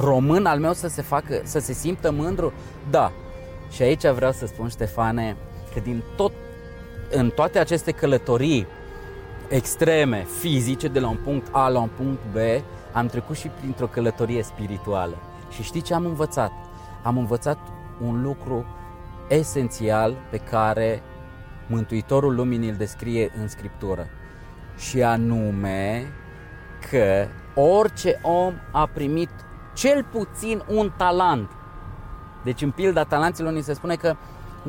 român 0.00 0.46
al 0.46 0.58
meu 0.58 0.72
să 0.72 0.88
se 0.88 1.02
facă, 1.02 1.40
să 1.42 1.58
se 1.58 1.72
simtă 1.72 2.10
mândru? 2.10 2.52
Da. 2.90 3.12
Și 3.70 3.82
aici 3.82 4.06
vreau 4.06 4.32
să 4.32 4.46
spun, 4.46 4.68
Ștefane, 4.68 5.36
că 5.74 5.80
din 5.80 6.02
tot, 6.16 6.32
în 7.10 7.30
toate 7.30 7.58
aceste 7.58 7.90
călătorii 7.90 8.66
extreme, 9.48 10.26
fizice, 10.38 10.88
de 10.88 11.00
la 11.00 11.08
un 11.08 11.18
punct 11.24 11.48
A 11.50 11.68
la 11.68 11.78
un 11.78 11.90
punct 11.96 12.20
B, 12.32 12.36
am 12.92 13.06
trecut 13.06 13.36
și 13.36 13.48
printr-o 13.48 13.86
călătorie 13.86 14.42
spirituală. 14.42 15.16
Și 15.50 15.62
știi 15.62 15.80
ce 15.80 15.94
am 15.94 16.04
învățat? 16.04 16.52
Am 17.02 17.18
învățat 17.18 17.58
un 18.02 18.22
lucru 18.22 18.66
esențial 19.28 20.14
pe 20.30 20.36
care 20.36 21.02
Mântuitorul 21.66 22.34
Luminii 22.34 22.68
îl 22.68 22.76
descrie 22.76 23.32
în 23.40 23.48
Scriptură. 23.48 24.08
Și 24.76 25.02
anume 25.02 26.12
că 26.90 27.26
orice 27.54 28.20
om 28.22 28.54
a 28.72 28.86
primit 28.86 29.30
cel 29.80 30.04
puțin 30.04 30.62
un 30.68 30.92
talent. 30.96 31.50
Deci 32.44 32.62
în 32.62 32.70
pilda 32.70 33.04
talanților 33.04 33.52
ni 33.52 33.62
se 33.62 33.72
spune 33.72 33.94
că 33.94 34.16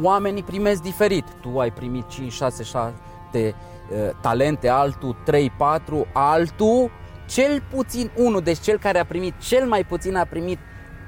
oamenii 0.01 0.43
primesc 0.43 0.81
diferit. 0.81 1.25
Tu 1.41 1.59
ai 1.59 1.71
primit 1.71 2.07
5, 2.07 2.31
6, 2.31 2.63
7 2.63 2.95
uh, 3.33 4.09
talente, 4.21 4.69
altul 4.69 5.15
3, 5.25 5.49
4, 5.57 6.07
altul 6.13 6.91
cel 7.25 7.63
puțin 7.69 8.11
unul. 8.17 8.41
Deci 8.41 8.59
cel 8.59 8.77
care 8.77 8.99
a 8.99 9.05
primit 9.05 9.33
cel 9.37 9.67
mai 9.67 9.83
puțin 9.83 10.15
a 10.15 10.25
primit 10.25 10.59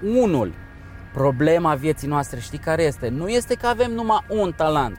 unul. 0.02 0.54
Problema 1.14 1.76
vieții 1.76 2.08
noastre 2.08 2.40
știi 2.40 2.58
care 2.58 2.84
este? 2.84 3.10
Nu 3.10 3.28
este 3.28 3.56
că 3.56 3.68
avem 3.68 3.92
numai 3.92 4.26
un 4.30 4.52
talent. 4.52 4.98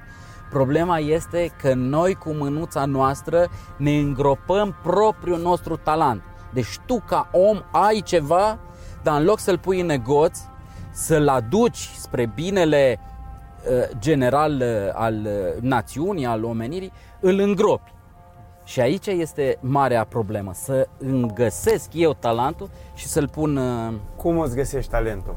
Problema 0.51 0.99
este 0.99 1.53
că 1.61 1.75
noi 1.75 2.15
cu 2.15 2.33
mânuța 2.33 2.85
noastră 2.85 3.49
ne 3.77 3.99
îngropăm 3.99 4.77
propriul 4.83 5.39
nostru 5.39 5.77
talent. 5.77 6.23
Deci 6.53 6.79
tu 6.87 7.03
ca 7.07 7.29
om 7.33 7.63
ai 7.71 8.01
ceva 8.01 8.59
dar 9.05 9.21
în 9.21 9.25
loc 9.25 9.39
să-l 9.39 9.59
pui 9.59 9.81
în 9.81 9.87
negoț, 9.87 10.39
să-l 10.91 11.29
aduci 11.29 11.91
spre 11.97 12.31
binele 12.35 12.99
uh, 12.99 13.99
general 13.99 14.53
uh, 14.53 14.93
al 14.93 15.15
uh, 15.15 15.61
națiunii, 15.61 16.27
al 16.27 16.45
omenirii, 16.45 16.93
îl 17.21 17.39
îngropi. 17.39 17.93
Și 18.65 18.81
aici 18.81 19.07
este 19.07 19.59
marea 19.61 20.05
problemă, 20.05 20.51
să 20.55 20.89
îmi 20.99 21.33
găsesc 21.35 21.89
eu 21.93 22.15
talentul 22.15 22.71
și 22.95 23.07
să-l 23.07 23.29
pun... 23.29 23.57
Uh, 23.57 23.95
Cum 24.17 24.39
îți 24.39 24.55
găsești 24.55 24.91
talentul? 24.91 25.35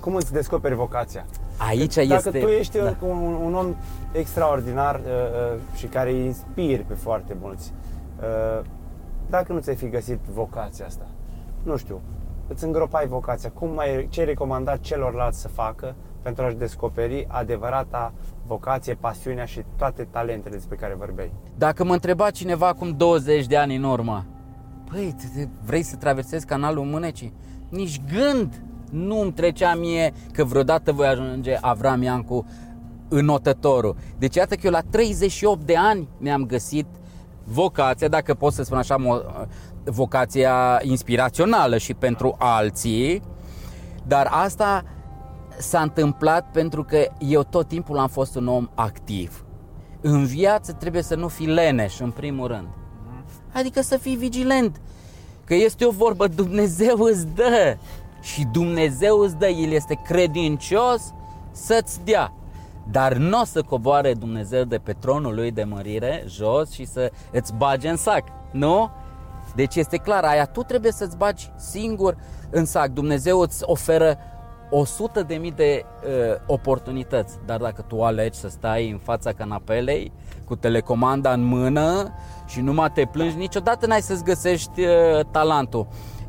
Cum 0.00 0.14
îți 0.14 0.32
descoperi 0.32 0.74
vocația? 0.74 1.26
Aici 1.56 1.94
Dacă 1.94 2.12
este... 2.14 2.38
tu 2.38 2.46
ești 2.46 2.78
da. 2.78 2.94
un, 3.00 3.38
un 3.44 3.54
om 3.54 3.74
extraordinar 4.12 4.94
uh, 4.94 5.02
uh, 5.04 5.58
și 5.76 5.86
care 5.86 6.10
îi 6.10 6.24
inspiri 6.24 6.82
pe 6.82 6.94
foarte 6.94 7.36
mulți, 7.40 7.72
uh, 8.20 8.64
dacă 9.30 9.52
nu 9.52 9.58
ți-ai 9.58 9.76
fi 9.76 9.88
găsit 9.88 10.18
vocația 10.18 10.86
asta, 10.86 11.06
nu 11.62 11.76
știu, 11.76 12.00
îți 12.48 12.64
îngropai 12.64 13.06
vocația, 13.06 13.50
cum 13.50 13.78
ai, 13.78 14.08
ce 14.08 14.20
ai 14.20 14.26
recomandat 14.26 14.80
celorlalți 14.80 15.40
să 15.40 15.48
facă 15.48 15.94
pentru 16.22 16.44
a-și 16.44 16.56
descoperi 16.56 17.26
adevărata 17.28 18.12
vocație, 18.46 18.94
pasiunea 18.94 19.44
și 19.44 19.62
toate 19.76 20.08
talentele 20.10 20.54
despre 20.54 20.76
care 20.76 20.94
vorbeai? 20.98 21.32
Dacă 21.58 21.84
mă 21.84 21.92
întreba 21.92 22.30
cineva 22.30 22.66
acum 22.66 22.90
20 22.96 23.46
de 23.46 23.56
ani 23.56 23.76
în 23.76 23.82
urmă, 23.84 24.26
păi, 24.90 25.14
vrei 25.64 25.82
să 25.82 25.96
traversezi 25.96 26.46
canalul 26.46 26.84
Mânecii? 26.84 27.32
Nici 27.68 28.00
gând 28.12 28.62
nu 28.90 29.20
îmi 29.20 29.32
trecea 29.32 29.74
mie 29.74 30.12
că 30.32 30.44
vreodată 30.44 30.92
voi 30.92 31.06
ajunge 31.06 31.58
Avram 31.60 32.02
Iancu 32.02 32.46
înotătorul. 33.08 33.96
Deci 34.18 34.34
iată 34.34 34.54
că 34.54 34.60
eu 34.64 34.70
la 34.70 34.80
38 34.90 35.66
de 35.66 35.76
ani 35.76 36.08
mi-am 36.18 36.46
găsit 36.46 36.86
vocația, 37.44 38.08
dacă 38.08 38.34
pot 38.34 38.52
să 38.52 38.62
spun 38.62 38.78
așa, 38.78 38.96
vocația 39.84 40.80
inspirațională 40.82 41.78
și 41.78 41.94
pentru 41.94 42.34
alții, 42.38 43.22
dar 44.06 44.28
asta 44.30 44.84
s-a 45.58 45.80
întâmplat 45.80 46.50
pentru 46.52 46.84
că 46.84 47.06
eu 47.18 47.42
tot 47.42 47.68
timpul 47.68 47.98
am 47.98 48.08
fost 48.08 48.36
un 48.36 48.46
om 48.46 48.68
activ. 48.74 49.44
În 50.00 50.24
viață 50.24 50.72
trebuie 50.72 51.02
să 51.02 51.14
nu 51.14 51.28
fii 51.28 51.46
leneș, 51.46 51.98
în 51.98 52.10
primul 52.10 52.46
rând. 52.46 52.68
Adică 53.52 53.82
să 53.82 53.96
fii 53.96 54.16
vigilent. 54.16 54.80
Că 55.44 55.54
este 55.54 55.84
o 55.84 55.90
vorbă, 55.90 56.26
Dumnezeu 56.26 56.96
îți 56.98 57.26
dă. 57.34 57.76
Și 58.20 58.46
Dumnezeu 58.52 59.18
îți 59.18 59.36
dă, 59.36 59.46
El 59.46 59.70
este 59.70 60.00
credincios 60.04 61.12
să-ți 61.52 62.04
dea. 62.04 62.32
Dar 62.90 63.14
nu 63.14 63.40
o 63.40 63.44
să 63.44 63.62
coboare 63.62 64.14
Dumnezeu 64.14 64.64
de 64.64 64.78
pe 64.78 64.92
tronul 64.92 65.34
lui 65.34 65.50
de 65.50 65.64
mărire 65.64 66.24
jos 66.26 66.70
și 66.70 66.86
să 66.86 67.12
îți 67.32 67.54
bage 67.54 67.88
în 67.88 67.96
sac. 67.96 68.24
Nu? 68.50 68.90
Deci 69.54 69.76
este 69.76 69.96
clar, 69.96 70.24
aia 70.24 70.46
tu 70.46 70.62
trebuie 70.62 70.92
să-ți 70.92 71.16
bagi 71.16 71.50
singur 71.56 72.16
în 72.50 72.64
sac. 72.64 72.88
Dumnezeu 72.88 73.40
îți 73.40 73.62
oferă 73.64 74.18
100 74.70 75.22
de 75.22 75.34
mii 75.34 75.50
de 75.50 75.84
uh, 75.84 76.36
oportunități, 76.46 77.38
dar 77.46 77.60
dacă 77.60 77.82
tu 77.82 78.02
alegi 78.02 78.38
să 78.38 78.48
stai 78.48 78.90
în 78.90 78.98
fața 78.98 79.32
canapelei 79.32 80.12
cu 80.44 80.56
telecomanda 80.56 81.32
în 81.32 81.42
mână 81.42 82.14
și 82.46 82.60
nu 82.60 82.72
mai 82.72 82.90
te 82.90 83.04
plângi, 83.04 83.36
niciodată 83.36 83.86
n-ai 83.86 84.02
să-ți 84.02 84.24
găsești 84.24 84.80
uh, 84.80 85.24
talentul. 85.30 85.86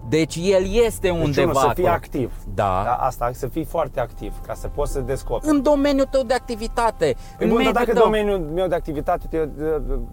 Deci 0.09 0.39
el 0.41 0.73
este 0.85 1.07
deci 1.07 1.23
undeva 1.23 1.51
deci, 1.51 1.61
să 1.61 1.71
fii 1.73 1.87
activ. 1.87 2.33
Da. 2.53 2.81
da. 2.83 2.93
Asta, 2.93 3.29
să 3.33 3.47
fii 3.47 3.63
foarte 3.63 3.99
activ, 3.99 4.33
ca 4.47 4.53
să 4.53 4.67
poți 4.67 4.91
să 4.91 4.99
descoperi. 4.99 5.51
În 5.51 5.61
domeniul 5.61 6.05
tău 6.05 6.23
de 6.23 6.33
activitate. 6.33 7.15
În 7.39 7.49
bun, 7.49 7.63
dar 7.63 7.73
dacă 7.73 7.93
tău... 7.93 8.03
domeniul 8.03 8.39
meu 8.39 8.67
de 8.67 8.75
activitate, 8.75 9.27
eu, 9.31 9.49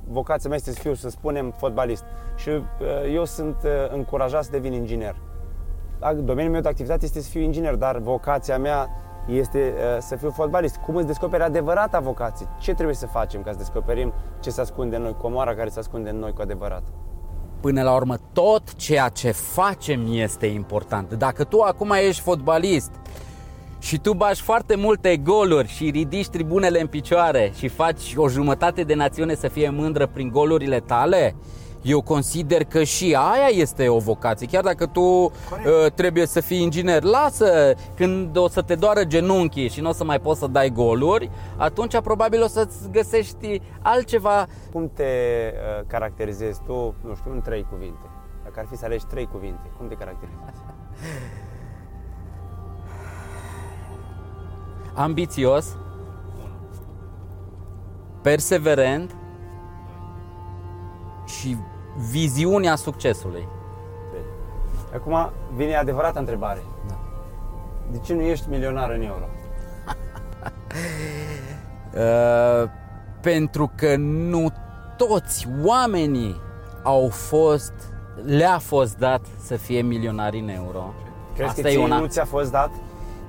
vocația 0.09 0.49
mea 0.49 0.59
este 0.59 0.72
să 0.72 0.80
fiu, 0.80 0.95
să 0.95 1.09
spunem, 1.09 1.55
fotbalist. 1.57 2.05
Și 2.36 2.49
uh, 2.49 2.62
eu 3.14 3.24
sunt 3.24 3.57
uh, 3.64 3.70
încurajat 3.95 4.45
să 4.45 4.51
devin 4.51 4.72
inginer. 4.72 5.16
Domeniul 6.16 6.53
meu 6.53 6.61
de 6.61 6.68
activitate 6.68 7.05
este 7.05 7.20
să 7.20 7.28
fiu 7.28 7.41
inginer, 7.41 7.74
dar 7.74 7.99
vocația 7.99 8.59
mea 8.59 8.88
este 9.28 9.74
uh, 9.76 10.01
să 10.01 10.16
fiu 10.16 10.30
fotbalist. 10.30 10.76
Cum 10.76 10.97
îți 10.97 11.07
descoperi 11.07 11.43
adevărata 11.43 12.01
vocație? 12.01 12.47
Ce 12.59 12.74
trebuie 12.74 12.95
să 12.95 13.07
facem 13.07 13.43
ca 13.43 13.51
să 13.51 13.59
descoperim 13.59 14.12
ce 14.41 14.51
se 14.51 14.61
ascunde 14.61 14.97
în 14.97 15.03
noi, 15.03 15.16
comoara 15.20 15.55
care 15.55 15.68
se 15.68 15.78
ascunde 15.78 16.11
în 16.11 16.18
noi 16.18 16.32
cu 16.32 16.43
adevărat? 16.43 16.82
Până 17.61 17.82
la 17.82 17.94
urmă, 17.94 18.16
tot 18.32 18.74
ceea 18.74 19.08
ce 19.08 19.30
facem 19.30 20.06
este 20.12 20.46
important. 20.46 21.12
Dacă 21.12 21.44
tu 21.44 21.61
acum 21.61 21.90
ești 21.90 22.22
fotbalist 22.22 22.90
și 23.78 23.98
tu 23.98 24.14
bași 24.14 24.42
foarte 24.42 24.76
multe 24.76 25.16
goluri 25.16 25.68
și 25.68 25.90
ridici 25.90 26.28
tribunele 26.28 26.80
în 26.80 26.86
picioare 26.86 27.52
și 27.56 27.68
faci 27.68 28.12
o 28.16 28.28
jumătate 28.28 28.82
de 28.82 28.94
națiune 28.94 29.34
să 29.34 29.48
fie 29.48 29.70
mândră 29.70 30.06
prin 30.06 30.28
golurile 30.28 30.80
tale, 30.80 31.34
eu 31.83 32.01
consider 32.03 32.64
că 32.64 32.83
și 32.83 33.16
aia 33.18 33.47
este 33.51 33.89
o 33.89 33.99
vocație. 33.99 34.47
Chiar 34.47 34.62
dacă 34.62 34.87
tu 34.87 35.01
uh, 35.01 35.31
trebuie 35.95 36.26
să 36.26 36.41
fii 36.41 36.62
inginer, 36.62 37.03
lasă 37.03 37.74
când 37.97 38.37
o 38.37 38.49
să 38.49 38.62
te 38.62 38.74
doară 38.74 39.05
genunchii 39.05 39.68
și 39.68 39.81
nu 39.81 39.89
o 39.89 39.93
să 39.93 40.05
mai 40.05 40.20
poți 40.20 40.39
să 40.39 40.47
dai 40.47 40.70
goluri, 40.70 41.31
atunci 41.57 42.01
probabil 42.01 42.43
o 42.43 42.47
să-ți 42.47 42.91
găsești 42.91 43.61
altceva. 43.83 44.47
Cum 44.72 44.91
te 44.95 45.03
uh, 45.03 45.87
caracterizezi 45.87 46.61
tu, 46.66 46.95
nu 47.01 47.14
știu, 47.14 47.33
în 47.33 47.41
trei 47.41 47.66
cuvinte? 47.70 48.07
Dacă 48.45 48.61
ar 48.61 48.66
fi 48.70 48.76
să 48.76 48.85
alegi 48.85 49.05
trei 49.07 49.26
cuvinte, 49.26 49.70
cum 49.76 49.89
te 49.89 49.95
caracterizezi? 49.95 50.61
Ambițios, 54.95 55.76
perseverent 58.22 59.14
și 61.26 61.57
viziunea 62.11 62.76
succesului. 62.76 63.49
Acum 64.95 65.30
vine 65.55 65.76
adevărata 65.76 66.18
întrebare. 66.18 66.62
Da. 66.88 66.99
De 67.91 67.99
ce 67.99 68.14
nu 68.14 68.20
ești 68.20 68.49
milionar 68.49 68.91
în 68.91 69.03
euro? 69.03 69.24
uh, 71.95 72.70
pentru 73.20 73.72
că 73.76 73.97
nu 73.97 74.53
toți 74.97 75.49
oamenii 75.64 76.41
au 76.82 77.09
fost, 77.09 77.72
le-a 78.24 78.59
fost 78.59 78.97
dat 78.97 79.20
să 79.43 79.57
fie 79.57 79.80
milionari 79.80 80.38
în 80.38 80.49
euro. 80.49 80.95
Crezi 81.34 81.51
Asta 81.51 81.62
că 81.62 81.68
ție 81.68 81.78
una... 81.78 81.99
nu 81.99 82.07
ți-a 82.07 82.24
fost 82.24 82.51
dat? 82.51 82.70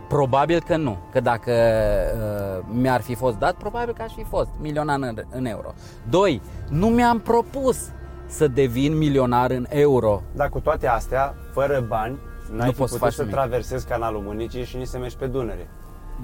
Probabil 0.07 0.61
că 0.65 0.75
nu, 0.77 0.97
că 1.11 1.19
dacă 1.19 1.51
uh, 1.51 2.65
mi-ar 2.71 3.01
fi 3.01 3.15
fost 3.15 3.37
dat, 3.37 3.53
probabil 3.53 3.93
că 3.93 4.01
aș 4.01 4.13
fi 4.13 4.23
fost 4.23 4.49
milionar 4.59 4.97
în, 4.99 5.23
în 5.29 5.45
euro. 5.45 5.73
Doi, 6.09 6.41
nu 6.69 6.87
mi-am 6.87 7.19
propus 7.19 7.89
să 8.31 8.47
devin 8.47 8.97
milionar 8.97 9.51
în 9.51 9.65
euro. 9.69 10.21
Dar 10.31 10.49
cu 10.49 10.59
toate 10.59 10.87
astea, 10.87 11.35
fără 11.53 11.85
bani, 11.87 12.19
n-ai 12.51 12.65
nu 12.65 12.71
fi 12.71 12.77
poți 12.77 12.97
putut 12.97 13.13
să 13.13 13.21
nimic. 13.21 13.35
traversezi 13.35 13.87
canalul 13.87 14.21
Mânicii 14.21 14.63
și 14.63 14.77
nici 14.77 14.87
să 14.87 14.97
mergi 14.97 15.17
pe 15.17 15.27
Dunăre. 15.27 15.69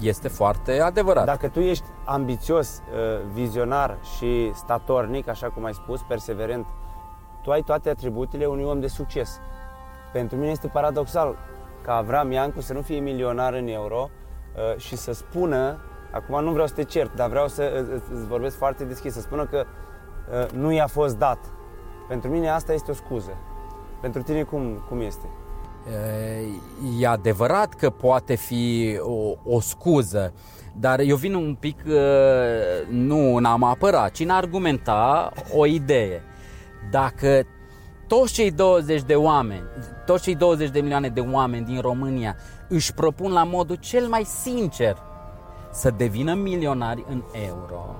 Este 0.00 0.28
foarte 0.28 0.80
adevărat. 0.80 1.24
Dacă 1.24 1.48
tu 1.48 1.60
ești 1.60 1.84
ambițios, 2.04 2.82
uh, 2.92 2.98
vizionar 3.32 3.98
și 4.16 4.50
statornic, 4.54 5.28
așa 5.28 5.46
cum 5.50 5.64
ai 5.64 5.74
spus, 5.74 6.00
perseverent, 6.08 6.66
tu 7.42 7.50
ai 7.50 7.62
toate 7.62 7.88
atributele 7.88 8.46
unui 8.46 8.64
om 8.64 8.80
de 8.80 8.86
succes. 8.86 9.40
Pentru 10.12 10.36
mine 10.36 10.50
este 10.50 10.66
paradoxal 10.66 11.36
ca 11.82 11.94
Avram 11.94 12.32
Iancu 12.32 12.60
să 12.60 12.72
nu 12.72 12.80
fie 12.80 12.98
milionar 12.98 13.52
în 13.54 13.66
euro 13.68 14.10
uh, 14.10 14.80
și 14.80 14.96
să 14.96 15.12
spună, 15.12 15.78
acum 16.12 16.44
nu 16.44 16.50
vreau 16.50 16.66
să 16.66 16.74
te 16.74 16.82
cert, 16.82 17.14
dar 17.14 17.28
vreau 17.28 17.48
să 17.48 17.84
îți 18.12 18.26
vorbesc 18.26 18.56
foarte 18.56 18.84
deschis, 18.84 19.12
să 19.12 19.20
spună 19.20 19.44
că 19.44 19.64
uh, 20.30 20.50
nu 20.50 20.72
i-a 20.72 20.86
fost 20.86 21.18
dat 21.18 21.38
pentru 22.08 22.30
mine 22.30 22.48
asta 22.48 22.72
este 22.72 22.90
o 22.90 22.94
scuză. 22.94 23.36
Pentru 24.00 24.22
tine 24.22 24.42
cum, 24.42 24.84
cum 24.88 25.00
este? 25.00 25.26
E 27.00 27.06
adevărat 27.06 27.74
că 27.74 27.90
poate 27.90 28.34
fi 28.34 28.96
o, 29.00 29.54
o 29.54 29.60
scuză, 29.60 30.32
dar 30.76 31.00
eu 31.00 31.16
vin 31.16 31.34
un 31.34 31.56
pic, 31.60 31.76
nu 32.88 33.34
în 33.34 33.44
a 33.44 33.56
mă 33.56 33.66
apăra, 33.66 34.08
ci 34.08 34.20
în 34.20 34.30
a 34.30 34.36
argumenta 34.36 35.32
o 35.54 35.66
idee. 35.66 36.22
Dacă 36.90 37.46
toți 38.06 38.32
cei 38.32 38.50
20 38.50 39.02
de 39.02 39.14
oameni, 39.14 39.62
toți 40.06 40.22
cei 40.22 40.34
20 40.34 40.70
de 40.70 40.80
milioane 40.80 41.08
de 41.08 41.20
oameni 41.20 41.64
din 41.64 41.80
România 41.80 42.36
își 42.68 42.94
propun 42.94 43.32
la 43.32 43.44
modul 43.44 43.76
cel 43.76 44.08
mai 44.08 44.24
sincer 44.24 44.96
să 45.72 45.90
devină 45.90 46.34
milionari 46.34 47.04
în 47.08 47.22
euro 47.48 47.96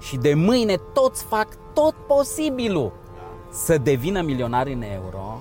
și 0.00 0.16
de 0.16 0.34
mâine 0.34 0.76
toți 0.92 1.24
fac 1.24 1.48
tot 1.74 1.94
posibilul 2.06 2.92
să 3.50 3.78
devină 3.78 4.22
milionari 4.22 4.72
în 4.72 4.82
euro, 4.82 5.40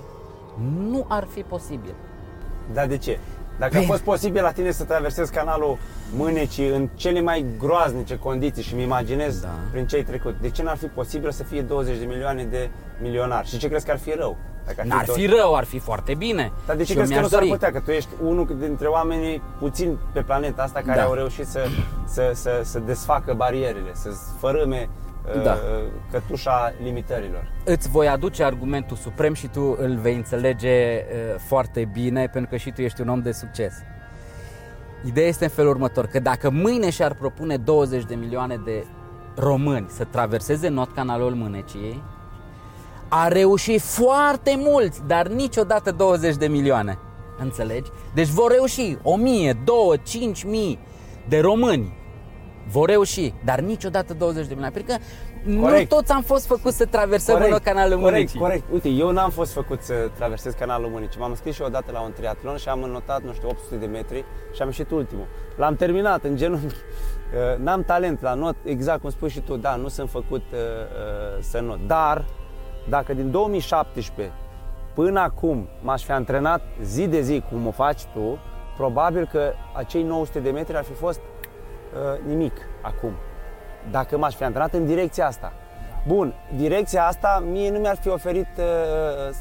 nu 0.89 1.05
ar 1.07 1.27
fi 1.31 1.41
posibil. 1.41 1.93
Dar 2.73 2.87
de 2.87 2.97
ce? 2.97 3.19
Dacă 3.59 3.71
păi... 3.73 3.83
a 3.83 3.87
fost 3.87 4.01
posibil 4.01 4.41
la 4.41 4.51
tine 4.51 4.71
să 4.71 4.83
traversezi 4.83 5.31
canalul 5.31 5.77
Mânecii 6.15 6.67
în 6.67 6.89
cele 6.95 7.21
mai 7.21 7.45
groaznice 7.57 8.17
condiții 8.17 8.63
și 8.63 8.75
mi 8.75 8.83
imaginez 8.83 9.39
da. 9.39 9.49
prin 9.71 9.87
ce 9.87 9.95
ai 9.95 10.03
trecut, 10.03 10.35
de 10.41 10.49
ce 10.49 10.63
n-ar 10.63 10.77
fi 10.77 10.85
posibil 10.85 11.31
să 11.31 11.43
fie 11.43 11.61
20 11.61 11.97
de 11.97 12.05
milioane 12.05 12.43
de 12.43 12.69
milionari? 13.01 13.47
Și 13.47 13.57
ce 13.57 13.67
crezi 13.67 13.85
că 13.85 13.91
ar 13.91 13.97
fi 13.97 14.11
rău? 14.11 14.37
Dacă 14.65 14.81
ar 14.81 14.87
N-ar 14.87 15.05
fi, 15.05 15.11
fi 15.11 15.25
rău, 15.25 15.55
ar 15.55 15.63
fi 15.63 15.79
foarte 15.79 16.13
bine. 16.13 16.51
Dar 16.65 16.75
de 16.75 16.83
ce 16.83 16.93
crezi 16.93 17.13
că 17.13 17.19
nu 17.19 17.27
s-ar 17.27 17.43
putea? 17.43 17.71
Că 17.71 17.79
tu 17.79 17.91
ești 17.91 18.09
unul 18.23 18.57
dintre 18.59 18.87
oamenii 18.87 19.41
puțin 19.59 19.97
pe 20.13 20.21
planeta 20.21 20.63
asta 20.63 20.81
care 20.85 20.99
da. 20.99 21.05
au 21.05 21.13
reușit 21.13 21.47
să, 21.47 21.65
să, 22.05 22.31
să, 22.33 22.61
să 22.63 22.79
desfacă 22.79 23.33
barierele, 23.33 23.89
să 23.93 24.09
fărâme 24.39 24.89
da. 25.37 25.53
Uh, 25.53 25.59
cătușa 26.11 26.73
limitărilor. 26.83 27.51
Îți 27.63 27.89
voi 27.89 28.07
aduce 28.07 28.43
argumentul 28.43 28.97
suprem 28.97 29.33
și 29.33 29.47
tu 29.47 29.75
îl 29.79 29.97
vei 30.01 30.15
înțelege 30.15 30.95
uh, 30.95 31.39
foarte 31.47 31.89
bine 31.93 32.27
pentru 32.27 32.49
că 32.49 32.57
și 32.57 32.71
tu 32.71 32.81
ești 32.81 33.01
un 33.01 33.07
om 33.07 33.21
de 33.21 33.31
succes. 33.31 33.73
Ideea 35.05 35.27
este 35.27 35.43
în 35.43 35.49
felul 35.49 35.71
următor, 35.71 36.05
că 36.05 36.19
dacă 36.19 36.49
mâine 36.49 36.89
și-ar 36.89 37.13
propune 37.13 37.57
20 37.57 38.03
de 38.03 38.15
milioane 38.15 38.61
de 38.65 38.85
români 39.35 39.85
să 39.89 40.03
traverseze 40.03 40.67
not 40.67 40.93
canalul 40.93 41.33
Mânecii, 41.33 42.03
a 43.07 43.27
reușit 43.27 43.81
foarte 43.81 44.55
mulți, 44.57 45.01
dar 45.07 45.27
niciodată 45.27 45.91
20 45.91 46.35
de 46.35 46.47
milioane. 46.47 46.97
Înțelegi? 47.39 47.89
Deci 48.13 48.27
vor 48.27 48.51
reuși 48.51 48.97
1000, 49.03 49.57
2, 49.63 50.01
5000 50.03 50.79
de 51.27 51.39
români 51.39 51.98
vor 52.71 52.89
reuși, 52.89 53.33
dar 53.43 53.59
niciodată 53.59 54.13
20 54.13 54.47
de 54.47 54.53
milioane. 54.53 54.73
Pentru 54.73 54.95
că 54.95 55.01
corect. 55.59 55.91
nu 55.91 55.97
toți 55.97 56.11
am 56.11 56.21
fost 56.21 56.45
făcuți 56.45 56.77
să 56.77 56.85
traversăm 56.85 57.35
corect. 57.35 57.53
în 57.53 57.59
canalul 57.63 57.99
corect, 57.99 58.13
Mânicii. 58.15 58.39
Corect, 58.39 58.63
Uite, 58.71 58.89
eu 58.89 59.11
n-am 59.11 59.29
fost 59.29 59.53
făcut 59.53 59.81
să 59.81 59.93
traversez 60.15 60.53
canalul 60.53 60.89
Mânicii. 60.89 61.19
M-am 61.19 61.35
scris 61.35 61.55
și 61.55 61.61
odată 61.61 61.91
la 61.91 61.99
un 61.99 62.11
triatlon 62.15 62.57
și 62.57 62.69
am 62.69 62.83
înnotat, 62.83 63.23
nu 63.23 63.33
știu, 63.33 63.47
800 63.49 63.75
de 63.75 63.85
metri 63.85 64.25
și 64.53 64.61
am 64.61 64.67
ieșit 64.67 64.91
ultimul. 64.91 65.27
L-am 65.57 65.75
terminat 65.75 66.23
în 66.23 66.35
genunchi. 66.35 66.75
Uh, 67.29 67.57
n-am 67.63 67.83
talent 67.83 68.21
la 68.21 68.33
not, 68.33 68.55
exact 68.63 69.01
cum 69.01 69.09
spui 69.09 69.29
și 69.29 69.39
tu, 69.39 69.55
da, 69.55 69.75
nu 69.75 69.87
sunt 69.87 70.09
făcut 70.09 70.41
uh, 70.51 70.57
uh, 70.57 71.41
să 71.41 71.59
not. 71.59 71.79
Dar, 71.87 72.25
dacă 72.89 73.13
din 73.13 73.31
2017 73.31 74.35
până 74.93 75.19
acum 75.19 75.67
m-aș 75.81 76.03
fi 76.03 76.11
antrenat 76.11 76.61
zi 76.81 77.07
de 77.07 77.21
zi 77.21 77.43
cum 77.49 77.67
o 77.67 77.71
faci 77.71 78.01
tu, 78.13 78.39
probabil 78.77 79.29
că 79.31 79.53
acei 79.75 80.03
900 80.03 80.39
de 80.39 80.49
metri 80.49 80.75
ar 80.75 80.83
fi 80.83 80.93
fost 80.93 81.19
uh, 81.93 82.27
nimic 82.27 82.57
acum. 82.81 83.13
Dacă 83.91 84.17
m-aș 84.17 84.35
fi 84.35 84.43
antrenat 84.43 84.73
în 84.73 84.85
direcția 84.85 85.27
asta. 85.27 85.53
Bun, 86.07 86.33
direcția 86.55 87.05
asta 87.05 87.43
mie 87.51 87.71
nu 87.71 87.79
mi-ar 87.79 87.95
fi 87.95 88.09
oferit, 88.09 88.47
uh, 88.57 89.35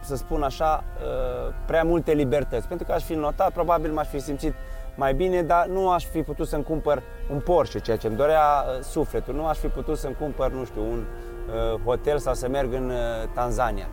să 0.00 0.16
spun 0.16 0.42
așa, 0.42 0.84
uh, 0.96 1.54
prea 1.66 1.82
multe 1.84 2.12
libertăți. 2.12 2.68
Pentru 2.68 2.86
că 2.86 2.92
aș 2.92 3.02
fi 3.02 3.14
notat, 3.14 3.52
probabil 3.52 3.92
m-aș 3.92 4.08
fi 4.08 4.18
simțit 4.18 4.54
mai 4.94 5.14
bine, 5.14 5.42
dar 5.42 5.66
nu 5.66 5.90
aș 5.90 6.04
fi 6.04 6.22
putut 6.22 6.46
să-mi 6.48 6.64
cumpăr 6.64 7.02
un 7.32 7.40
Porsche, 7.40 7.78
ceea 7.78 7.96
ce 7.96 8.06
îmi 8.06 8.16
dorea 8.16 8.40
uh, 8.40 8.82
sufletul. 8.82 9.34
Nu 9.34 9.46
aș 9.46 9.58
fi 9.58 9.66
putut 9.66 9.98
să-mi 9.98 10.14
cumpăr, 10.14 10.52
nu 10.52 10.64
știu, 10.64 10.82
un 10.82 11.04
uh, 11.48 11.80
hotel 11.84 12.18
sau 12.18 12.34
să 12.34 12.48
merg 12.48 12.72
în 12.72 12.90
uh, 12.90 12.96
Tanzania. 13.34 13.88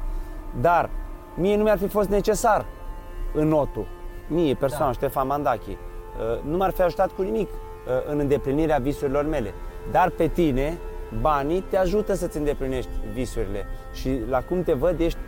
Dar 0.61 0.89
mie 1.35 1.55
nu 1.55 1.63
mi-ar 1.63 1.77
fi 1.77 1.87
fost 1.87 2.09
necesar 2.09 2.65
în 3.33 3.47
notul. 3.47 3.87
Mie, 4.27 4.53
persoană, 4.53 4.85
da. 4.85 4.91
Ștefan 4.91 5.27
Mandachi. 5.27 5.69
Uh, 5.69 5.77
nu 6.43 6.57
m-ar 6.57 6.71
fi 6.71 6.81
ajutat 6.81 7.11
cu 7.11 7.21
nimic 7.21 7.49
uh, 7.49 7.62
în 8.07 8.19
îndeplinirea 8.19 8.77
visurilor 8.77 9.25
mele. 9.25 9.53
Dar 9.91 10.09
pe 10.09 10.27
tine, 10.27 10.77
banii 11.21 11.61
te 11.61 11.77
ajută 11.77 12.13
să-ți 12.13 12.37
îndeplinești 12.37 12.91
visurile. 13.13 13.65
Și 13.93 14.19
la 14.29 14.41
cum 14.41 14.63
te 14.63 14.73
văd, 14.73 14.99
ești 14.99 15.19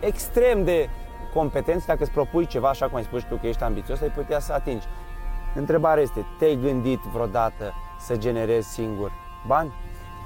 extrem 0.00 0.64
de 0.64 0.88
competent. 1.34 1.86
Dacă 1.86 2.02
îți 2.02 2.10
propui 2.10 2.46
ceva, 2.46 2.68
așa 2.68 2.86
cum 2.86 2.96
ai 2.96 3.02
spus 3.02 3.22
tu 3.22 3.36
că 3.36 3.46
ești 3.46 3.62
ambițios, 3.62 4.00
ai 4.00 4.10
putea 4.10 4.40
să 4.40 4.52
atingi. 4.52 4.86
Întrebarea 5.54 6.02
este, 6.02 6.26
te-ai 6.38 6.58
gândit 6.62 7.00
vreodată 7.12 7.74
să 8.00 8.16
generezi 8.16 8.68
singur 8.68 9.12
bani? 9.46 9.72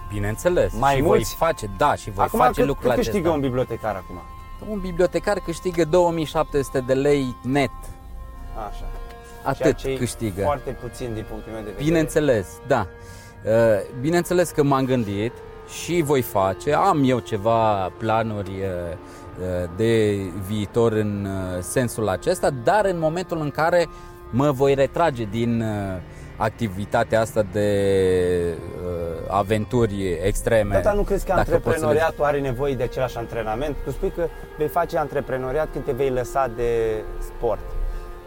Bineînțeles. 0.09 0.73
Mai 0.79 0.95
și 0.95 1.03
mulți? 1.03 1.37
voi 1.39 1.49
face, 1.49 1.71
da, 1.77 1.95
și 1.95 2.11
voi 2.11 2.25
acum, 2.25 2.39
face 2.39 2.61
cât, 2.61 2.69
lucrul 2.69 2.91
cât 2.91 2.99
câștigă 2.99 3.29
un 3.29 3.41
bibliotecar 3.41 3.95
acum? 3.95 4.21
Un 4.69 4.81
bibliotecar 4.81 5.39
câștigă 5.39 5.85
2700 5.85 6.81
de 6.81 6.95
lei 6.95 7.37
net. 7.43 7.71
Așa. 8.69 8.87
Atât 9.45 9.77
ce 9.77 9.95
câștigă. 9.95 10.43
foarte 10.43 10.71
puțin 10.71 11.15
din 11.15 11.25
punctul 11.29 11.53
meu 11.53 11.61
de 11.61 11.67
vedere. 11.67 11.85
Bineînțeles, 11.85 12.47
da. 12.67 12.87
Uh, 13.45 13.51
bineînțeles 14.01 14.51
că 14.51 14.63
m-am 14.63 14.85
gândit 14.85 15.33
și 15.83 16.03
voi 16.03 16.23
face. 16.23 16.75
Am 16.75 17.03
eu 17.05 17.19
ceva 17.19 17.93
planuri 17.99 18.51
uh, 18.51 18.97
uh, 19.41 19.71
de 19.77 20.17
viitor 20.47 20.93
în 20.93 21.29
sensul 21.61 22.09
acesta, 22.09 22.51
dar 22.51 22.85
în 22.85 22.99
momentul 22.99 23.41
în 23.41 23.51
care 23.51 23.87
mă 24.31 24.51
voi 24.51 24.75
retrage 24.75 25.25
din 25.25 25.65
activitatea 26.37 27.21
asta 27.21 27.45
de 27.53 27.69
uh, 28.59 29.27
aventuri 29.29 30.19
extreme. 30.23 30.75
Tata, 30.75 30.93
nu 30.93 31.03
crezi 31.03 31.27
că 31.27 31.33
antreprenoriatul 31.33 32.15
le... 32.19 32.27
are 32.27 32.41
nevoie 32.41 32.75
de 32.75 32.83
același 32.83 33.17
antrenament? 33.17 33.77
Tu 33.85 33.91
spui 33.91 34.13
că 34.17 34.27
vei 34.59 34.69
face 34.69 34.99
antreprenoriat 34.99 35.69
când 35.73 35.85
te 35.85 35.93
vei 35.93 36.11
lăsa 36.11 36.51
de 36.57 37.03
sport. 37.21 37.61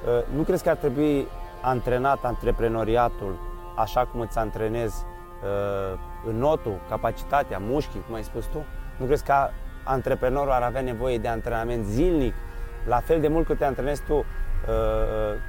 Uh, 0.08 0.36
nu 0.36 0.42
crezi 0.42 0.64
că 0.64 0.70
ar 0.70 0.76
trebui 0.76 1.28
antrenat 1.62 2.24
antreprenoriatul 2.24 3.40
așa 3.76 4.06
cum 4.06 4.20
îți 4.20 4.38
antrenezi 4.38 5.06
uh, 5.44 6.00
în 6.28 6.38
notul, 6.38 6.80
capacitatea, 6.90 7.58
mușchii, 7.62 8.04
cum 8.06 8.16
ai 8.16 8.24
spus 8.24 8.46
tu? 8.46 8.66
Nu 8.98 9.06
crezi 9.06 9.24
că 9.24 9.34
antreprenorul 9.84 10.52
ar 10.52 10.62
avea 10.62 10.82
nevoie 10.82 11.18
de 11.18 11.28
antrenament 11.28 11.86
zilnic, 11.86 12.34
la 12.86 13.00
fel 13.00 13.20
de 13.22 13.28
mult 13.28 13.46
cât 13.46 13.58
te 13.58 13.66
antrenezi 13.66 14.02
tu 14.04 14.26
Uh, 14.66 14.74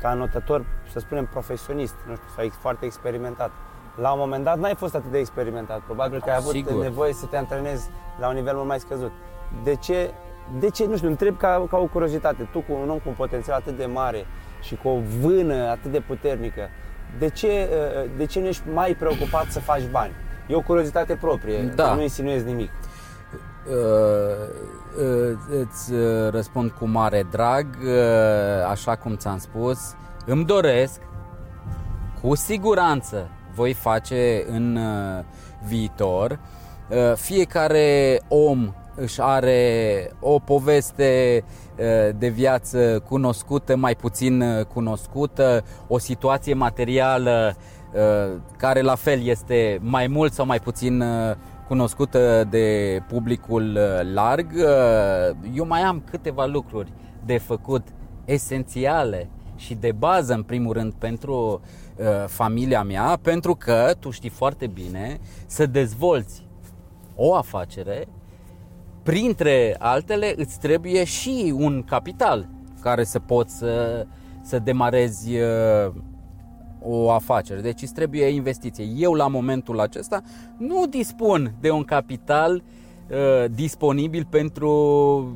ca 0.01 0.15
notător, 0.15 0.65
să 0.93 0.99
spunem, 0.99 1.27
profesionist, 1.27 1.95
nu 2.07 2.15
știu, 2.15 2.29
sau 2.37 2.49
foarte 2.61 2.85
experimentat. 2.85 3.51
La 3.95 4.13
un 4.13 4.19
moment 4.19 4.45
dat 4.45 4.59
n-ai 4.59 4.75
fost 4.75 4.95
atât 4.95 5.11
de 5.11 5.19
experimentat. 5.19 5.81
Probabil 5.81 6.21
că 6.21 6.31
ai 6.31 6.37
avut 6.37 6.53
Sigur. 6.53 6.83
nevoie 6.83 7.13
să 7.13 7.27
te 7.27 7.37
antrenezi 7.37 7.91
la 8.21 8.29
un 8.29 8.35
nivel 8.35 8.55
mult 8.55 8.67
mai 8.67 8.81
scăzut. 8.81 9.13
De 9.63 9.75
ce, 9.75 10.11
de 10.59 10.71
ce 10.71 10.87
nu 10.87 10.97
știu, 10.97 11.09
întreb 11.09 11.37
ca, 11.37 11.67
ca 11.71 11.77
o 11.77 11.85
curiozitate. 11.87 12.49
Tu 12.53 12.61
cu 12.61 12.73
un 12.83 12.91
om 12.91 12.97
cu 12.97 13.09
un 13.09 13.15
potențial 13.15 13.57
atât 13.57 13.77
de 13.77 13.87
mare 13.87 14.27
și 14.61 14.77
cu 14.83 14.89
o 14.89 14.99
vână 15.21 15.55
atât 15.55 15.93
de 15.93 16.01
puternică, 16.01 16.69
de 17.19 17.29
ce, 17.29 17.47
uh, 17.47 18.11
de 18.17 18.25
ce 18.25 18.41
nu 18.41 18.47
ești 18.47 18.63
mai 18.73 18.95
preocupat 18.95 19.47
să 19.51 19.61
faci 19.61 19.91
bani? 19.91 20.13
E 20.47 20.55
o 20.55 20.61
curiozitate 20.61 21.15
proprie, 21.15 21.73
da. 21.75 21.95
nu 21.95 22.03
insinuezi 22.03 22.45
nimic. 22.45 22.71
Uh, 23.69 23.75
uh, 25.05 25.39
îți 25.61 25.93
uh, 25.93 26.31
răspund 26.31 26.71
cu 26.71 26.87
mare 26.87 27.27
drag, 27.31 27.67
așa 28.69 28.97
cum 28.97 29.17
ți-am 29.17 29.39
spus. 29.39 29.95
Îmi 30.27 30.45
doresc, 30.45 31.01
cu 32.23 32.35
siguranță 32.35 33.31
voi 33.55 33.73
face 33.73 34.45
în 34.51 34.79
viitor. 35.67 36.39
Fiecare 37.15 38.21
om 38.29 38.75
își 38.95 39.21
are 39.21 40.11
o 40.21 40.39
poveste 40.39 41.45
de 42.19 42.29
viață 42.29 43.03
cunoscută, 43.09 43.77
mai 43.77 43.95
puțin 43.95 44.45
cunoscută, 44.73 45.65
o 45.89 45.99
situație 45.99 46.55
materială 46.55 47.57
care 48.57 48.81
la 48.81 48.95
fel 48.95 49.23
este 49.23 49.79
mai 49.83 50.07
mult 50.07 50.33
sau 50.33 50.47
mai 50.47 50.59
puțin 50.59 51.03
cunoscută 51.69 52.45
de 52.51 53.01
publicul 53.09 53.77
uh, 53.77 54.13
larg. 54.13 54.53
Uh, 54.55 55.37
eu 55.55 55.67
mai 55.67 55.81
am 55.81 56.03
câteva 56.11 56.47
lucruri 56.47 56.93
de 57.25 57.39
făcut 57.39 57.87
esențiale 58.25 59.31
și 59.57 59.75
de 59.75 59.93
bază, 59.93 60.35
în 60.35 60.43
primul 60.43 60.73
rând, 60.73 60.93
pentru 60.93 61.61
uh, 61.97 62.07
familia 62.27 62.83
mea, 62.83 63.19
pentru 63.23 63.55
că, 63.55 63.93
tu 63.99 64.11
știi 64.11 64.29
foarte 64.29 64.67
bine, 64.67 65.19
să 65.47 65.67
dezvolți 65.67 66.47
o 67.15 67.35
afacere, 67.35 68.09
printre 69.09 69.77
altele, 69.79 70.35
îți 70.37 70.59
trebuie 70.59 71.05
și 71.05 71.55
un 71.57 71.83
capital 71.83 72.49
care 72.81 73.05
să 73.05 73.19
poți 73.19 73.57
să, 73.57 74.07
să 74.43 74.59
demarezi 74.59 75.31
o 76.83 77.11
afacere, 77.11 77.61
deci 77.61 77.83
îți 77.83 77.95
trebuie 77.95 78.27
investiție. 78.27 78.85
Eu 78.97 79.13
la 79.13 79.27
momentul 79.27 79.81
acesta 79.81 80.23
nu 80.59 80.87
dispun 80.87 81.55
de 81.61 81.71
un 81.71 81.85
capital 81.85 82.63
uh, 83.11 83.51
disponibil 83.51 84.27
pentru 84.31 84.71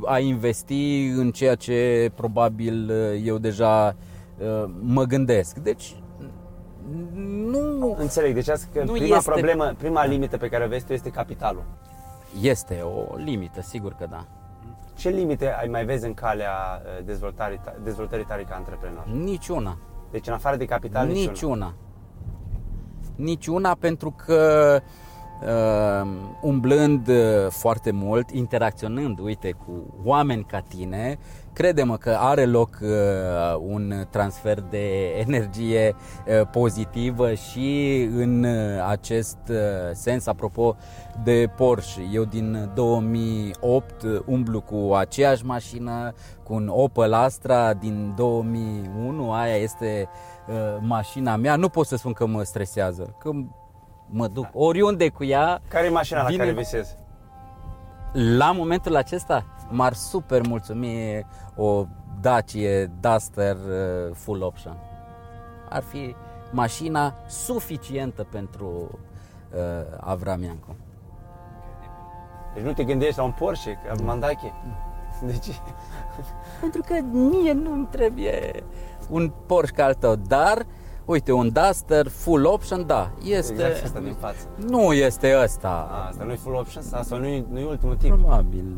a 0.04 0.18
investi 0.18 1.06
în 1.06 1.30
ceea 1.30 1.54
ce 1.54 2.10
probabil 2.14 2.90
uh, 2.90 3.22
eu 3.24 3.38
deja 3.38 3.96
uh, 4.38 4.70
mă 4.80 5.04
gândesc. 5.04 5.56
Deci 5.56 5.96
nu 7.50 7.96
înțeleg. 7.98 8.34
Deci 8.34 8.48
asta 8.48 8.66
că 8.72 8.84
nu 8.84 8.92
prima 8.92 9.16
este... 9.16 9.30
problemă, 9.30 9.74
prima 9.78 10.06
limită 10.06 10.36
pe 10.36 10.48
care 10.48 10.64
o 10.64 10.68
vezi 10.68 10.86
tu 10.86 10.92
este 10.92 11.10
capitalul. 11.10 11.64
Este 12.40 12.80
o 12.80 13.16
limită, 13.16 13.60
sigur 13.60 13.92
că 13.92 14.06
da. 14.10 14.26
Ce 14.94 15.08
limite 15.08 15.52
ai 15.52 15.68
mai 15.68 15.84
vezi 15.84 16.06
în 16.06 16.14
calea 16.14 16.82
uh, 16.84 17.04
dezvoltării, 17.04 17.60
dezvoltării 17.82 18.24
tale 18.24 18.42
ca 18.42 18.54
antreprenor? 18.54 19.06
Niciuna. 19.06 19.78
Deci 20.10 20.26
în 20.26 20.32
afară 20.32 20.56
de 20.56 20.64
capital 20.64 21.06
niciuna. 21.06 21.30
Niciuna, 21.30 21.74
niciuna 23.16 23.76
pentru 23.80 24.14
că 24.24 24.80
uh, 25.42 26.10
umblând 26.40 27.08
uh, 27.08 27.46
foarte 27.48 27.90
mult, 27.90 28.30
interacționând, 28.30 29.18
uite, 29.18 29.50
cu 29.50 29.94
oameni 30.04 30.44
ca 30.44 30.60
tine, 30.60 31.18
credem 31.52 31.96
că 32.00 32.16
are 32.20 32.44
loc 32.44 32.78
uh, 32.82 32.88
un 33.60 34.06
transfer 34.10 34.60
de 34.60 35.06
energie 35.26 35.94
uh, 35.94 36.46
pozitivă 36.50 37.34
și 37.34 38.00
în 38.14 38.44
uh, 38.44 38.86
acest 38.88 39.38
uh, 39.50 39.56
sens, 39.92 40.26
apropo 40.26 40.76
de 41.24 41.50
Porsche, 41.56 42.08
eu 42.12 42.24
din 42.24 42.70
2008 42.74 44.04
umblu 44.26 44.60
cu 44.60 44.94
aceeași 44.94 45.44
mașină, 45.44 46.14
cu 46.42 46.54
un 46.54 46.68
Opel 46.68 47.12
Astra. 47.12 47.74
Din 47.74 48.12
2001, 48.16 49.32
aia 49.32 49.56
este 49.56 50.08
uh, 50.48 50.54
mașina 50.80 51.36
mea, 51.36 51.56
nu 51.56 51.68
pot 51.68 51.86
să 51.86 51.96
spun 51.96 52.12
că 52.12 52.26
mă 52.26 52.42
stresează, 52.42 53.16
că 53.18 53.30
mă 54.06 54.26
duc 54.26 54.46
oriunde 54.52 55.08
cu 55.08 55.24
ea. 55.24 55.60
Care 55.68 55.86
e 55.86 55.90
mașina 55.90 56.24
vine... 56.24 56.36
la 56.36 56.42
care 56.44 56.56
visezi? 56.56 56.96
La 58.12 58.52
momentul 58.52 58.96
acesta 58.96 59.44
m-ar 59.72 59.92
super 59.92 60.46
mulțumi 60.46 61.26
o 61.56 61.86
Dacia 62.20 62.90
Duster 63.00 63.56
uh, 63.56 64.14
full 64.14 64.42
option. 64.42 64.76
Ar 65.68 65.82
fi 65.82 66.14
mașina 66.50 67.14
suficientă 67.26 68.26
pentru 68.30 68.98
uh, 69.54 69.96
Avram 70.00 70.42
Iancu. 70.42 70.76
Deci 72.54 72.64
nu 72.64 72.72
te 72.72 72.84
gândești 72.84 73.18
la 73.18 73.24
un 73.24 73.32
Porsche, 73.38 73.78
ca 73.86 74.02
Mandache. 74.02 74.52
De 75.26 75.38
ce? 75.38 75.52
Pentru 76.60 76.80
că 76.86 76.94
mie 77.12 77.52
nu-mi 77.52 77.86
trebuie 77.90 78.64
un 79.08 79.32
Porsche 79.46 79.76
ca 79.76 79.84
al 79.84 79.94
tău, 79.94 80.14
dar 80.16 80.66
uite, 81.04 81.32
un 81.32 81.52
Duster 81.52 82.08
full 82.08 82.44
option, 82.44 82.86
da, 82.86 83.10
este... 83.22 83.52
Exact 83.52 83.84
asta 83.84 84.00
din 84.00 84.14
față. 84.14 84.48
Nu 84.66 84.92
este 84.92 85.40
ăsta. 85.42 85.88
A, 85.90 86.06
asta 86.06 86.24
nu 86.24 86.32
e 86.32 86.34
full 86.34 86.54
option 86.54 86.82
sau 86.82 87.18
nu 87.18 87.26
e, 87.26 87.44
nu 87.50 87.58
e 87.58 87.64
ultimul 87.64 87.96
tip? 87.96 88.14
Probabil. 88.14 88.76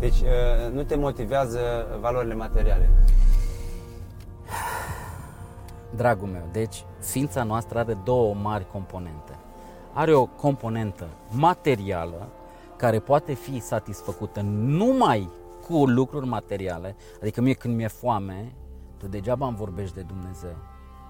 În 0.00 0.10
fine. 0.10 0.18
Deci 0.18 0.20
uh, 0.20 0.72
nu 0.72 0.82
te 0.82 0.96
motivează 0.96 1.60
valorile 2.00 2.34
materiale. 2.34 2.90
Dragul 5.96 6.28
meu, 6.28 6.48
deci 6.52 6.84
ființa 7.00 7.42
noastră 7.42 7.78
are 7.78 7.98
două 8.04 8.34
mari 8.34 8.66
componente. 8.72 9.38
Are 9.92 10.14
o 10.14 10.26
componentă 10.26 11.06
materială 11.30 12.28
care 12.76 12.98
poate 12.98 13.32
fi 13.32 13.60
satisfăcută 13.60 14.40
numai 14.54 15.30
cu 15.68 15.86
lucruri 15.86 16.26
materiale, 16.26 16.96
adică 17.20 17.40
mie 17.40 17.52
când 17.52 17.76
mi-e 17.76 17.88
foame, 17.88 18.52
tu 18.98 19.06
degeaba 19.06 19.46
îmi 19.46 19.56
vorbești 19.56 19.94
de 19.94 20.00
Dumnezeu. 20.00 20.56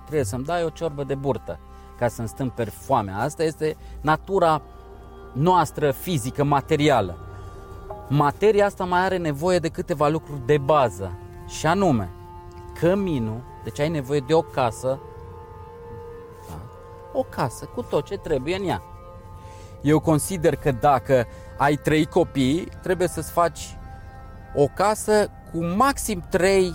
Trebuie 0.03 0.25
să-mi 0.25 0.45
dai 0.45 0.65
o 0.65 0.69
ciorbă 0.69 1.05
de 1.05 1.15
burtă 1.15 1.59
ca 1.99 2.09
să-mi 2.09 2.29
stâmperi 2.29 2.71
foamea. 2.71 3.19
Asta 3.19 3.43
este 3.43 3.77
natura 4.01 4.63
noastră 5.33 5.91
fizică, 5.91 6.45
materială. 6.45 7.17
Materia 8.09 8.67
asta 8.67 8.85
mai 8.85 9.01
are 9.01 9.17
nevoie 9.17 9.59
de 9.59 9.69
câteva 9.69 10.09
lucruri 10.09 10.47
de 10.47 10.59
bază 10.59 11.19
și 11.47 11.67
anume 11.67 12.11
căminul, 12.81 13.41
deci 13.65 13.81
ai 13.81 13.89
nevoie 13.89 14.21
de 14.27 14.35
o 14.35 14.43
casă, 14.43 14.99
da? 16.49 16.61
o 17.13 17.23
casă 17.23 17.69
cu 17.75 17.83
tot 17.83 18.05
ce 18.05 18.17
trebuie 18.17 18.57
în 18.57 18.69
ea. 18.69 18.83
Eu 19.83 20.01
consider 20.01 20.57
că 20.57 20.73
dacă 20.73 21.27
ai 21.57 21.77
trei 21.77 22.07
copii, 22.07 22.69
trebuie 22.83 23.09
să-ți 23.09 23.33
faci 23.33 23.77
o 24.55 24.67
casă 24.75 25.31
cu 25.53 25.65
maxim 25.65 26.25
trei 26.31 26.73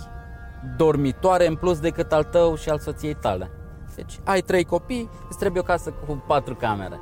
dormitoare 0.76 1.46
în 1.46 1.56
plus 1.56 1.78
decât 1.80 2.12
al 2.12 2.24
tău 2.24 2.54
și 2.56 2.68
al 2.68 2.78
soției 2.78 3.14
tale. 3.14 3.50
Deci 3.94 4.18
ai 4.24 4.40
trei 4.40 4.64
copii, 4.64 5.10
îți 5.28 5.38
trebuie 5.38 5.62
o 5.62 5.64
casă 5.64 5.90
cu 6.06 6.22
patru 6.26 6.54
camere. 6.54 7.00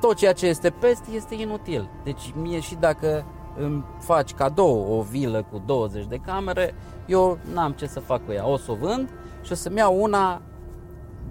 Tot 0.00 0.16
ceea 0.16 0.32
ce 0.32 0.46
este 0.46 0.70
peste 0.70 1.10
este 1.10 1.34
inutil. 1.34 1.90
Deci 2.04 2.32
mie 2.36 2.60
și 2.60 2.74
dacă 2.74 3.24
îmi 3.56 3.84
faci 3.98 4.34
cadou 4.34 4.98
o 4.98 5.02
vilă 5.02 5.46
cu 5.50 5.62
20 5.66 6.06
de 6.06 6.16
camere, 6.16 6.74
eu 7.06 7.38
n-am 7.52 7.72
ce 7.72 7.86
să 7.86 8.00
fac 8.00 8.24
cu 8.24 8.32
ea. 8.32 8.46
O 8.46 8.56
să 8.56 8.70
o 8.70 8.74
vând 8.74 9.08
și 9.42 9.52
o 9.52 9.54
să-mi 9.54 9.76
iau 9.76 10.02
una 10.02 10.42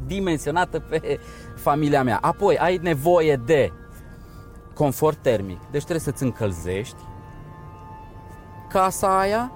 dimensionată 0.06 0.80
pe 0.80 1.20
familia 1.56 2.04
mea. 2.04 2.18
Apoi 2.22 2.58
ai 2.58 2.80
nevoie 2.82 3.36
de 3.46 3.72
confort 4.74 5.18
termic, 5.22 5.60
deci 5.72 5.82
trebuie 5.82 6.00
să-ți 6.00 6.24
încălzești 6.24 7.02
casa 8.70 9.20
aia, 9.20 9.52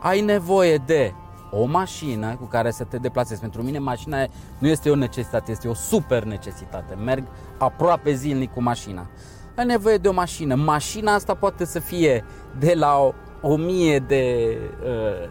ai 0.00 0.20
nevoie 0.20 0.76
de 0.76 1.14
o 1.50 1.64
mașină 1.64 2.36
cu 2.36 2.44
care 2.44 2.70
să 2.70 2.84
te 2.84 2.96
deplasezi. 2.96 3.40
Pentru 3.40 3.62
mine 3.62 3.78
mașina 3.78 4.26
nu 4.58 4.68
este 4.68 4.90
o 4.90 4.94
necesitate, 4.94 5.50
este 5.50 5.68
o 5.68 5.74
super 5.74 6.24
necesitate. 6.24 6.94
Merg 6.94 7.24
aproape 7.58 8.12
zilnic 8.12 8.52
cu 8.52 8.62
mașina. 8.62 9.06
Ai 9.60 9.66
nevoie 9.66 9.96
de 9.96 10.08
o 10.08 10.12
mașină. 10.12 10.54
Mașina 10.54 11.14
asta 11.14 11.34
poate 11.34 11.64
să 11.64 11.78
fie 11.78 12.24
de 12.58 12.74
la 12.74 13.14
1000 13.40 13.98
de 13.98 14.56
uh, 14.84 15.28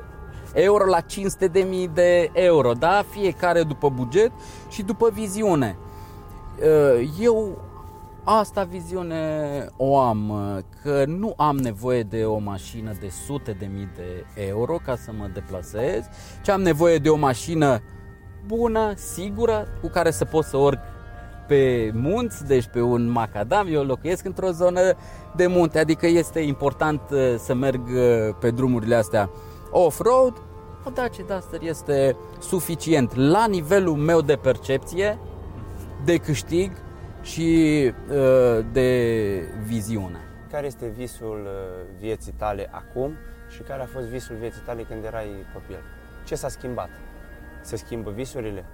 euro 0.53 0.86
la 0.86 0.99
500 0.99 1.47
de 1.47 1.59
mii 1.59 1.88
de 1.88 2.30
euro, 2.34 2.71
da? 2.71 3.03
Fiecare 3.09 3.63
după 3.63 3.89
buget 3.89 4.32
și 4.69 4.84
după 4.84 5.09
viziune. 5.13 5.77
Uh, 6.59 7.09
eu 7.19 7.61
asta 8.23 8.63
viziune 8.63 9.15
o 9.77 9.99
am, 9.99 10.34
că 10.84 11.03
nu 11.07 11.34
am 11.38 11.57
nevoie 11.57 12.03
de 12.03 12.23
o 12.23 12.38
mașină 12.38 12.91
de 12.99 13.09
sute 13.25 13.51
de 13.51 13.69
mii 13.73 13.89
de 13.95 14.25
euro 14.34 14.80
ca 14.86 14.95
să 14.95 15.11
mă 15.17 15.30
deplasez, 15.34 16.03
ci 16.41 16.49
am 16.49 16.61
nevoie 16.61 16.97
de 16.97 17.09
o 17.09 17.15
mașină 17.15 17.82
bună, 18.45 18.93
sigură, 18.95 19.67
cu 19.82 19.88
care 19.88 20.11
să 20.11 20.25
pot 20.25 20.43
să 20.43 20.57
urc 20.57 20.80
pe 21.49 21.91
munți, 21.93 22.45
deci 22.45 22.67
pe 22.67 22.81
un 22.81 23.09
macadam, 23.09 23.67
eu 23.71 23.83
locuiesc 23.83 24.25
într-o 24.25 24.51
zonă 24.51 24.81
de 25.35 25.47
munte, 25.47 25.79
adică 25.79 26.07
este 26.07 26.39
important 26.39 27.01
uh, 27.11 27.35
să 27.37 27.53
merg 27.53 27.81
uh, 27.87 28.35
pe 28.39 28.51
drumurile 28.51 28.95
astea 28.95 29.29
off-road, 29.71 30.33
o 30.85 30.89
Dacia 30.89 31.23
Duster 31.27 31.61
este 31.61 32.15
suficient 32.39 33.15
la 33.15 33.45
nivelul 33.47 33.95
meu 33.95 34.21
de 34.21 34.35
percepție, 34.35 35.19
de 36.05 36.17
câștig 36.17 36.71
și 37.21 37.91
uh, 38.09 38.65
de 38.71 38.91
viziune. 39.65 40.19
Care 40.51 40.65
este 40.65 40.87
visul 40.87 41.47
vieții 41.99 42.33
tale 42.37 42.69
acum 42.71 43.11
și 43.49 43.61
care 43.61 43.81
a 43.81 43.85
fost 43.85 44.05
visul 44.05 44.35
vieții 44.35 44.61
tale 44.65 44.81
când 44.81 45.03
erai 45.03 45.29
copil? 45.53 45.79
Ce 46.25 46.35
s-a 46.35 46.47
schimbat? 46.47 46.89
Se 47.61 47.75
schimbă 47.75 48.11
visurile? 48.11 48.65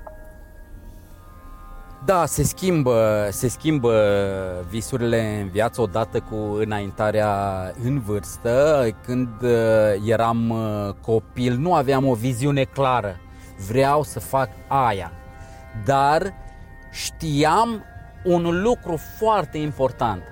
Da, 2.06 2.26
se 2.26 2.44
schimbă, 2.44 3.28
se 3.32 3.48
schimbă 3.48 3.94
visurile 4.70 5.40
în 5.42 5.50
viață 5.50 5.82
odată 5.82 6.20
cu 6.20 6.36
înaintarea 6.36 7.72
în 7.84 8.00
vârstă. 8.00 8.88
Când 9.06 9.42
uh, 9.42 9.50
eram 10.06 10.50
uh, 10.50 10.94
copil 11.02 11.58
nu 11.58 11.74
aveam 11.74 12.08
o 12.08 12.14
viziune 12.14 12.64
clară. 12.64 13.20
Vreau 13.68 14.04
să 14.04 14.20
fac 14.20 14.50
aia. 14.68 15.12
Dar 15.86 16.34
știam 16.92 17.84
un 18.24 18.62
lucru 18.62 19.00
foarte 19.18 19.58
important. 19.58 20.24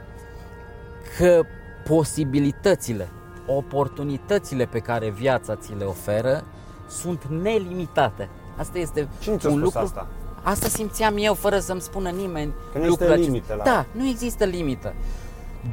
Că 1.17 1.41
posibilitățile, 1.83 3.09
oportunitățile 3.47 4.65
pe 4.65 4.79
care 4.79 5.09
viața 5.09 5.55
ți 5.55 5.73
le 5.77 5.83
oferă 5.83 6.43
sunt 6.87 7.25
nelimitate. 7.25 8.29
Asta 8.57 8.77
este 8.77 9.07
Cine 9.19 9.37
un 9.49 9.59
lucru 9.59 9.79
asta? 9.79 10.07
Asta 10.43 10.67
simțeam 10.67 11.15
eu 11.17 11.33
fără 11.33 11.59
să-mi 11.59 11.81
spună 11.81 12.09
nimeni 12.09 12.53
Că 12.71 12.77
nu 12.77 12.85
există 12.85 13.13
limită 13.13 13.53
la... 13.57 13.63
Da, 13.63 13.85
nu 13.91 14.07
există 14.07 14.43
limită. 14.43 14.93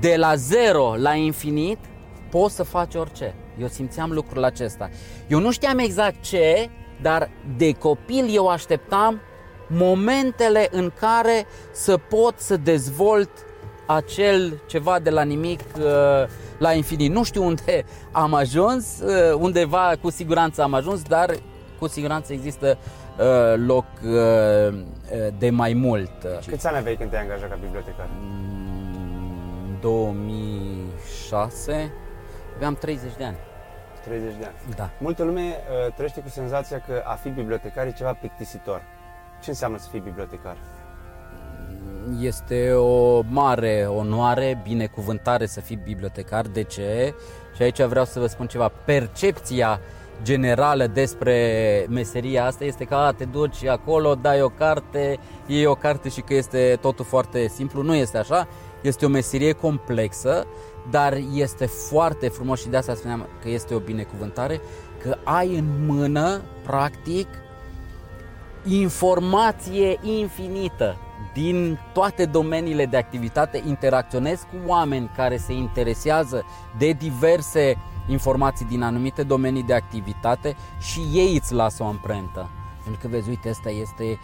De 0.00 0.16
la 0.16 0.34
zero 0.34 0.94
la 0.96 1.14
infinit 1.14 1.78
poți 2.30 2.54
să 2.54 2.62
faci 2.62 2.94
orice. 2.94 3.34
Eu 3.60 3.66
simțeam 3.66 4.10
lucrul 4.12 4.44
acesta. 4.44 4.90
Eu 5.28 5.38
nu 5.38 5.50
știam 5.50 5.78
exact 5.78 6.22
ce, 6.22 6.70
dar 7.02 7.30
de 7.56 7.72
copil 7.72 8.34
eu 8.34 8.48
așteptam 8.48 9.20
momentele 9.66 10.68
în 10.70 10.92
care 11.00 11.46
să 11.72 11.96
pot 11.96 12.34
să 12.36 12.56
dezvolt 12.56 13.30
acel 13.86 14.62
ceva 14.66 14.98
de 14.98 15.10
la 15.10 15.22
nimic 15.22 15.60
uh, 15.76 15.84
la 16.58 16.72
infinit. 16.72 17.12
Nu 17.12 17.24
știu 17.24 17.44
unde 17.44 17.84
am 18.12 18.34
ajuns, 18.34 19.00
uh, 19.00 19.34
undeva 19.38 19.92
cu 20.00 20.10
siguranță 20.10 20.62
am 20.62 20.74
ajuns, 20.74 21.02
dar 21.02 21.34
cu 21.78 21.88
siguranță 21.88 22.32
există 22.32 22.78
Uh, 23.20 23.54
loc 23.66 23.84
uh, 24.04 24.10
uh, 24.10 24.16
de 25.38 25.50
mai 25.50 25.72
mult. 25.72 26.10
Câți 26.46 26.66
ani 26.66 26.76
aveai 26.76 26.96
când 26.96 27.10
te-ai 27.10 27.22
angajat 27.22 27.48
ca 27.48 27.58
bibliotecar? 27.60 28.08
În 29.66 29.80
2006 29.80 31.92
aveam 32.54 32.74
30 32.74 33.16
de 33.16 33.24
ani. 33.24 33.36
30 34.04 34.34
de 34.38 34.44
ani. 34.44 34.54
Da. 34.76 34.90
Multă 34.98 35.24
lume 35.24 35.40
uh, 35.40 35.92
trăiește 35.92 36.20
cu 36.20 36.28
senzația 36.28 36.82
că 36.86 37.02
a 37.04 37.14
fi 37.14 37.28
bibliotecar 37.28 37.86
e 37.86 37.92
ceva 37.92 38.12
plictisitor. 38.12 38.82
Ce 39.42 39.50
înseamnă 39.50 39.78
să 39.78 39.88
fii 39.90 40.00
bibliotecar? 40.00 40.56
Este 42.20 42.72
o 42.72 43.22
mare 43.28 43.86
onoare, 43.88 44.60
binecuvântare 44.62 45.46
să 45.46 45.60
fii 45.60 45.76
bibliotecar. 45.76 46.46
De 46.46 46.62
ce? 46.62 47.14
Și 47.54 47.62
aici 47.62 47.82
vreau 47.82 48.04
să 48.04 48.20
vă 48.20 48.26
spun 48.26 48.46
ceva. 48.46 48.72
Percepția 48.84 49.80
generală 50.22 50.86
despre 50.86 51.86
meseria 51.88 52.44
asta 52.44 52.64
este 52.64 52.84
că 52.84 52.94
a, 52.94 53.12
te 53.12 53.24
duci 53.24 53.64
acolo, 53.64 54.14
dai 54.14 54.42
o 54.42 54.48
carte, 54.48 55.18
iei 55.46 55.66
o 55.66 55.74
carte 55.74 56.08
și 56.08 56.20
că 56.20 56.34
este 56.34 56.78
totul 56.80 57.04
foarte 57.04 57.48
simplu. 57.48 57.82
Nu 57.82 57.94
este 57.94 58.18
așa, 58.18 58.48
este 58.80 59.04
o 59.04 59.08
meserie 59.08 59.52
complexă, 59.52 60.46
dar 60.90 61.18
este 61.34 61.66
foarte 61.66 62.28
frumos 62.28 62.60
și 62.60 62.68
de 62.68 62.76
asta 62.76 62.94
spuneam 62.94 63.28
că 63.42 63.48
este 63.48 63.74
o 63.74 63.78
binecuvântare, 63.78 64.60
că 65.02 65.16
ai 65.24 65.56
în 65.56 65.86
mână, 65.86 66.40
practic, 66.62 67.26
informație 68.64 69.98
infinită 70.02 70.96
din 71.34 71.78
toate 71.92 72.24
domeniile 72.24 72.86
de 72.86 72.96
activitate, 72.96 73.62
interacționezi 73.66 74.44
cu 74.44 74.56
oameni 74.66 75.10
care 75.16 75.36
se 75.36 75.52
interesează 75.52 76.44
de 76.78 76.90
diverse 76.90 77.76
informații 78.07 78.66
din 78.66 78.82
anumite 78.82 79.22
domenii 79.22 79.62
de 79.62 79.74
activitate 79.74 80.57
și 80.78 81.01
ei 81.12 81.34
îți 81.34 81.55
lasă 81.55 81.82
o 81.82 81.86
amprentă. 81.86 82.48
Pentru 82.82 83.01
că 83.03 83.09
vezi, 83.09 83.28
uite, 83.28 83.48
ăsta 83.48 83.70
este 83.70 84.18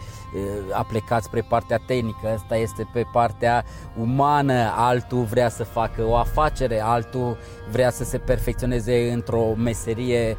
a 0.72 0.82
plecat 0.82 1.22
spre 1.22 1.40
partea 1.40 1.80
tehnică, 1.86 2.30
ăsta 2.34 2.56
este 2.56 2.88
pe 2.92 3.06
partea 3.12 3.64
umană, 4.00 4.72
altul 4.74 5.22
vrea 5.22 5.48
să 5.48 5.64
facă 5.64 6.04
o 6.04 6.16
afacere, 6.16 6.80
altul 6.80 7.36
vrea 7.70 7.90
să 7.90 8.04
se 8.04 8.18
perfecționeze 8.18 9.12
într-o 9.12 9.54
meserie 9.56 10.36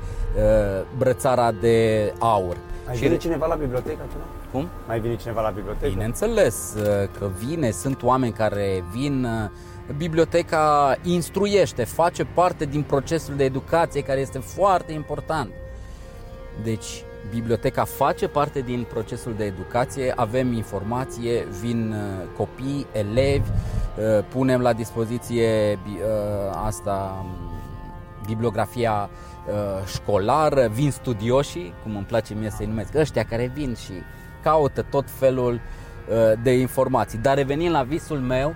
brățara 0.97 1.51
de 1.51 2.13
aur. 2.19 2.57
Mai 2.85 2.95
și 2.95 3.01
vine 3.01 3.17
cineva 3.17 3.45
la 3.45 3.55
bibliotecă 3.55 3.97
acum? 4.09 4.21
Cum? 4.51 4.67
Mai 4.87 4.99
vine 4.99 5.15
cineva 5.15 5.41
la 5.41 5.49
bibliotecă? 5.49 5.91
Bineînțeles 5.91 6.75
că 7.19 7.29
vine, 7.45 7.71
sunt 7.71 8.03
oameni 8.03 8.33
care 8.33 8.83
vin 8.91 9.27
biblioteca 9.97 10.95
instruiește, 11.03 11.83
face 11.83 12.23
parte 12.23 12.65
din 12.65 12.81
procesul 12.81 13.35
de 13.35 13.43
educație 13.43 14.01
care 14.01 14.19
este 14.19 14.39
foarte 14.39 14.91
important. 14.91 15.49
Deci, 16.63 17.03
biblioteca 17.29 17.83
face 17.83 18.27
parte 18.27 18.61
din 18.61 18.85
procesul 18.89 19.33
de 19.37 19.43
educație, 19.43 20.13
avem 20.15 20.53
informație, 20.53 21.47
vin 21.61 21.91
uh, 21.91 22.27
copii, 22.37 22.85
elevi, 22.91 23.49
uh, 23.49 24.23
punem 24.29 24.61
la 24.61 24.73
dispoziție 24.73 25.79
uh, 25.85 26.61
asta 26.65 27.25
bibliografia 28.25 29.09
școlară, 29.85 30.67
vin 30.67 30.91
studioșii, 30.91 31.73
cum 31.83 31.95
îmi 31.95 32.05
place 32.05 32.33
mie 32.33 32.49
să-i 32.49 32.65
numesc, 32.65 32.95
ăștia 32.95 33.23
care 33.23 33.51
vin 33.53 33.75
și 33.75 33.91
caută 34.43 34.81
tot 34.81 35.05
felul 35.09 35.61
de 36.43 36.51
informații. 36.51 37.17
Dar 37.17 37.35
revenind 37.35 37.71
la 37.71 37.83
visul 37.83 38.17
meu, 38.17 38.55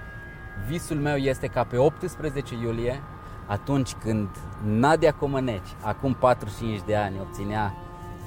visul 0.68 0.98
meu 0.98 1.16
este 1.16 1.48
ca 1.48 1.64
pe 1.64 1.78
18 1.78 2.56
iulie, 2.56 3.02
atunci 3.48 3.94
când 3.94 4.28
Nadia 4.64 5.14
Comăneci, 5.14 5.76
acum 5.82 6.14
45 6.14 6.82
de 6.86 6.96
ani, 6.96 7.20
obținea 7.20 7.76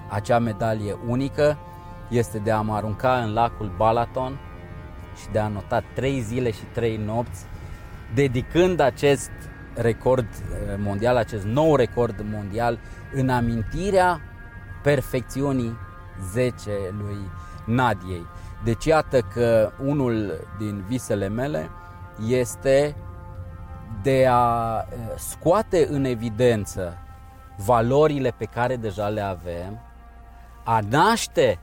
acea 0.08 0.38
medalie 0.38 0.96
unică, 1.06 1.58
este 2.08 2.38
de 2.38 2.50
a 2.50 2.60
mă 2.60 2.74
arunca 2.74 3.16
în 3.16 3.32
lacul 3.32 3.72
Balaton 3.76 4.38
și 5.20 5.28
de 5.32 5.38
a 5.38 5.48
nota 5.48 5.82
3 5.94 6.20
zile 6.20 6.50
și 6.50 6.62
3 6.72 6.96
nopți, 6.96 7.44
dedicând 8.14 8.80
acest 8.80 9.30
record 9.74 10.26
eh, 10.28 10.74
mondial, 10.78 11.16
acest 11.16 11.44
nou 11.44 11.76
record 11.76 12.24
mondial, 12.30 12.78
în 13.12 13.28
amintirea 13.28 14.20
perfecțiunii 14.82 15.76
10 16.32 16.70
lui 16.98 17.18
Nadiei. 17.64 18.26
Deci 18.64 18.84
iată 18.84 19.20
că 19.20 19.72
unul 19.84 20.46
din 20.58 20.84
visele 20.88 21.28
mele 21.28 21.70
este 22.28 22.96
de 24.02 24.26
a 24.30 24.78
eh, 24.90 24.96
scoate 25.16 25.86
în 25.90 26.04
evidență 26.04 26.98
valorile 27.56 28.34
pe 28.38 28.44
care 28.44 28.76
deja 28.76 29.08
le 29.08 29.20
avem, 29.20 29.80
a 30.64 30.80
naște 30.88 31.58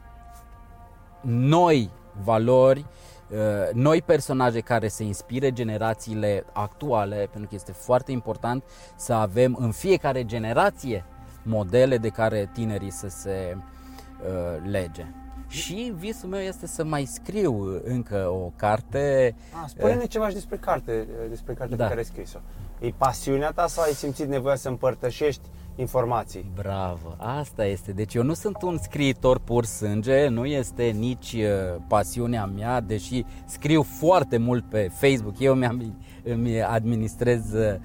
noi 1.22 1.91
valori, 2.24 2.86
eh, 3.30 3.39
noi 3.74 4.02
personaje 4.02 4.60
care 4.60 4.88
să 4.88 5.04
inspire 5.04 5.52
generațiile 5.52 6.45
actuale, 6.54 7.16
pentru 7.16 7.49
că 7.49 7.56
este 7.56 7.72
foarte 7.72 8.12
important 8.12 8.64
să 8.95 9.14
avem 9.14 9.58
în 9.60 9.72
fiecare 9.72 10.26
generație 10.26 11.06
modele 11.43 11.97
de 11.97 12.10
care 12.10 12.49
tinerii 12.54 12.91
să 12.91 13.08
se 13.08 13.58
eh, 13.58 14.70
lege. 14.70 15.06
Și 15.52 15.93
visul 15.97 16.30
meu 16.30 16.39
este 16.39 16.68
să 16.68 16.84
mai 16.84 17.06
scriu 17.06 17.82
încă 17.84 18.28
o 18.30 18.52
carte. 18.56 19.36
Ah, 19.64 19.70
spune-ne 19.70 20.06
ceva 20.06 20.28
și 20.28 20.34
despre 20.34 20.58
carte, 20.58 21.08
despre 21.30 21.54
carte 21.54 21.76
da. 21.76 21.84
pe 21.84 21.89
care 21.89 21.99
ai 21.99 22.06
scris-o. 22.06 22.39
E 22.80 22.93
pasiunea 22.97 23.52
ta 23.52 23.68
sau 23.68 23.84
ai 23.84 23.93
simțit 23.93 24.28
nevoia 24.28 24.56
să 24.56 24.70
împărtășești 24.70 25.41
informații? 25.76 26.52
Bravo, 26.56 27.16
asta 27.18 27.66
este. 27.66 27.91
Deci 27.91 28.14
eu 28.14 28.24
nu 28.24 28.34
sunt 28.34 28.62
un 28.62 28.78
scriitor 28.78 29.39
pur 29.39 29.66
sânge, 29.66 30.28
nu 30.28 30.45
este 30.45 30.84
nici 30.84 31.34
uh, 31.34 31.82
pasiunea 31.88 32.45
mea, 32.45 32.82
deși 32.82 33.26
scriu 33.45 33.82
foarte 33.82 34.38
mult 34.38 34.70
pe 34.70 34.91
Facebook. 34.93 35.39
Eu 35.39 35.54
mi-am, 35.54 35.95
îmi 36.24 36.62
administrez 36.62 37.54
uh, 37.54 37.78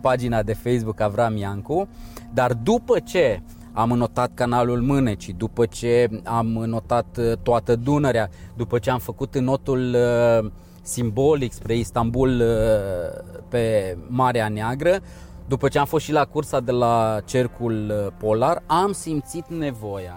pagina 0.00 0.42
de 0.42 0.52
Facebook 0.52 1.00
Avram 1.00 1.36
Iancu, 1.36 1.88
dar 2.32 2.52
după 2.52 2.98
ce 2.98 3.40
am 3.76 3.88
notat 3.88 4.30
canalul 4.34 4.80
Mânecii, 4.80 5.32
după 5.32 5.66
ce 5.66 6.08
am 6.24 6.46
notat 6.46 7.16
uh, 7.16 7.32
toată 7.42 7.76
Dunărea, 7.76 8.30
după 8.56 8.78
ce 8.78 8.90
am 8.90 8.98
făcut 8.98 9.38
notul 9.38 9.94
uh, 9.94 10.50
simbolic 10.82 11.52
spre 11.52 11.76
Istanbul 11.76 12.40
uh, 12.40 13.40
pe 13.48 13.96
Marea 14.06 14.48
Neagră, 14.48 15.00
după 15.48 15.68
ce 15.68 15.78
am 15.78 15.86
fost 15.86 16.04
și 16.04 16.12
la 16.12 16.24
cursa 16.24 16.60
de 16.60 16.70
la 16.70 17.20
Cercul 17.24 18.12
Polar, 18.18 18.62
am 18.66 18.92
simțit 18.92 19.48
nevoia 19.48 20.16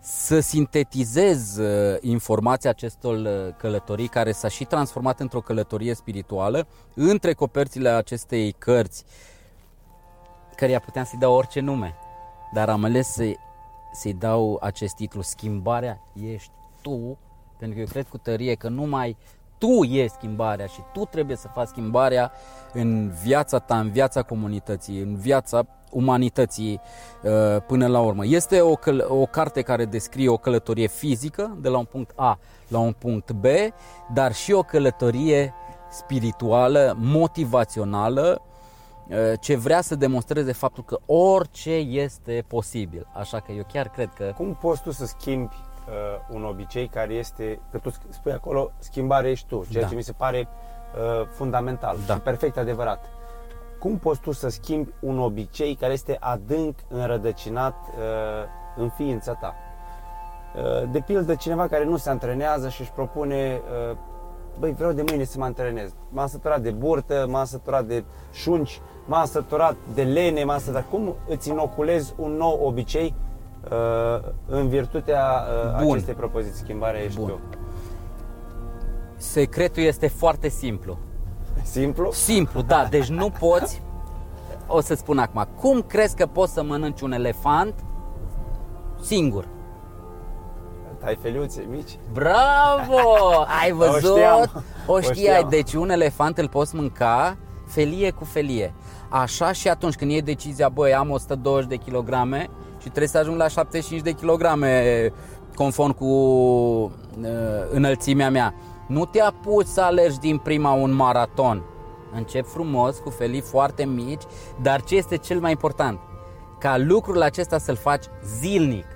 să 0.00 0.40
sintetizez 0.40 1.58
informația 2.00 2.70
acestor 2.70 3.16
călătorii 3.58 4.08
care 4.08 4.32
s-a 4.32 4.48
și 4.48 4.64
transformat 4.64 5.20
într-o 5.20 5.40
călătorie 5.40 5.94
spirituală 5.94 6.66
între 6.94 7.32
coperțile 7.32 7.88
acestei 7.88 8.52
cărți 8.58 9.04
căreia 10.56 10.80
puteam 10.80 11.04
să-i 11.04 11.18
dau 11.18 11.34
orice 11.34 11.60
nume 11.60 11.96
dar 12.52 12.68
am 12.68 12.84
ales 12.84 13.12
să, 13.12 13.32
să-i 13.92 14.14
dau 14.14 14.58
acest 14.62 14.94
titlu, 14.94 15.22
Schimbarea 15.22 16.00
ești 16.32 16.50
tu, 16.80 17.18
pentru 17.58 17.76
că 17.76 17.82
eu 17.82 17.90
cred 17.90 18.08
cu 18.08 18.18
tărie 18.18 18.54
că 18.54 18.68
numai 18.68 19.16
tu 19.58 19.82
ești 19.82 20.16
schimbarea 20.16 20.66
și 20.66 20.80
tu 20.92 21.04
trebuie 21.04 21.36
să 21.36 21.48
faci 21.48 21.66
schimbarea 21.66 22.32
în 22.72 23.10
viața 23.22 23.58
ta, 23.58 23.78
în 23.78 23.90
viața 23.90 24.22
comunității, 24.22 25.00
în 25.00 25.16
viața 25.16 25.66
umanității 25.90 26.80
uh, 27.22 27.62
până 27.66 27.86
la 27.86 28.00
urmă. 28.00 28.26
Este 28.26 28.60
o, 28.60 28.74
o 29.08 29.26
carte 29.26 29.62
care 29.62 29.84
descrie 29.84 30.28
o 30.28 30.36
călătorie 30.36 30.86
fizică 30.86 31.56
de 31.60 31.68
la 31.68 31.78
un 31.78 31.84
punct 31.84 32.12
A 32.14 32.38
la 32.68 32.78
un 32.78 32.92
punct 32.92 33.32
B, 33.32 33.44
dar 34.12 34.34
și 34.34 34.52
o 34.52 34.62
călătorie 34.62 35.54
spirituală, 35.90 36.96
motivațională, 36.98 38.40
Uh, 38.40 38.55
ce 39.40 39.56
vrea 39.56 39.80
să 39.80 39.94
demonstreze 39.94 40.52
faptul 40.52 40.84
că 40.84 40.98
orice 41.06 41.74
este 41.74 42.44
posibil. 42.46 43.06
Așa 43.12 43.40
că 43.40 43.52
eu 43.52 43.64
chiar 43.72 43.88
cred 43.88 44.12
că... 44.14 44.32
Cum 44.36 44.54
poți 44.54 44.82
tu 44.82 44.90
să 44.90 45.06
schimbi 45.06 45.54
uh, 45.88 46.34
un 46.36 46.44
obicei 46.44 46.88
care 46.88 47.14
este, 47.14 47.60
că 47.70 47.78
tu 47.78 47.90
spui 48.08 48.32
acolo, 48.32 48.70
schimbare 48.78 49.30
ești 49.30 49.46
tu, 49.46 49.66
ceea 49.70 49.82
da. 49.82 49.88
ce 49.88 49.94
mi 49.94 50.02
se 50.02 50.12
pare 50.12 50.48
uh, 50.48 51.26
fundamental 51.26 51.98
da. 52.06 52.14
și 52.14 52.20
perfect 52.20 52.56
adevărat. 52.56 53.04
Cum 53.78 53.98
poți 53.98 54.20
tu 54.20 54.32
să 54.32 54.48
schimbi 54.48 54.90
un 55.00 55.18
obicei 55.18 55.74
care 55.74 55.92
este 55.92 56.16
adânc 56.20 56.78
înrădăcinat 56.88 57.74
uh, 57.74 58.02
în 58.76 58.88
ființa 58.88 59.32
ta? 59.32 59.54
Uh, 60.56 60.90
de 60.90 61.00
pildă, 61.00 61.34
cineva 61.34 61.68
care 61.68 61.84
nu 61.84 61.96
se 61.96 62.10
antrenează 62.10 62.68
și 62.68 62.80
își 62.80 62.90
propune 62.90 63.60
uh, 63.90 63.96
băi, 64.58 64.72
vreau 64.72 64.92
de 64.92 65.02
mâine 65.08 65.24
să 65.24 65.38
mă 65.38 65.44
antrenez. 65.44 65.90
M-am 66.08 66.26
săturat 66.26 66.60
de 66.60 66.70
burtă, 66.70 67.26
m-am 67.28 67.44
săturat 67.44 67.84
de 67.84 68.04
șunci, 68.32 68.80
m-am 69.04 69.24
săturat 69.24 69.76
de 69.94 70.02
lene, 70.02 70.44
m-am 70.44 70.58
săturat. 70.58 70.88
Cum 70.90 71.14
îți 71.28 71.48
inoculezi 71.48 72.14
un 72.16 72.32
nou 72.32 72.60
obicei 72.64 73.14
uh, 73.70 74.28
în 74.46 74.68
virtutea 74.68 75.44
uh, 75.78 75.90
acestei 75.90 76.14
propoziții, 76.14 76.64
schimbarea 76.64 77.00
ești 77.00 77.18
Bun. 77.18 77.28
tu? 77.28 77.38
Secretul 79.16 79.82
este 79.82 80.08
foarte 80.08 80.48
simplu. 80.48 80.98
Simplu? 81.62 82.12
Simplu, 82.12 82.62
da. 82.62 82.86
Deci 82.90 83.08
nu 83.08 83.30
poți, 83.30 83.82
o 84.66 84.80
să 84.80 84.94
spun 84.94 85.18
acum, 85.18 85.46
cum 85.60 85.82
crezi 85.82 86.16
că 86.16 86.26
poți 86.26 86.52
să 86.52 86.62
mănânci 86.62 87.00
un 87.00 87.12
elefant 87.12 87.74
singur? 89.00 89.48
Ai 91.06 91.18
feliuțe 91.22 91.66
mici. 91.70 91.98
Bravo! 92.12 93.00
Ai 93.62 93.72
văzut? 93.72 94.10
O, 94.10 94.14
știam. 94.14 94.64
o 94.86 95.00
știai. 95.00 95.42
O 95.44 95.48
deci 95.48 95.72
un 95.72 95.90
elefant 95.90 96.38
îl 96.38 96.48
poți 96.48 96.74
mânca 96.74 97.36
felie 97.66 98.10
cu 98.10 98.24
felie. 98.24 98.74
Așa 99.08 99.52
și 99.52 99.68
atunci 99.68 99.94
când 99.94 100.10
e 100.10 100.18
decizia, 100.18 100.68
băi, 100.68 100.94
am 100.94 101.10
120 101.10 101.68
de 101.68 101.76
kilograme 101.76 102.50
și 102.78 102.88
trebuie 102.88 103.08
să 103.08 103.18
ajung 103.18 103.36
la 103.36 103.48
75 103.48 104.02
de 104.02 104.12
kilograme 104.12 105.12
conform 105.54 105.92
cu 105.92 106.04
uh, 106.04 107.28
înălțimea 107.70 108.30
mea. 108.30 108.54
Nu 108.88 109.04
te 109.04 109.20
apuci 109.20 109.66
să 109.66 109.80
alergi 109.80 110.18
din 110.18 110.38
prima 110.38 110.72
un 110.72 110.92
maraton. 110.92 111.62
Încep 112.14 112.46
frumos, 112.46 112.98
cu 112.98 113.10
felii 113.10 113.40
foarte 113.40 113.84
mici, 113.84 114.22
dar 114.62 114.82
ce 114.82 114.96
este 114.96 115.16
cel 115.16 115.40
mai 115.40 115.50
important? 115.50 115.98
Ca 116.58 116.78
lucrul 116.78 117.22
acesta 117.22 117.58
să-l 117.58 117.76
faci 117.76 118.04
zilnic. 118.24 118.86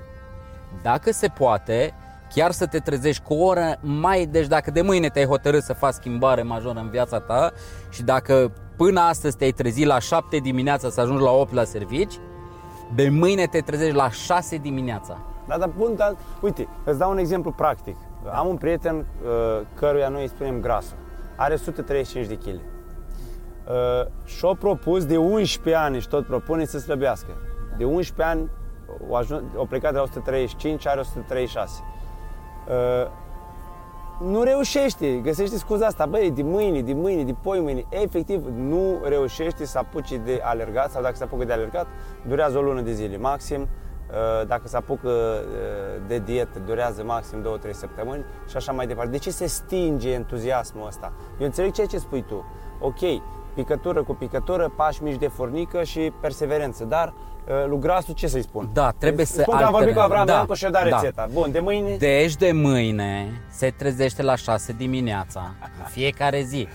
Dacă 0.83 1.13
se 1.13 1.29
poate, 1.29 1.95
chiar 2.35 2.51
să 2.51 2.67
te 2.67 2.79
trezești 2.79 3.23
cu 3.23 3.35
o 3.35 3.45
oră 3.45 3.77
mai, 3.81 4.27
deci 4.27 4.47
dacă 4.47 4.71
de 4.71 4.83
mâine 4.83 5.09
te-ai 5.09 5.27
hotărât 5.27 5.63
să 5.63 5.73
faci 5.73 5.93
schimbare 5.93 6.43
majoră 6.43 6.79
în 6.79 6.91
viața 6.91 7.19
ta 7.19 7.53
și 7.91 8.03
dacă 8.03 8.53
până 8.77 9.01
astăzi 9.01 9.37
te-ai 9.37 9.51
trezit 9.51 9.87
la 9.87 9.99
7 9.99 10.37
dimineața 10.37 10.91
să 10.91 11.01
ajungi 11.01 11.23
la 11.23 11.31
8 11.31 11.53
la 11.53 11.65
servici, 11.65 12.15
de 12.95 13.09
mâine 13.09 13.47
te 13.47 13.61
trezești 13.61 13.95
la 13.95 14.11
6 14.11 14.57
dimineața. 14.57 15.19
Da, 15.47 15.59
dar 15.59 15.69
bun, 15.77 15.95
dar 15.97 16.17
uite, 16.41 16.69
îți 16.85 16.99
dau 16.99 17.11
un 17.11 17.19
exemplu 17.19 17.53
practic. 17.53 17.97
Am 18.33 18.47
un 18.47 18.57
prieten 18.57 18.97
uh, 18.97 19.61
căruia 19.75 20.09
noi 20.09 20.23
îi 20.23 20.29
spunem 20.29 20.61
grasul. 20.61 20.97
Are 21.37 21.55
135 21.55 22.27
de 22.27 22.35
kg. 22.35 22.55
Uh, 22.55 24.07
și-o 24.25 24.55
propus 24.55 25.05
de 25.05 25.17
11 25.17 25.83
ani 25.83 26.01
și 26.01 26.09
tot 26.09 26.27
propune 26.27 26.65
să 26.65 26.79
slăbească. 26.79 27.31
De 27.77 27.85
11 27.85 28.37
ani 28.37 28.51
o, 29.09 29.17
ajuns, 29.17 29.43
o 29.55 29.65
plecat 29.65 29.91
de 29.91 29.97
la 29.97 30.03
135, 30.03 30.87
are 30.87 31.01
136. 31.01 31.83
Uh, 32.71 33.11
nu 34.21 34.43
reușește, 34.43 35.15
găsește 35.15 35.57
scuza 35.57 35.87
asta, 35.87 36.07
băi, 36.07 36.31
de 36.31 36.43
mâine, 36.43 36.81
de 36.81 36.93
mâine, 36.93 37.23
de 37.23 37.35
poi 37.43 37.61
mâine, 37.61 37.85
efectiv 37.89 38.47
nu 38.57 39.01
reușește 39.05 39.65
să 39.65 39.79
apuce 39.79 40.17
de 40.17 40.41
alergat 40.43 40.91
sau 40.91 41.03
dacă 41.03 41.17
se 41.17 41.25
apucă 41.25 41.45
de 41.45 41.53
alergat, 41.53 41.87
durează 42.27 42.59
o 42.59 42.61
lună 42.61 42.81
de 42.81 42.93
zile 42.93 43.17
maxim, 43.17 43.61
uh, 43.61 44.47
dacă 44.47 44.69
se 44.69 44.77
apucă 44.77 45.09
uh, 45.09 46.03
de 46.07 46.19
dietă, 46.19 46.59
durează 46.59 47.05
maxim 47.05 47.59
2-3 47.69 47.71
săptămâni 47.71 48.25
și 48.49 48.57
așa 48.57 48.73
mai 48.73 48.87
departe. 48.87 49.11
De 49.11 49.19
ce 49.19 49.31
se 49.31 49.47
stinge 49.47 50.11
entuziasmul 50.11 50.87
ăsta? 50.87 51.13
Eu 51.39 51.47
înțeleg 51.47 51.73
ceea 51.73 51.87
ce 51.87 51.99
spui 51.99 52.23
tu. 52.23 52.45
Ok, 52.81 53.01
picătură 53.55 54.03
cu 54.03 54.15
picătură, 54.15 54.73
pași 54.77 55.03
mici 55.03 55.19
de 55.19 55.29
furnică 55.29 55.83
și 55.83 56.13
perseverență, 56.21 56.85
dar 56.85 57.15
lui 57.67 57.79
Grasu 57.79 58.13
ce 58.13 58.27
să-i 58.27 58.43
spun? 58.43 58.71
Da, 58.73 58.91
trebuie 58.99 59.27
să 59.27 59.41
Spun 59.41 59.57
că 59.57 59.65
am 59.65 59.73
vorbit 59.73 59.95
cu 59.95 60.01
Abraham 60.01 60.27
da, 60.27 60.33
Iancu 60.33 60.55
și 60.55 60.71
da 60.71 60.83
rețeta. 60.83 61.29
Bun, 61.33 61.53
de 61.53 61.61
mâine? 61.61 61.97
Deci 61.97 62.37
de 62.37 62.53
mâine 62.53 63.43
se 63.51 63.71
trezește 63.71 64.23
la 64.23 64.35
6 64.35 64.73
dimineața, 64.73 65.55
în 65.79 65.85
fiecare 65.85 66.43
zi. 66.43 66.69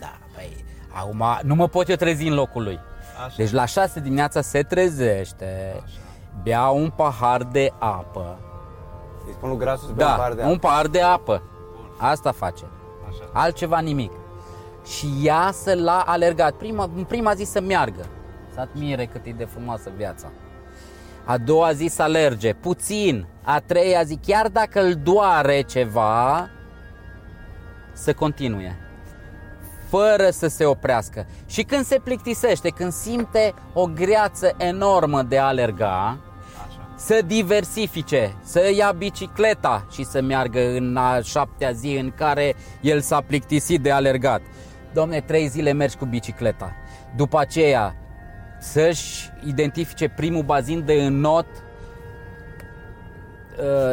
Da, 0.00 0.12
băi, 0.34 0.64
acum 0.92 1.24
nu 1.42 1.54
mă 1.54 1.68
pot 1.68 1.88
eu 1.88 1.96
trezi 1.96 2.26
în 2.26 2.34
locul 2.34 2.62
lui. 2.62 2.78
Așa. 3.26 3.34
Deci 3.36 3.50
la 3.50 3.64
6 3.64 4.00
dimineața 4.00 4.40
se 4.40 4.62
trezește, 4.62 5.72
Așa. 5.84 5.98
bea 6.42 6.68
un 6.68 6.90
pahar 6.96 7.42
de 7.42 7.72
apă. 7.78 8.38
Îi 9.26 9.32
spun 9.32 9.48
lui 9.48 9.58
Grasu 9.58 9.86
să 9.86 9.92
bea 9.92 10.06
da, 10.06 10.12
un 10.12 10.18
pahar 10.18 10.32
de 10.32 10.42
apă? 10.42 10.50
un 10.50 10.58
pahar 10.58 10.86
de 10.86 11.00
apă. 11.00 11.42
Bun. 11.74 12.08
Asta 12.08 12.32
face. 12.32 12.64
Așa. 13.08 13.24
Altceva 13.32 13.78
nimic. 13.78 14.12
Și 14.86 15.06
iasă 15.22 15.74
la 15.74 16.00
alergat. 16.06 16.52
Prima, 16.52 16.90
în 16.96 17.04
prima 17.04 17.34
zi 17.34 17.44
să 17.44 17.60
meargă. 17.60 18.06
Să 18.54 18.60
admire 18.60 19.06
cât 19.06 19.24
e 19.24 19.30
de 19.30 19.44
frumoasă 19.44 19.90
viața. 19.96 20.32
A 21.24 21.38
doua 21.38 21.72
zi 21.72 21.86
să 21.86 22.02
alerge, 22.02 22.52
puțin. 22.52 23.26
A 23.42 23.60
treia 23.60 24.02
zi, 24.02 24.18
chiar 24.26 24.48
dacă 24.48 24.80
îl 24.82 24.94
doare 24.94 25.60
ceva, 25.60 26.48
să 27.92 28.14
continue 28.14 28.86
fără 29.88 30.30
să 30.30 30.46
se 30.46 30.64
oprească. 30.64 31.26
Și 31.46 31.62
când 31.62 31.84
se 31.84 32.00
plictisește, 32.04 32.68
când 32.68 32.92
simte 32.92 33.54
o 33.72 33.86
greață 33.86 34.54
enormă 34.58 35.22
de 35.22 35.38
a 35.38 35.44
alerga, 35.44 36.18
Așa. 36.66 36.94
să 36.96 37.20
diversifice, 37.26 38.36
să 38.42 38.70
ia 38.74 38.92
bicicleta 38.92 39.86
și 39.90 40.04
să 40.04 40.20
meargă 40.20 40.60
în 40.76 40.96
a 40.96 41.20
șaptea 41.20 41.70
zi 41.70 41.96
în 42.00 42.12
care 42.16 42.54
el 42.80 43.00
s-a 43.00 43.20
plictisit 43.20 43.80
de 43.80 43.90
alergat. 43.90 44.40
Domne, 44.96 45.20
trei 45.20 45.46
zile 45.46 45.72
mergi 45.72 45.96
cu 45.96 46.04
bicicleta. 46.04 46.72
După 47.16 47.38
aceea, 47.38 47.96
să-și 48.60 49.30
identifice 49.46 50.08
primul 50.08 50.42
bazin 50.42 50.84
de 50.84 50.92
înot 50.92 51.46
uh, 51.46 51.52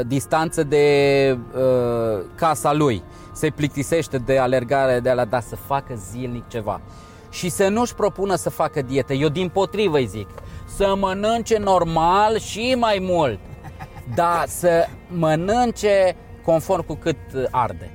distanță 0.08 0.64
de 0.64 1.38
uh, 1.56 2.26
casa 2.36 2.74
lui 2.74 3.04
se 3.34 3.49
plictisește 3.49 4.18
de 4.18 4.38
alergare, 4.38 4.99
de 4.99 5.12
la, 5.12 5.26
dar 5.26 5.41
să 5.41 5.56
facă 5.56 5.95
zilnic 5.95 6.47
ceva. 6.47 6.82
Și 7.30 7.49
să 7.49 7.68
nu-și 7.68 7.95
propună 7.95 8.36
să 8.36 8.49
facă 8.49 8.82
dietă. 8.82 9.14
Eu 9.14 9.30
din 9.30 9.49
potrivă 9.49 9.97
îi 9.97 10.06
zic, 10.06 10.30
să 10.66 10.95
mănânce 10.99 11.58
normal 11.58 12.39
și 12.39 12.76
mai 12.80 12.97
mult. 13.01 13.39
Dar 14.16 14.43
să 14.47 14.88
mănânce 15.08 16.16
conform 16.43 16.86
cu 16.86 16.95
cât 16.95 17.18
arde. 17.51 17.91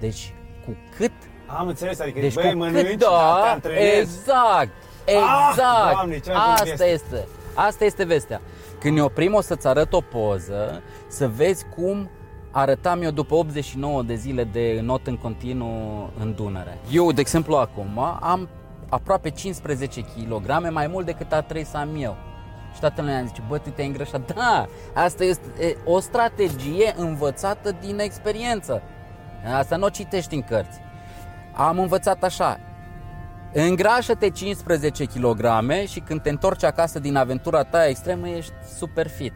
Deci, 0.00 0.34
cu 0.64 0.76
cât... 0.96 1.12
Am 1.58 1.66
înțeles, 1.66 2.00
adică 2.00 2.20
deci, 2.20 2.34
băi, 2.34 2.54
mănânci, 2.54 2.86
cât, 2.86 2.98
da, 2.98 3.58
exact, 3.62 4.70
exact. 5.04 5.58
Ah, 5.58 5.92
doamne, 5.92 6.20
Asta 6.32 6.86
este. 6.86 7.26
Asta 7.54 7.84
este 7.84 8.04
vestea. 8.04 8.40
Când 8.80 8.96
ne 8.96 9.02
oprim 9.02 9.34
o 9.34 9.40
să-ți 9.40 9.66
arăt 9.66 9.92
o 9.92 10.00
poză, 10.00 10.82
să 11.08 11.28
vezi 11.28 11.64
cum 11.76 12.10
arătam 12.50 13.02
eu 13.02 13.10
după 13.10 13.34
89 13.34 14.02
de 14.02 14.14
zile 14.14 14.44
de 14.44 14.80
not 14.82 15.06
în 15.06 15.16
continuu 15.16 16.10
în 16.20 16.34
Dunăre. 16.34 16.78
Eu, 16.90 17.12
de 17.12 17.20
exemplu, 17.20 17.56
acum 17.56 17.98
am 18.20 18.48
aproape 18.88 19.30
15 19.30 20.00
kg 20.00 20.70
mai 20.70 20.86
mult 20.86 21.06
decât 21.06 21.32
a 21.32 21.40
trebuit 21.40 21.66
să 21.66 21.76
am 21.76 21.88
eu. 21.98 22.16
Și 22.74 22.80
toată 22.80 23.00
lumea 23.00 23.22
zice, 23.26 23.42
bă, 23.48 23.58
tu 23.58 23.70
te-ai 23.70 23.86
îngrășat. 23.86 24.34
Da, 24.34 24.66
asta 24.94 25.24
este 25.24 25.76
o 25.84 26.00
strategie 26.00 26.94
învățată 26.96 27.76
din 27.80 27.98
experiență. 27.98 28.82
Asta 29.58 29.76
nu 29.76 29.84
o 29.84 29.88
citești 29.88 30.34
în 30.34 30.42
cărți. 30.42 30.80
Am 31.52 31.78
învățat 31.78 32.22
așa, 32.22 32.60
îngrașă-te 33.52 34.30
15 34.30 35.04
kg 35.04 35.44
și 35.86 36.00
când 36.00 36.22
te 36.22 36.30
întorci 36.30 36.64
acasă 36.64 36.98
din 36.98 37.16
aventura 37.16 37.62
ta 37.62 37.86
extremă 37.86 38.28
ești 38.28 38.52
super 38.76 39.08
fit. 39.08 39.32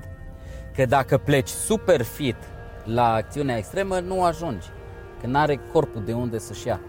Că 0.75 0.85
dacă 0.87 1.19
pleci 1.19 1.49
super 1.49 2.03
fit 2.03 2.37
la 2.85 3.12
acțiunea 3.12 3.57
extremă 3.57 3.99
nu 3.99 4.25
ajungi, 4.25 4.67
că 5.21 5.27
nu 5.27 5.39
are 5.39 5.61
corpul 5.73 6.03
de 6.05 6.12
unde 6.12 6.39
să-și 6.39 6.67
ia. 6.67 6.81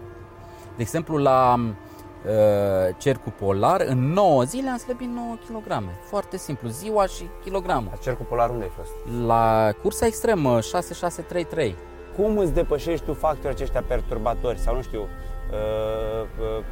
De 0.76 0.82
exemplu, 0.82 1.16
la 1.16 1.54
uh, 1.54 2.94
cercul 2.98 3.32
polar, 3.32 3.80
în 3.80 4.12
9 4.12 4.42
zile 4.42 4.68
am 4.68 4.76
slăbit 4.76 5.08
9 5.08 5.36
kg. 5.48 5.82
Foarte 6.08 6.36
simplu, 6.36 6.68
ziua 6.68 7.06
și 7.06 7.28
kilogramul. 7.44 7.88
La 7.90 7.98
cercul 8.02 8.24
polar 8.24 8.50
unde 8.50 8.64
ai 8.64 8.70
fost? 8.76 8.90
La 9.26 9.70
cursa 9.82 10.06
extremă 10.06 10.60
6633. 10.60 11.76
Cum 12.16 12.38
îți 12.38 12.52
depășești 12.52 13.04
tu 13.04 13.14
factorii 13.14 13.50
aceștia 13.50 13.82
perturbatori 13.86 14.58
sau 14.58 14.74
nu 14.74 14.82
știu, 14.82 15.00
uh, 15.00 16.26
uh, 16.58 16.64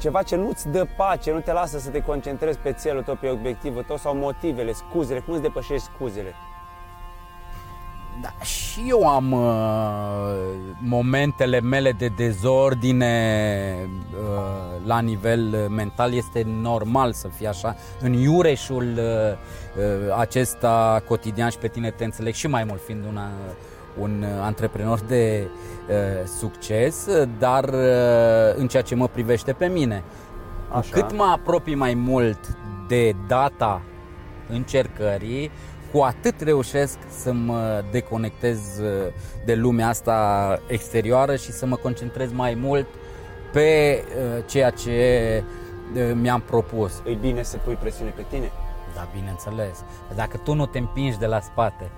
ceva 0.00 0.22
ce 0.22 0.36
nu-ți 0.36 0.68
dă 0.68 0.86
pace, 0.96 1.32
nu 1.32 1.40
te 1.40 1.52
lasă 1.52 1.78
să 1.78 1.90
te 1.90 2.02
concentrezi 2.02 2.58
pe 2.58 2.72
țelul 2.72 3.02
tău, 3.02 3.16
pe 3.20 3.28
obiectivul 3.28 3.82
tău 3.82 3.96
sau 3.96 4.14
motivele, 4.14 4.72
scuzele, 4.72 5.18
cum 5.18 5.32
îți 5.32 5.42
depășești 5.42 5.88
scuzele? 5.94 6.34
Da, 8.22 8.44
și 8.44 8.84
eu 8.88 9.08
am 9.08 9.32
uh, 9.32 9.50
momentele 10.80 11.60
mele 11.60 11.92
de 11.92 12.06
dezordine 12.16 13.14
uh, 14.12 14.86
la 14.86 15.00
nivel 15.00 15.68
mental. 15.68 16.14
Este 16.14 16.46
normal 16.60 17.12
să 17.12 17.28
fie 17.28 17.48
așa. 17.48 17.76
În 18.00 18.12
iureșul 18.12 18.84
uh, 18.96 19.02
uh, 19.76 20.16
acesta 20.18 21.02
cotidian 21.08 21.50
și 21.50 21.58
pe 21.58 21.68
tine 21.68 21.90
te 21.90 22.04
înțeleg 22.04 22.34
și 22.34 22.46
mai 22.46 22.64
mult 22.64 22.80
fiind 22.84 23.04
una, 23.08 23.28
un 24.00 24.24
antreprenor 24.40 25.00
de 25.00 25.48
uh, 25.88 26.26
succes, 26.38 27.08
dar 27.38 27.64
uh, 27.64 28.54
în 28.56 28.68
ceea 28.68 28.82
ce 28.82 28.94
mă 28.94 29.08
privește 29.08 29.52
pe 29.52 29.66
mine. 29.66 30.02
Așa. 30.68 30.90
Cât 30.92 31.16
mă 31.16 31.24
apropii 31.32 31.74
mai 31.74 31.94
mult 31.94 32.38
de 32.88 33.14
data 33.26 33.82
încercării, 34.48 35.50
cu 35.92 36.00
atât 36.00 36.40
reușesc 36.40 36.98
să 37.08 37.32
mă 37.32 37.84
deconectez 37.90 38.58
uh, 38.78 39.12
de 39.44 39.54
lumea 39.54 39.88
asta 39.88 40.58
exterioară 40.66 41.36
și 41.36 41.52
să 41.52 41.66
mă 41.66 41.76
concentrez 41.76 42.32
mai 42.32 42.54
mult 42.54 42.86
pe 43.52 44.02
uh, 44.04 44.44
ceea 44.46 44.70
ce 44.70 45.42
uh, 45.94 46.12
mi-am 46.14 46.40
propus. 46.40 47.02
E 47.04 47.14
bine 47.14 47.42
să 47.42 47.56
pui 47.56 47.74
presiune 47.74 48.12
pe 48.16 48.24
tine? 48.30 48.50
Da, 48.94 49.08
bineînțeles. 49.14 49.84
Dacă 50.14 50.36
tu 50.36 50.54
nu 50.54 50.66
te 50.66 50.78
împingi 50.78 51.18
de 51.18 51.26
la 51.26 51.40
spate, 51.40 51.90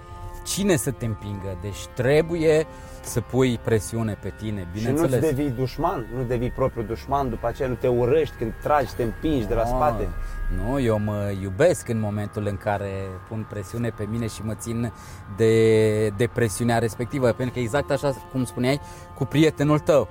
cine 0.45 0.77
să 0.77 0.91
te 0.91 1.05
împingă? 1.05 1.59
Deci 1.61 1.87
trebuie 1.95 2.67
să 3.01 3.21
pui 3.21 3.59
presiune 3.65 4.19
pe 4.23 4.33
tine, 4.39 4.69
bineînțeles. 4.73 5.11
Și 5.13 5.21
nu 5.21 5.27
devii 5.27 5.51
dușman, 5.51 6.07
nu 6.17 6.23
devii 6.23 6.51
propriu 6.51 6.83
dușman, 6.83 7.29
după 7.29 7.47
aceea 7.47 7.69
nu 7.69 7.75
te 7.75 7.89
urăști 7.89 8.35
când 8.39 8.53
tragi, 8.63 8.95
te 8.95 9.03
împingi 9.03 9.47
de 9.47 9.55
la 9.55 9.65
spate. 9.65 10.09
Nu, 10.57 10.81
eu 10.81 10.99
mă 10.99 11.33
iubesc 11.43 11.89
în 11.89 12.01
momentul 12.01 12.47
în 12.47 12.57
care 12.57 12.91
pun 13.29 13.47
presiune 13.49 13.91
pe 13.91 14.07
mine 14.11 14.27
și 14.27 14.43
mă 14.45 14.55
țin 14.55 14.93
de, 15.37 16.09
de 16.09 16.27
presiunea 16.27 16.79
respectivă, 16.79 17.33
pentru 17.33 17.55
că 17.55 17.61
exact 17.61 17.91
așa 17.91 18.15
cum 18.33 18.45
spuneai 18.45 18.81
cu 19.15 19.25
prietenul 19.25 19.79
tău. 19.79 20.09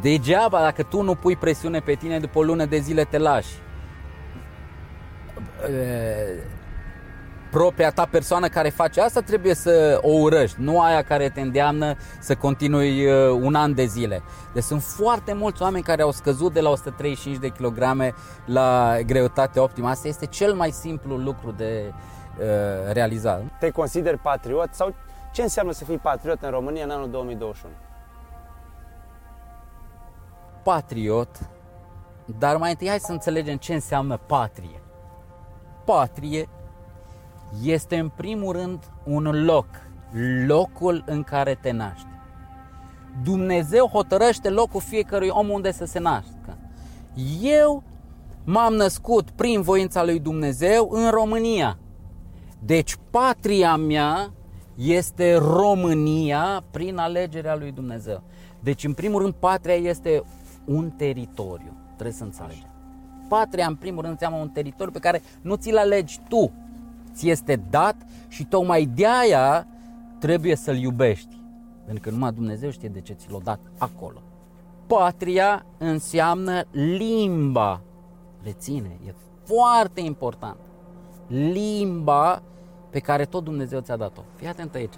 Degeaba 0.00 0.60
dacă 0.60 0.82
tu 0.82 1.02
nu 1.02 1.14
pui 1.14 1.36
presiune 1.36 1.80
pe 1.80 1.94
tine 1.94 2.18
după 2.18 2.38
o 2.38 2.42
lună 2.42 2.64
de 2.64 2.78
zile 2.78 3.04
te 3.04 3.18
lași 3.18 3.54
propria 7.50 7.90
ta 7.90 8.06
persoană 8.10 8.48
care 8.48 8.68
face 8.68 9.00
asta 9.00 9.20
trebuie 9.20 9.54
să 9.54 9.98
o 10.02 10.10
urăști, 10.10 10.60
nu 10.60 10.80
aia 10.80 11.02
care 11.02 11.28
te 11.28 11.40
îndeamnă 11.40 11.96
să 12.20 12.34
continui 12.34 13.06
uh, 13.06 13.38
un 13.42 13.54
an 13.54 13.74
de 13.74 13.84
zile. 13.84 14.22
Deci 14.54 14.62
sunt 14.62 14.82
foarte 14.82 15.32
mulți 15.32 15.62
oameni 15.62 15.84
care 15.84 16.02
au 16.02 16.10
scăzut 16.10 16.52
de 16.52 16.60
la 16.60 16.70
135 16.70 17.36
de 17.36 17.48
kilograme 17.48 18.14
la 18.46 18.96
greutate 19.06 19.60
optimă. 19.60 19.88
Asta 19.88 20.08
este 20.08 20.26
cel 20.26 20.54
mai 20.54 20.70
simplu 20.70 21.16
lucru 21.16 21.50
de 21.50 21.92
uh, 21.92 22.44
realizat. 22.92 23.42
Te 23.58 23.70
consideri 23.70 24.18
patriot 24.18 24.68
sau 24.72 24.94
ce 25.32 25.42
înseamnă 25.42 25.72
să 25.72 25.84
fii 25.84 25.98
patriot 25.98 26.42
în 26.42 26.50
România 26.50 26.84
în 26.84 26.90
anul 26.90 27.10
2021? 27.10 27.74
Patriot, 30.62 31.28
dar 32.38 32.56
mai 32.56 32.70
întâi 32.70 32.88
hai 32.88 32.98
să 32.98 33.12
înțelegem 33.12 33.56
ce 33.56 33.74
înseamnă 33.74 34.16
patrie. 34.26 34.82
Patrie 35.84 36.48
este 37.64 37.96
în 37.96 38.08
primul 38.08 38.52
rând 38.52 38.78
un 39.04 39.44
loc, 39.44 39.66
locul 40.46 41.04
în 41.06 41.22
care 41.22 41.58
te 41.60 41.70
naști. 41.70 42.06
Dumnezeu 43.22 43.86
hotărăște 43.86 44.50
locul 44.50 44.80
fiecărui 44.80 45.28
om 45.28 45.48
unde 45.48 45.72
să 45.72 45.84
se 45.84 45.98
nască. 45.98 46.58
Eu 47.42 47.82
m-am 48.44 48.74
născut 48.74 49.30
prin 49.30 49.62
voința 49.62 50.04
lui 50.04 50.18
Dumnezeu 50.18 50.88
în 50.90 51.10
România. 51.10 51.78
Deci 52.58 52.96
patria 53.10 53.76
mea 53.76 54.32
este 54.74 55.36
România 55.36 56.64
prin 56.70 56.96
alegerea 56.96 57.56
lui 57.56 57.72
Dumnezeu. 57.72 58.22
Deci 58.60 58.84
în 58.84 58.92
primul 58.92 59.22
rând 59.22 59.34
patria 59.34 59.74
este 59.74 60.22
un 60.64 60.90
teritoriu. 60.90 61.72
Trebuie 61.94 62.16
să 62.16 62.24
înțelegem. 62.24 62.70
patria, 63.28 63.66
în 63.66 63.74
primul 63.74 64.00
rând, 64.00 64.12
înseamnă 64.12 64.38
un 64.38 64.48
teritoriu 64.48 64.92
pe 64.92 64.98
care 64.98 65.22
nu 65.40 65.54
ți-l 65.54 65.76
alegi 65.76 66.20
tu. 66.28 66.52
Ți 67.18 67.28
este 67.28 67.56
dat 67.70 67.96
și 68.28 68.44
tocmai 68.44 68.84
de 68.84 69.06
aia 69.06 69.66
trebuie 70.18 70.56
să-l 70.56 70.76
iubești. 70.76 71.40
Pentru 71.84 72.02
că 72.02 72.10
numai 72.10 72.32
Dumnezeu 72.32 72.70
știe 72.70 72.88
de 72.88 73.00
ce 73.00 73.12
ți 73.12 73.30
l-a 73.30 73.38
dat 73.42 73.60
acolo. 73.78 74.22
Patria 74.86 75.66
înseamnă 75.78 76.62
limba. 76.70 77.80
Reține, 78.42 78.98
e 79.06 79.14
foarte 79.44 80.00
important. 80.00 80.56
Limba 81.26 82.42
pe 82.90 82.98
care 82.98 83.24
tot 83.24 83.44
Dumnezeu 83.44 83.80
ți-a 83.80 83.96
dat-o. 83.96 84.20
Fii 84.34 84.46
atent 84.46 84.74
aici. 84.74 84.94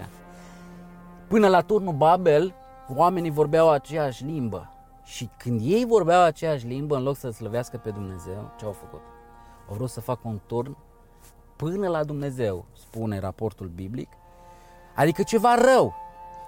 Până 1.27 1.47
la 1.47 1.61
turnul 1.61 1.93
Babel, 1.93 2.53
oamenii 2.95 3.31
vorbeau 3.31 3.69
aceeași 3.69 4.23
limbă. 4.23 4.69
Și 5.03 5.29
când 5.37 5.61
ei 5.63 5.85
vorbeau 5.85 6.21
aceeași 6.21 6.67
limbă, 6.67 6.95
în 6.95 7.03
loc 7.03 7.15
să 7.15 7.29
slăvească 7.29 7.77
pe 7.77 7.89
Dumnezeu, 7.89 8.51
ce 8.57 8.65
au 8.65 8.71
făcut? 8.71 9.01
Au 9.69 9.75
vrut 9.75 9.89
să 9.89 10.01
facă 10.01 10.21
un 10.23 10.39
turn 10.45 10.77
până 11.61 11.87
la 11.87 12.03
Dumnezeu, 12.03 12.65
spune 12.73 13.19
raportul 13.19 13.67
biblic, 13.67 14.09
adică 14.95 15.23
ceva 15.23 15.55
rău. 15.55 15.93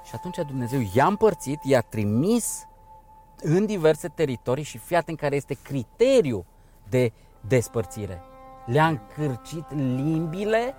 Și 0.03 0.11
atunci 0.15 0.47
Dumnezeu 0.47 0.79
i-a 0.93 1.05
împărțit, 1.05 1.59
i-a 1.63 1.81
trimis 1.81 2.67
în 3.41 3.65
diverse 3.65 4.07
teritorii 4.07 4.63
și 4.63 4.77
fiat 4.77 5.07
în 5.07 5.15
care 5.15 5.35
este 5.35 5.57
criteriu 5.63 6.45
de 6.89 7.11
despărțire. 7.47 8.21
Le-a 8.65 8.87
încârcit 8.87 9.65
limbile 9.69 10.75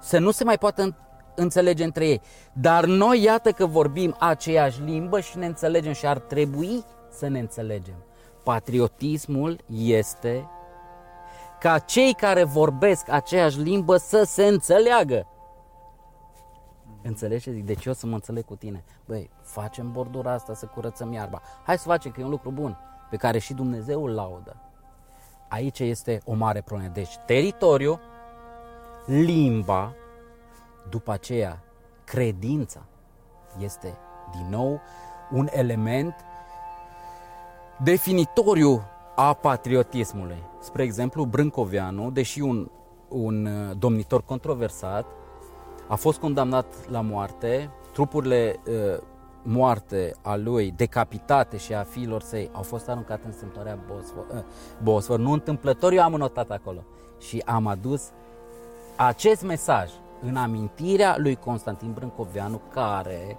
să 0.00 0.18
nu 0.18 0.30
se 0.30 0.44
mai 0.44 0.58
poată 0.58 0.96
înțelege 1.34 1.84
între 1.84 2.06
ei. 2.06 2.20
Dar 2.52 2.84
noi 2.84 3.22
iată 3.22 3.50
că 3.50 3.66
vorbim 3.66 4.16
aceeași 4.18 4.82
limbă 4.82 5.20
și 5.20 5.38
ne 5.38 5.46
înțelegem 5.46 5.92
și 5.92 6.06
ar 6.06 6.18
trebui 6.18 6.84
să 7.10 7.28
ne 7.28 7.38
înțelegem. 7.38 8.04
Patriotismul 8.42 9.58
este 9.66 10.48
ca 11.58 11.78
cei 11.78 12.14
care 12.14 12.44
vorbesc 12.44 13.08
aceeași 13.08 13.60
limbă 13.60 13.96
să 13.96 14.22
se 14.22 14.46
înțeleagă. 14.46 15.26
Înțelegi? 17.02 17.50
Zic, 17.50 17.64
deci 17.64 17.84
eu 17.84 17.92
să 17.92 18.06
mă 18.06 18.14
înțeleg 18.14 18.44
cu 18.44 18.56
tine. 18.56 18.84
Băi, 19.06 19.30
facem 19.42 19.92
bordura 19.92 20.32
asta 20.32 20.54
să 20.54 20.66
curățăm 20.66 21.12
iarba. 21.12 21.42
Hai 21.64 21.78
să 21.78 21.88
facem, 21.88 22.10
că 22.10 22.20
e 22.20 22.24
un 22.24 22.30
lucru 22.30 22.50
bun, 22.50 22.78
pe 23.10 23.16
care 23.16 23.38
și 23.38 23.54
Dumnezeu 23.54 24.04
îl 24.04 24.14
laudă. 24.14 24.56
Aici 25.48 25.78
este 25.78 26.20
o 26.24 26.34
mare 26.34 26.60
problemă. 26.60 26.92
Deci, 26.92 27.16
teritoriu, 27.26 28.00
limba, 29.06 29.94
după 30.88 31.12
aceea, 31.12 31.62
credința 32.04 32.80
este 33.58 33.98
din 34.30 34.46
nou 34.50 34.80
un 35.30 35.48
element 35.50 36.14
definitoriu 37.82 38.82
a 39.20 39.32
patriotismului. 39.32 40.42
Spre 40.60 40.82
exemplu, 40.82 41.24
Brâncoveanu, 41.24 42.10
deși 42.10 42.40
un, 42.40 42.70
un 43.08 43.46
uh, 43.46 43.76
domnitor 43.78 44.22
controversat, 44.22 45.06
a 45.88 45.94
fost 45.94 46.18
condamnat 46.18 46.88
la 46.90 47.00
moarte, 47.00 47.70
trupurile 47.92 48.60
uh, 48.66 49.00
moarte 49.42 50.14
a 50.22 50.36
lui, 50.36 50.72
decapitate 50.76 51.56
și 51.56 51.74
a 51.74 51.82
fiilor 51.82 52.22
săi, 52.22 52.50
au 52.52 52.62
fost 52.62 52.88
aruncate 52.88 53.22
în 53.26 53.32
strâmtoarea 53.32 53.78
Bosfor. 53.86 54.26
Uh, 54.34 54.42
Bosfor. 54.82 55.18
Nu 55.18 55.32
întâmplător, 55.32 55.92
eu 55.92 56.02
am 56.02 56.12
notat 56.12 56.50
acolo 56.50 56.84
și 57.20 57.42
am 57.46 57.66
adus 57.66 58.10
acest 58.96 59.42
mesaj 59.42 59.90
în 60.22 60.36
amintirea 60.36 61.14
lui 61.18 61.36
Constantin 61.36 61.92
Brâncoveanu, 61.92 62.60
care, 62.72 63.38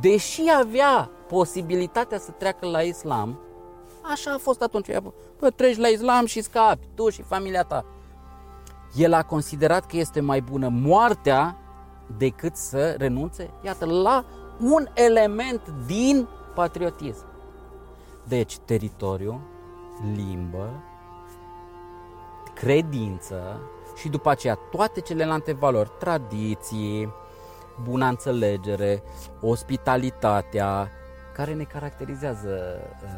deși 0.00 0.42
avea 0.60 1.10
posibilitatea 1.28 2.18
să 2.18 2.30
treacă 2.30 2.66
la 2.66 2.80
islam, 2.80 3.38
așa 4.10 4.32
a 4.32 4.38
fost 4.38 4.62
atunci, 4.62 4.88
bă, 5.38 5.50
treci 5.50 5.76
la 5.76 5.88
islam 5.88 6.26
și 6.26 6.42
scapi, 6.42 6.88
tu 6.94 7.08
și 7.08 7.22
familia 7.22 7.62
ta. 7.62 7.84
El 8.94 9.12
a 9.12 9.22
considerat 9.22 9.86
că 9.86 9.96
este 9.96 10.20
mai 10.20 10.40
bună 10.40 10.68
moartea 10.68 11.56
decât 12.16 12.56
să 12.56 12.94
renunțe, 12.98 13.50
iată, 13.64 13.84
la 13.84 14.24
un 14.60 14.86
element 14.94 15.60
din 15.86 16.28
patriotism. 16.54 17.24
Deci, 18.24 18.58
teritoriu, 18.58 19.40
limbă, 20.14 20.82
credință 22.54 23.60
și 23.96 24.08
după 24.08 24.30
aceea 24.30 24.58
toate 24.70 25.00
celelalte 25.00 25.52
valori, 25.52 25.90
tradiții, 25.98 27.12
buna 27.82 28.08
înțelegere, 28.08 29.02
ospitalitatea, 29.40 30.90
care 31.38 31.54
ne 31.54 31.62
caracterizează 31.62 32.80
uh, 33.02 33.08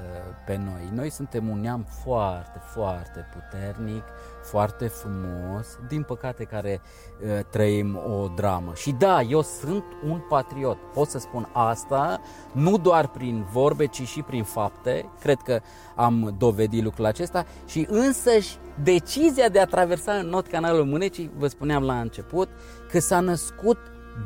pe 0.47 0.57
noi. 0.57 0.91
Noi 0.95 1.11
suntem 1.11 1.49
un 1.49 1.61
neam 1.61 1.87
foarte, 2.03 2.61
foarte 2.73 3.27
puternic, 3.33 4.03
foarte 4.43 4.87
frumos, 4.87 5.79
din 5.89 6.03
păcate 6.03 6.45
care 6.45 6.81
uh, 6.81 7.45
trăim 7.51 7.97
o 7.97 8.29
dramă. 8.29 8.73
Și 8.75 8.91
da, 8.91 9.21
eu 9.21 9.43
sunt 9.43 9.85
un 10.05 10.19
patriot, 10.29 10.77
pot 10.93 11.09
să 11.09 11.19
spun 11.19 11.49
asta, 11.53 12.21
nu 12.53 12.79
doar 12.79 13.09
prin 13.09 13.47
vorbe, 13.53 13.87
ci 13.87 14.03
și 14.03 14.23
prin 14.23 14.45
fapte. 14.45 15.09
Cred 15.21 15.39
că 15.45 15.61
am 15.97 16.35
dovedit 16.39 16.83
lucrul 16.83 17.05
acesta 17.05 17.47
și 17.67 17.87
însăși 17.91 18.59
decizia 18.83 19.49
de 19.49 19.61
a 19.61 19.67
traversa 19.67 20.13
în 20.13 20.27
not 20.27 20.47
canalul 20.47 20.85
Mânecii, 20.85 21.31
vă 21.37 21.47
spuneam 21.47 21.83
la 21.83 22.01
început, 22.01 22.49
că 22.91 22.99
s-a 22.99 23.21
născut 23.21 23.79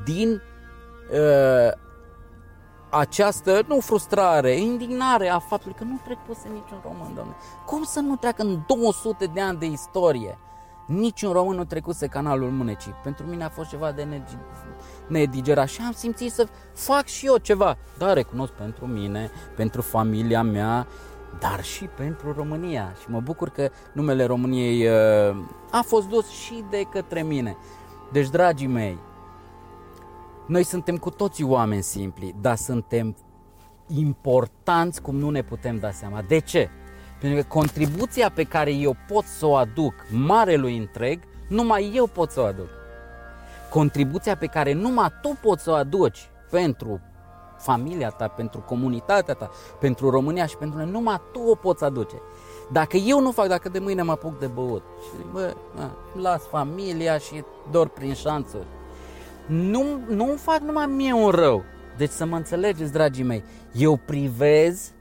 din 0.04 0.42
uh, 1.12 1.82
această, 2.98 3.62
nu 3.66 3.80
frustrare, 3.80 4.56
indignare 4.56 5.28
a 5.28 5.38
faptului 5.38 5.76
că 5.78 5.84
nu 5.84 6.00
trecuse 6.04 6.48
niciun 6.48 6.78
român, 6.82 7.14
domnule. 7.14 7.36
Cum 7.66 7.82
să 7.82 8.00
nu 8.00 8.16
treacă 8.16 8.42
în 8.42 8.60
200 8.66 9.26
de 9.26 9.40
ani 9.40 9.58
de 9.58 9.66
istorie? 9.66 10.38
Niciun 10.86 11.32
român 11.32 11.56
nu 11.56 11.64
trecuse 11.64 12.06
canalul 12.06 12.50
Mânecii. 12.50 12.94
Pentru 13.02 13.26
mine 13.26 13.44
a 13.44 13.48
fost 13.48 13.68
ceva 13.68 13.92
de 13.92 14.22
nedigerat 15.06 15.68
și 15.68 15.80
am 15.86 15.92
simțit 15.92 16.32
să 16.32 16.46
fac 16.74 17.06
și 17.06 17.26
eu 17.26 17.36
ceva. 17.36 17.76
Da, 17.98 18.12
recunosc 18.12 18.52
pentru 18.52 18.86
mine, 18.86 19.30
pentru 19.56 19.82
familia 19.82 20.42
mea, 20.42 20.86
dar 21.38 21.64
și 21.64 21.84
pentru 21.84 22.32
România. 22.32 22.94
Și 23.00 23.10
mă 23.10 23.20
bucur 23.20 23.48
că 23.48 23.70
numele 23.92 24.24
României 24.24 24.86
uh, 24.86 25.36
a 25.70 25.82
fost 25.86 26.08
dus 26.08 26.28
și 26.28 26.64
de 26.70 26.82
către 26.90 27.22
mine. 27.22 27.56
Deci, 28.12 28.28
dragii 28.28 28.66
mei, 28.66 28.98
noi 30.46 30.62
suntem 30.62 30.96
cu 30.96 31.10
toții 31.10 31.44
oameni 31.44 31.82
simpli, 31.82 32.34
dar 32.40 32.56
suntem 32.56 33.16
importanți 33.86 35.02
cum 35.02 35.16
nu 35.16 35.30
ne 35.30 35.42
putem 35.42 35.78
da 35.78 35.90
seama. 35.90 36.22
De 36.22 36.38
ce? 36.38 36.68
Pentru 37.20 37.42
că 37.42 37.48
contribuția 37.48 38.30
pe 38.30 38.44
care 38.44 38.72
eu 38.72 38.96
pot 39.08 39.24
să 39.24 39.46
o 39.46 39.54
aduc 39.54 39.94
marelui 40.10 40.76
întreg, 40.76 41.20
numai 41.48 41.92
eu 41.94 42.06
pot 42.06 42.30
să 42.30 42.40
o 42.40 42.44
aduc. 42.44 42.68
Contribuția 43.70 44.36
pe 44.36 44.46
care 44.46 44.72
numai 44.72 45.08
tu 45.22 45.38
poți 45.42 45.62
să 45.62 45.70
o 45.70 45.74
aduci 45.74 46.30
pentru 46.50 47.00
familia 47.58 48.08
ta, 48.08 48.28
pentru 48.28 48.60
comunitatea 48.60 49.34
ta, 49.34 49.50
pentru 49.80 50.10
România 50.10 50.46
și 50.46 50.56
pentru 50.56 50.78
noi, 50.78 50.90
numai 50.90 51.20
tu 51.32 51.40
o 51.40 51.54
poți 51.54 51.84
aduce. 51.84 52.16
Dacă 52.72 52.96
eu 52.96 53.20
nu 53.20 53.30
fac, 53.30 53.46
dacă 53.46 53.68
de 53.68 53.78
mâine 53.78 54.02
mă 54.02 54.12
apuc 54.12 54.38
de 54.38 54.46
băut 54.46 54.82
și 55.02 55.16
zic, 55.16 55.26
bă, 55.32 55.54
las 56.20 56.42
familia 56.42 57.18
și 57.18 57.44
dor 57.70 57.88
prin 57.88 58.14
șanțuri, 58.14 58.66
nu, 59.46 59.84
nu 60.08 60.36
fac 60.36 60.60
numai 60.60 60.86
mie 60.86 61.12
un 61.12 61.28
rău. 61.28 61.64
Deci 61.96 62.10
să 62.10 62.24
mă 62.24 62.36
înțelegeți, 62.36 62.92
dragii 62.92 63.24
mei, 63.24 63.44
eu 63.72 63.96
privez 63.96 64.92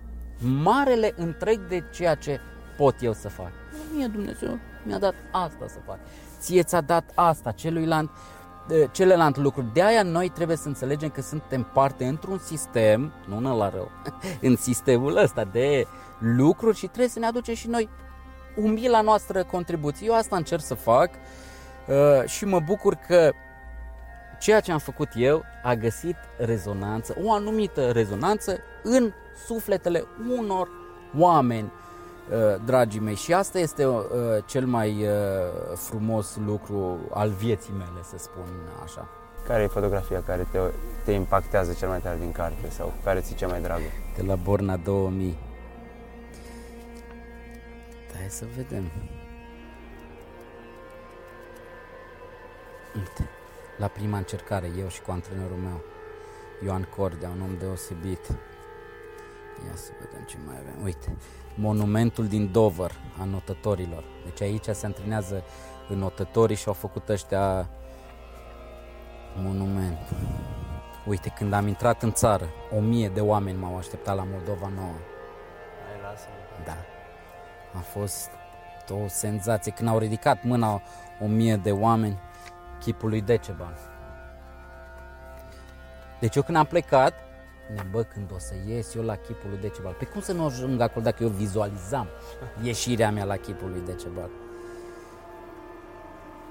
marele 0.63 1.13
întreg 1.15 1.67
de 1.67 1.83
ceea 1.93 2.15
ce 2.15 2.39
pot 2.77 2.95
eu 3.01 3.13
să 3.13 3.29
fac. 3.29 3.51
Mie 3.95 4.07
Dumnezeu 4.07 4.59
mi-a 4.85 4.99
dat 4.99 5.13
asta 5.31 5.65
să 5.67 5.77
fac. 5.85 5.99
Ție 6.39 6.63
ți-a 6.63 6.81
dat 6.81 7.11
asta, 7.15 7.51
celuilalt, 7.51 8.09
celălalt 8.91 9.37
lucru. 9.37 9.69
De 9.73 9.83
aia 9.83 10.03
noi 10.03 10.29
trebuie 10.29 10.57
să 10.57 10.67
înțelegem 10.67 11.09
că 11.09 11.21
suntem 11.21 11.69
parte 11.73 12.05
într-un 12.05 12.37
sistem, 12.37 13.13
nu 13.27 13.57
la 13.57 13.69
rău, 13.69 13.91
în 14.49 14.55
sistemul 14.55 15.17
ăsta 15.17 15.43
de 15.43 15.87
lucruri 16.19 16.77
și 16.77 16.85
trebuie 16.85 17.07
să 17.09 17.19
ne 17.19 17.25
aducem 17.25 17.53
și 17.53 17.67
noi 17.67 17.89
umila 18.55 19.01
noastră 19.01 19.43
contribuție. 19.43 20.07
Eu 20.07 20.13
asta 20.15 20.35
încerc 20.35 20.61
să 20.61 20.73
fac 20.73 21.09
uh, 21.87 22.27
și 22.29 22.45
mă 22.45 22.59
bucur 22.59 22.93
că 23.07 23.31
ceea 24.43 24.59
ce 24.59 24.71
am 24.71 24.79
făcut 24.79 25.09
eu 25.15 25.43
a 25.63 25.73
găsit 25.73 26.15
rezonanță, 26.37 27.15
o 27.23 27.33
anumită 27.33 27.91
rezonanță 27.91 28.59
în 28.83 29.11
sufletele 29.45 30.03
unor 30.39 30.69
oameni, 31.17 31.71
uh, 31.71 32.61
dragii 32.65 32.99
mei. 32.99 33.15
Și 33.15 33.33
asta 33.33 33.59
este 33.59 33.85
uh, 33.85 34.03
cel 34.45 34.65
mai 34.65 35.03
uh, 35.03 35.09
frumos 35.75 36.37
lucru 36.45 36.99
al 37.13 37.29
vieții 37.29 37.73
mele, 37.73 38.03
să 38.09 38.17
spun 38.17 38.47
așa. 38.83 39.09
Care 39.47 39.63
e 39.63 39.67
fotografia 39.67 40.23
care 40.25 40.47
te, 40.51 40.59
te 41.03 41.11
impactează 41.11 41.73
cel 41.73 41.87
mai 41.87 41.99
tare 41.99 42.17
din 42.19 42.31
carte 42.31 42.69
sau 42.69 42.93
care 43.03 43.19
ți 43.19 43.35
cea 43.35 43.47
mai 43.47 43.61
dragă? 43.61 43.83
De 44.15 44.23
la 44.23 44.35
Borna 44.35 44.77
2000. 44.77 45.37
Hai 48.13 48.27
să 48.29 48.45
vedem. 48.55 48.91
Uite 52.95 53.29
la 53.83 53.89
prima 53.89 54.17
încercare, 54.17 54.71
eu 54.79 54.87
și 54.87 55.01
cu 55.01 55.11
antrenorul 55.11 55.57
meu, 55.57 55.81
Ioan 56.63 56.87
Cordea, 56.95 57.29
un 57.29 57.41
om 57.41 57.57
deosebit. 57.57 58.27
Ia 59.67 59.75
să 59.75 59.91
vedem 59.99 60.25
ce 60.25 60.37
mai 60.45 60.55
avem. 60.59 60.83
Uite, 60.83 61.17
monumentul 61.55 62.27
din 62.27 62.51
Dover 62.51 62.91
a 63.21 63.23
notătorilor. 63.23 64.03
Deci 64.23 64.41
aici 64.41 64.65
se 64.65 64.85
antrenează 64.85 65.43
notătorii 65.87 66.55
și 66.55 66.67
au 66.67 66.73
făcut 66.73 67.09
ăștia 67.09 67.69
monument. 69.35 69.97
Uite, 71.05 71.29
când 71.29 71.53
am 71.53 71.67
intrat 71.67 72.03
în 72.03 72.11
țară, 72.11 72.49
o 72.75 72.79
mie 72.79 73.09
de 73.09 73.21
oameni 73.21 73.57
m-au 73.57 73.77
așteptat 73.77 74.15
la 74.15 74.27
Moldova 74.31 74.71
Nouă. 74.75 74.99
Hai, 75.85 76.01
lasă 76.01 76.27
Da. 76.65 76.77
A 77.79 77.81
fost 77.81 78.29
o 78.89 79.07
senzație. 79.07 79.71
Când 79.71 79.89
au 79.89 79.97
ridicat 79.97 80.43
mâna 80.43 80.81
o 81.21 81.25
mie 81.25 81.55
de 81.55 81.71
oameni, 81.71 82.19
chipul 82.83 83.09
lui 83.09 83.21
Decebal. 83.21 83.77
Deci 86.19 86.35
eu 86.35 86.41
când 86.41 86.57
am 86.57 86.65
plecat, 86.65 87.13
ne 87.75 87.81
bă, 87.91 88.03
când 88.03 88.31
o 88.35 88.39
să 88.39 88.53
ies 88.67 88.95
eu 88.95 89.03
la 89.03 89.15
chipul 89.15 89.49
lui 89.49 89.59
Decebal. 89.59 89.93
Pe 89.93 90.05
cum 90.05 90.21
să 90.21 90.31
nu 90.33 90.45
ajung 90.45 90.81
acolo 90.81 91.03
dacă 91.03 91.23
eu 91.23 91.29
vizualizam 91.29 92.07
ieșirea 92.61 93.11
mea 93.11 93.23
la 93.23 93.35
chipul 93.35 93.69
lui 93.69 93.81
Decebal? 93.85 94.29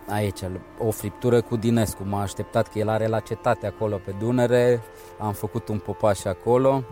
Aici, 0.09 0.41
o 0.79 0.91
friptură 0.91 1.41
cu 1.43 1.57
Dinescu. 1.57 2.05
M-a 2.05 2.21
așteptat 2.21 2.69
că 2.69 2.79
el 2.79 2.89
are 2.89 3.07
la 3.07 3.21
cetate 3.21 3.67
acolo 3.67 3.97
pe 3.97 4.15
Dunăre. 4.19 4.83
Am 5.19 5.33
făcut 5.33 5.69
un 5.69 5.79
popaș 5.79 6.25
acolo. 6.25 6.85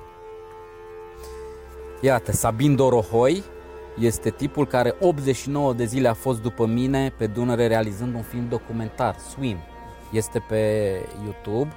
Iată, 2.00 2.32
Sabin 2.32 2.76
Dorohoi 2.76 3.44
este 4.00 4.30
tipul 4.30 4.66
care 4.66 4.94
89 5.00 5.72
de 5.72 5.84
zile 5.84 6.08
a 6.08 6.14
fost 6.14 6.42
după 6.42 6.66
mine 6.66 7.12
pe 7.16 7.26
Dunăre 7.26 7.66
realizând 7.66 8.14
un 8.14 8.22
film 8.22 8.48
documentar, 8.48 9.16
Swim. 9.18 9.56
Este 10.12 10.38
pe 10.48 10.92
YouTube 11.24 11.74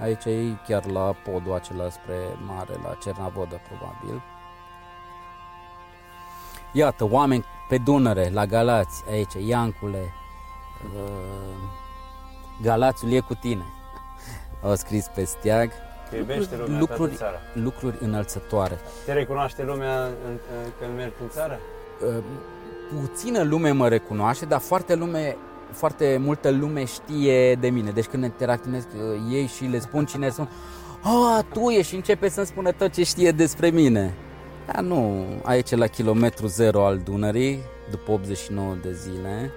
Aici 0.00 0.24
e 0.24 0.56
chiar 0.66 0.86
la 0.86 1.12
podul 1.24 1.54
acela 1.54 1.88
spre 1.88 2.14
mare, 2.46 2.72
la 2.82 2.96
Cernavodă 3.02 3.60
probabil. 3.68 4.22
Iată, 6.72 7.04
oameni 7.04 7.44
pe 7.68 7.78
Dunăre, 7.78 8.28
la 8.28 8.46
Galați, 8.46 9.04
aici, 9.10 9.32
Iancule, 9.46 10.12
uh, 10.94 11.56
Galațiul 12.62 13.12
e 13.12 13.20
cu 13.20 13.34
tine. 13.34 13.64
Au 14.62 14.74
scris 14.74 15.06
pe 15.14 15.24
steag. 15.24 15.70
Iubește 16.14 16.56
lumea 16.56 16.78
lucruri, 16.78 17.14
țara. 17.14 17.40
lucruri 17.52 17.96
înălțătoare. 18.00 18.78
Te 19.04 19.12
recunoaște 19.12 19.62
lumea 19.64 20.02
în, 20.02 20.12
în, 20.30 20.70
când 20.80 20.96
mergi 20.96 21.14
în 21.22 21.28
țară? 21.28 21.58
Uh, 22.06 22.22
puțină 23.00 23.42
lume 23.42 23.70
mă 23.70 23.88
recunoaște, 23.88 24.44
dar 24.44 24.60
foarte 24.60 24.94
lume 24.94 25.36
foarte 25.70 26.16
multă 26.20 26.50
lume 26.50 26.84
știe 26.84 27.54
de 27.54 27.68
mine. 27.68 27.90
Deci 27.90 28.04
când 28.04 28.24
interacționez 28.24 28.82
uh, 28.82 29.32
ei 29.32 29.46
și 29.46 29.64
le 29.64 29.78
spun 29.78 30.04
cine 30.04 30.30
sunt, 30.30 30.48
a, 31.02 31.44
tu 31.52 31.68
ești 31.68 31.88
și 31.88 31.94
începe 31.94 32.28
să-mi 32.28 32.46
spună 32.46 32.70
tot 32.72 32.92
ce 32.92 33.04
știe 33.04 33.30
despre 33.30 33.70
mine. 33.70 34.14
Dar 34.66 34.82
nu, 34.82 35.24
aici 35.42 35.70
la 35.70 35.86
kilometru 35.86 36.46
zero 36.46 36.86
al 36.86 36.98
Dunării, 36.98 37.60
după 37.90 38.10
89 38.10 38.74
de 38.82 38.92
zile, 38.92 39.50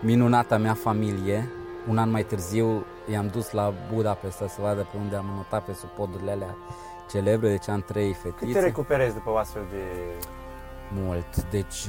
minunata 0.00 0.58
mea 0.58 0.74
familie, 0.74 1.50
un 1.88 1.98
an 1.98 2.10
mai 2.10 2.24
târziu 2.24 2.84
i-am 3.10 3.28
dus 3.28 3.50
la 3.50 3.74
Budapesta 3.92 4.48
să 4.48 4.60
vadă 4.60 4.80
pe 4.90 4.96
unde 4.96 5.16
am 5.16 5.32
notat 5.34 5.64
pe 5.64 5.72
sub 5.72 5.88
podurile 5.88 6.30
alea 6.30 6.56
celebre, 7.10 7.48
deci 7.48 7.68
am 7.68 7.80
trei 7.80 8.12
fetițe. 8.12 8.44
Cât 8.44 8.52
te 8.52 8.60
recuperezi 8.60 9.14
după 9.14 9.30
o 9.30 9.36
astfel 9.36 9.62
de 9.70 9.82
mult. 10.92 11.50
Deci 11.50 11.86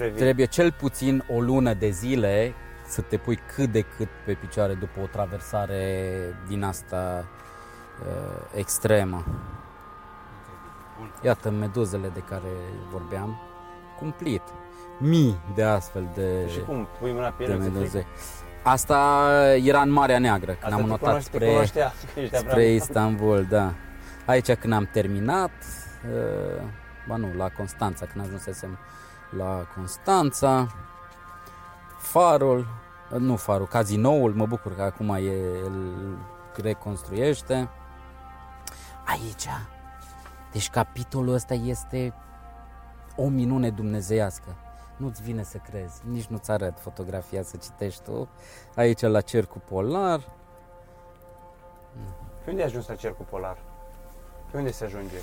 uh, 0.00 0.14
trebuie 0.14 0.46
cel 0.46 0.72
puțin 0.72 1.24
o 1.34 1.40
lună 1.40 1.74
de 1.74 1.88
zile 1.88 2.54
să 2.86 3.00
te 3.00 3.16
pui 3.16 3.38
cât 3.54 3.72
de 3.72 3.80
cât 3.80 4.08
pe 4.24 4.32
picioare 4.32 4.74
după 4.74 5.00
o 5.02 5.06
traversare 5.06 6.04
din 6.48 6.62
asta 6.62 7.24
uh, 8.00 8.58
extremă. 8.58 9.24
Iată 11.22 11.50
meduzele 11.50 12.08
de 12.08 12.20
care 12.20 12.50
vorbeam, 12.90 13.40
cumplit. 13.98 14.42
Mii 14.98 15.38
de 15.54 15.62
astfel 15.62 16.08
de, 16.14 16.48
și 16.48 16.60
cum? 16.60 16.88
Pui 17.00 17.12
mâna 17.12 17.28
pe 17.28 17.46
de 17.46 17.54
meduze. 17.54 18.06
Asta 18.66 19.30
era 19.62 19.80
în 19.80 19.90
Marea 19.90 20.18
Neagră, 20.18 20.52
când 20.52 20.72
Asta 20.72 20.82
am 20.82 20.88
notat 20.88 21.22
spre, 21.22 21.64
spre 22.40 22.68
Istanbul, 22.68 23.46
da. 23.48 23.72
Aici 24.24 24.52
când 24.52 24.72
am 24.72 24.88
terminat, 24.92 25.50
uh, 26.14 26.62
ba 27.08 27.16
nu, 27.16 27.34
la 27.36 27.48
Constanța, 27.48 28.06
când 28.06 28.24
ajunsesem 28.24 28.78
la 29.36 29.66
Constanța, 29.74 30.66
farul, 31.98 32.66
nu 33.18 33.36
farul, 33.36 33.66
cazinoul, 33.66 34.32
mă 34.34 34.46
bucur 34.46 34.74
că 34.74 34.82
acum 34.82 35.08
e, 35.08 35.32
îl 35.64 36.18
reconstruiește. 36.62 37.68
Aici, 39.04 39.48
deci 40.52 40.70
capitolul 40.70 41.34
ăsta 41.34 41.54
este 41.54 42.14
o 43.16 43.28
minune 43.28 43.70
dumnezeiască. 43.70 44.56
Nu-ți 44.96 45.22
vine 45.22 45.42
să 45.42 45.58
crezi, 45.70 46.00
nici 46.10 46.24
nu-ți 46.26 46.50
arăt 46.50 46.78
fotografia 46.78 47.42
să 47.42 47.56
citești 47.56 48.02
tu. 48.02 48.28
Aici 48.74 49.00
la 49.00 49.20
cercul 49.20 49.60
polar. 49.68 50.20
Pe 52.44 52.50
unde 52.50 52.62
ai 52.62 52.68
ajuns 52.68 52.88
la 52.88 52.94
cercul 52.94 53.24
polar? 53.30 53.56
Pe 54.50 54.56
unde 54.56 54.70
se 54.70 54.84
ajunge? 54.84 55.16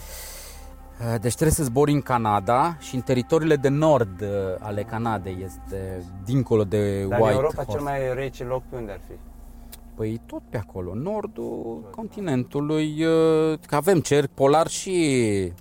Eh, 0.99 1.19
deci 1.21 1.33
trebuie 1.33 1.51
să 1.55 1.63
zbori 1.63 1.91
în 1.91 2.01
Canada 2.01 2.75
și 2.79 2.95
în 2.95 3.01
teritoriile 3.01 3.55
de 3.55 3.69
nord 3.69 4.21
eh, 4.21 4.29
ale 4.59 4.83
Canadei 4.83 5.37
este 5.43 6.03
dincolo 6.25 6.63
de 6.63 7.05
Dar 7.05 7.19
White 7.19 7.33
în 7.33 7.35
Europa 7.35 7.63
Horse. 7.63 7.71
cel 7.71 7.81
mai 7.81 8.13
rece 8.13 8.43
loc 8.43 8.63
pe 8.69 8.75
unde 8.75 8.91
ar 8.91 8.99
fi? 9.07 9.13
Păi 9.95 10.21
tot 10.25 10.41
pe 10.49 10.57
acolo, 10.57 10.93
nordul 10.93 11.79
tot. 11.81 11.91
continentului, 11.91 12.95
eh, 12.99 13.57
că 13.67 13.75
avem 13.75 13.99
cerc 13.99 14.29
polar 14.29 14.67
și 14.67 15.53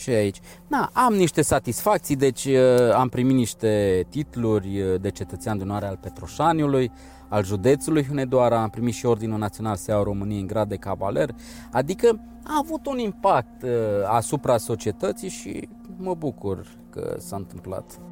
și 0.00 0.10
aici. 0.10 0.40
Na, 0.66 0.90
am 0.92 1.14
niște 1.14 1.42
satisfacții, 1.42 2.16
deci 2.16 2.46
am 2.94 3.08
primit 3.08 3.36
niște 3.36 4.06
titluri 4.08 4.98
de 5.00 5.10
cetățean 5.10 5.56
de 5.56 5.62
onoare 5.62 5.86
al 5.86 5.98
Petroșaniului, 6.00 6.90
al 7.28 7.44
județului 7.44 8.04
Hunedoara, 8.04 8.62
am 8.62 8.70
primit 8.70 8.94
și 8.94 9.06
Ordinul 9.06 9.38
Național 9.38 9.76
SEA 9.76 10.02
României 10.02 10.40
în 10.40 10.46
grad 10.46 10.68
de 10.68 10.76
cavaler, 10.76 11.34
adică 11.72 12.20
a 12.44 12.60
avut 12.62 12.86
un 12.86 12.98
impact 12.98 13.62
uh, 13.62 13.70
asupra 14.06 14.56
societății 14.56 15.28
și 15.28 15.68
mă 15.96 16.14
bucur 16.14 16.66
că 16.90 17.16
s-a 17.18 17.36
întâmplat. 17.36 18.09